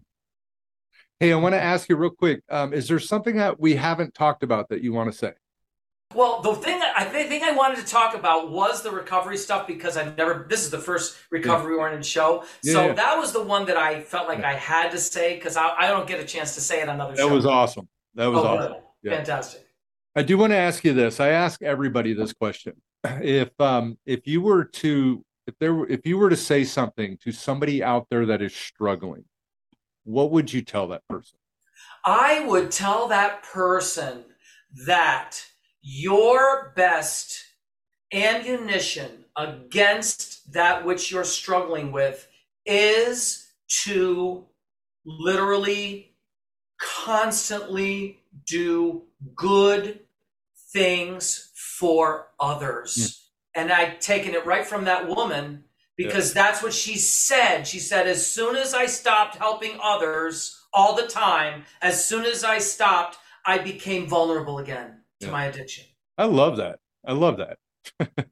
Hey, 1.20 1.32
I 1.32 1.37
want 1.37 1.55
to 1.55 1.62
ask 1.62 1.89
you 1.89 1.97
real 1.97 2.11
quick. 2.11 2.43
Um, 2.51 2.74
is 2.74 2.89
there 2.89 2.99
something 2.99 3.37
that 3.37 3.59
we 3.59 3.74
haven't 3.76 4.12
talked 4.14 4.43
about 4.43 4.68
that 4.68 4.82
you 4.82 4.93
want 4.93 5.11
to 5.11 5.16
say? 5.16 5.32
Well, 6.14 6.41
the 6.43 6.55
thing 6.55 6.80
I 6.97 7.05
thi- 7.05 7.24
think 7.24 7.43
I 7.43 7.53
wanted 7.53 7.78
to 7.78 7.87
talk 7.87 8.14
about 8.14 8.51
was 8.51 8.82
the 8.82 8.91
recovery 8.91 9.37
stuff 9.39 9.66
because 9.66 9.97
I've 9.97 10.16
never. 10.16 10.47
This 10.49 10.62
is 10.64 10.70
the 10.70 10.78
first 10.78 11.16
recovery 11.30 11.74
oriented 11.76 12.05
show, 12.07 12.45
Yeah, 12.62 12.72
so 12.74 12.87
yeah. 12.89 12.93
that 12.95 13.16
was 13.18 13.32
the 13.32 13.43
one 13.43 13.64
that 13.66 13.76
I 13.78 14.01
felt 14.03 14.28
like 14.28 14.45
I 14.45 14.53
had 14.55 14.91
to 14.93 14.99
say 14.99 15.34
because 15.37 15.57
I, 15.57 15.68
I 15.76 15.89
don't 15.89 16.07
get 16.07 16.20
a 16.20 16.24
chance 16.24 16.55
to 16.55 16.61
say 16.61 16.80
it 16.82 16.89
on 16.89 17.01
other 17.01 17.12
That 17.14 17.22
shows. 17.22 17.32
was 17.32 17.47
awesome. 17.47 17.89
That 18.14 18.26
was 18.26 18.39
Oh, 18.41 18.47
awesome. 18.47 18.74
Yeah. 19.03 19.16
Fantastic. 19.16 19.66
I 20.14 20.22
do 20.22 20.39
want 20.39 20.53
to 20.53 20.57
ask 20.57 20.84
you 20.84 20.93
this. 20.93 21.18
I 21.18 21.28
ask 21.30 21.62
everybody 21.62 22.12
this 22.14 22.32
question. 22.32 22.74
If 23.23 23.59
um 23.61 23.99
if 24.07 24.27
you 24.27 24.41
were 24.41 24.65
to 24.65 25.25
if 25.47 25.55
there 25.59 25.85
if 25.87 26.07
you 26.07 26.19
were 26.19 26.31
to 26.31 26.37
say 26.37 26.65
something 26.65 27.17
to 27.19 27.33
somebody 27.33 27.83
out 27.83 28.07
there 28.11 28.27
that 28.27 28.43
is 28.43 28.55
struggling, 28.55 29.25
what 30.05 30.31
would 30.31 30.53
you 30.53 30.63
tell 30.63 30.89
that 30.89 31.07
person? 31.09 31.39
I 32.05 32.45
would 32.47 32.71
tell 32.71 33.09
that 33.09 33.43
person 33.43 34.25
that 34.87 35.39
your 35.83 36.73
best 36.77 37.45
ammunition 38.13 39.25
against 39.37 40.53
that 40.53 40.85
which 40.85 41.11
you're 41.11 41.25
struggling 41.25 41.93
with 41.93 42.29
is 42.65 43.53
to 43.85 44.45
literally 45.05 46.15
constantly 46.81 48.19
do 48.47 49.03
good 49.35 50.01
things 50.73 51.46
for 51.79 52.29
others. 52.41 53.29
And 53.55 53.72
I've 53.72 53.99
taken 54.01 54.35
it 54.35 54.45
right 54.47 54.66
from 54.66 54.85
that 54.85 55.09
woman 55.09 55.64
because 55.97 56.33
that's 56.33 56.62
what 56.62 56.72
she 56.72 56.97
said. 56.99 57.64
She 57.66 57.79
said, 57.79 58.07
as 58.07 58.27
soon 58.31 58.57
as 58.57 58.74
I 58.74 58.87
stopped 58.87 59.37
helping 59.37 59.79
others 59.83 60.59
all 60.72 60.95
the 60.95 61.07
time, 61.07 61.64
as 61.81 62.03
soon 62.05 62.24
as 62.24 62.45
I 62.45 62.59
stopped, 62.59 63.16
I 63.47 63.59
became 63.59 64.07
vulnerable 64.07 64.59
again 64.59 65.03
to 65.20 65.27
Yeah. 65.27 65.33
my 65.33 65.45
addiction. 65.47 65.85
I 66.18 66.24
love 66.24 66.57
that. 66.59 66.81
I 67.07 67.12
love 67.12 67.39
that. 67.39 67.59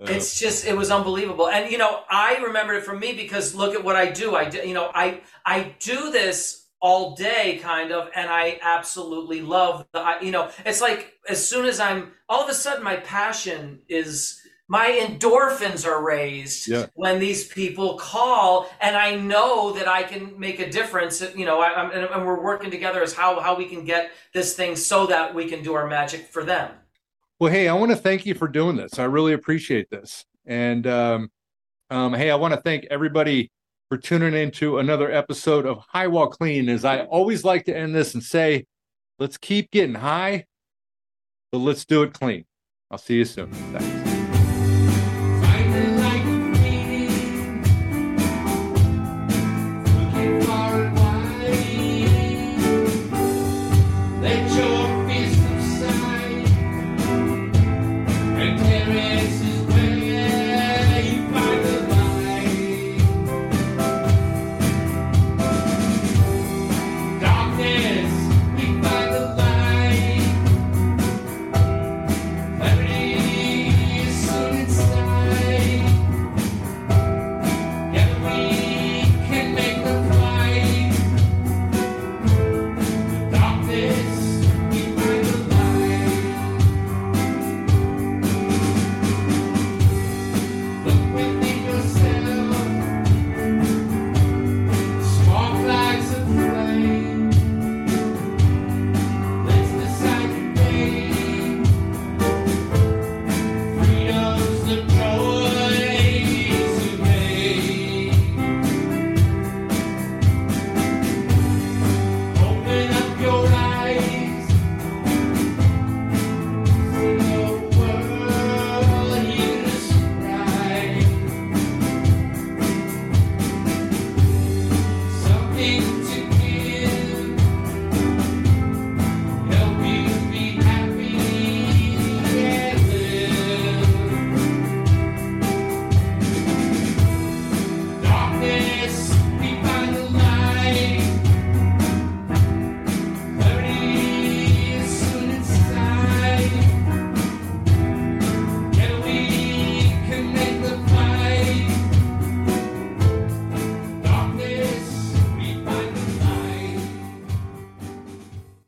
Uh, 0.00 0.06
It's 0.10 0.40
just 0.40 0.66
it 0.66 0.76
was 0.76 0.90
unbelievable. 0.90 1.48
And 1.48 1.70
you 1.70 1.78
know, 1.78 2.02
I 2.10 2.36
remembered 2.38 2.78
it 2.78 2.82
from 2.82 2.98
me 2.98 3.12
because 3.12 3.54
look 3.54 3.76
at 3.76 3.84
what 3.84 3.94
I 3.94 4.10
do. 4.10 4.34
I 4.34 4.44
do, 4.50 4.58
you 4.58 4.74
know, 4.74 4.90
I 4.92 5.20
I 5.46 5.76
do 5.78 6.10
this 6.10 6.63
all 6.84 7.14
day 7.14 7.58
kind 7.62 7.92
of 7.92 8.10
and 8.14 8.28
I 8.28 8.58
absolutely 8.62 9.40
love 9.40 9.86
the 9.94 10.00
I, 10.00 10.20
you 10.20 10.30
know, 10.30 10.50
it's 10.66 10.82
like 10.82 11.14
as 11.26 11.48
soon 11.48 11.64
as 11.64 11.80
I'm 11.80 12.12
all 12.28 12.42
of 12.44 12.50
a 12.50 12.54
sudden 12.54 12.84
my 12.84 12.96
passion 12.96 13.80
is 13.88 14.38
my 14.68 14.88
endorphins 14.90 15.86
are 15.86 16.04
raised 16.04 16.68
Yeah. 16.68 16.86
when 16.92 17.18
these 17.20 17.48
people 17.48 17.96
call 17.96 18.68
and 18.82 18.98
I 18.98 19.14
know 19.14 19.72
that 19.72 19.88
I 19.88 20.02
can 20.02 20.38
make 20.38 20.60
a 20.60 20.70
difference. 20.70 21.22
You 21.34 21.46
know, 21.46 21.58
I, 21.62 21.68
I'm, 21.74 21.90
and, 21.90 22.04
and 22.04 22.26
we're 22.26 22.42
working 22.42 22.70
together 22.70 23.02
as 23.02 23.14
how 23.14 23.40
how 23.40 23.56
we 23.56 23.64
can 23.64 23.86
get 23.86 24.12
this 24.34 24.54
thing 24.54 24.76
so 24.76 25.06
that 25.06 25.34
we 25.34 25.48
can 25.48 25.62
do 25.62 25.72
our 25.72 25.86
magic 25.86 26.28
for 26.28 26.44
them. 26.44 26.70
Well, 27.40 27.50
hey, 27.50 27.66
I 27.66 27.72
want 27.72 27.92
to 27.92 27.96
thank 27.96 28.26
you 28.26 28.34
for 28.34 28.46
doing 28.46 28.76
this. 28.76 28.98
I 28.98 29.04
really 29.04 29.32
appreciate 29.32 29.88
this. 29.88 30.26
And 30.44 30.86
um, 30.86 31.30
um, 31.88 32.12
hey, 32.12 32.30
I 32.30 32.34
want 32.34 32.52
to 32.52 32.60
thank 32.60 32.84
everybody 32.90 33.50
for 33.88 33.98
tuning 33.98 34.34
into 34.34 34.78
another 34.78 35.10
episode 35.10 35.66
of 35.66 35.84
High 35.88 36.08
Wall 36.08 36.28
Clean. 36.28 36.68
As 36.68 36.84
I 36.84 37.00
always 37.00 37.44
like 37.44 37.64
to 37.66 37.76
end 37.76 37.94
this 37.94 38.14
and 38.14 38.22
say, 38.22 38.66
let's 39.18 39.36
keep 39.36 39.70
getting 39.70 39.94
high, 39.94 40.46
but 41.52 41.58
let's 41.58 41.84
do 41.84 42.02
it 42.02 42.12
clean. 42.12 42.44
I'll 42.90 42.98
see 42.98 43.16
you 43.16 43.24
soon. 43.24 43.52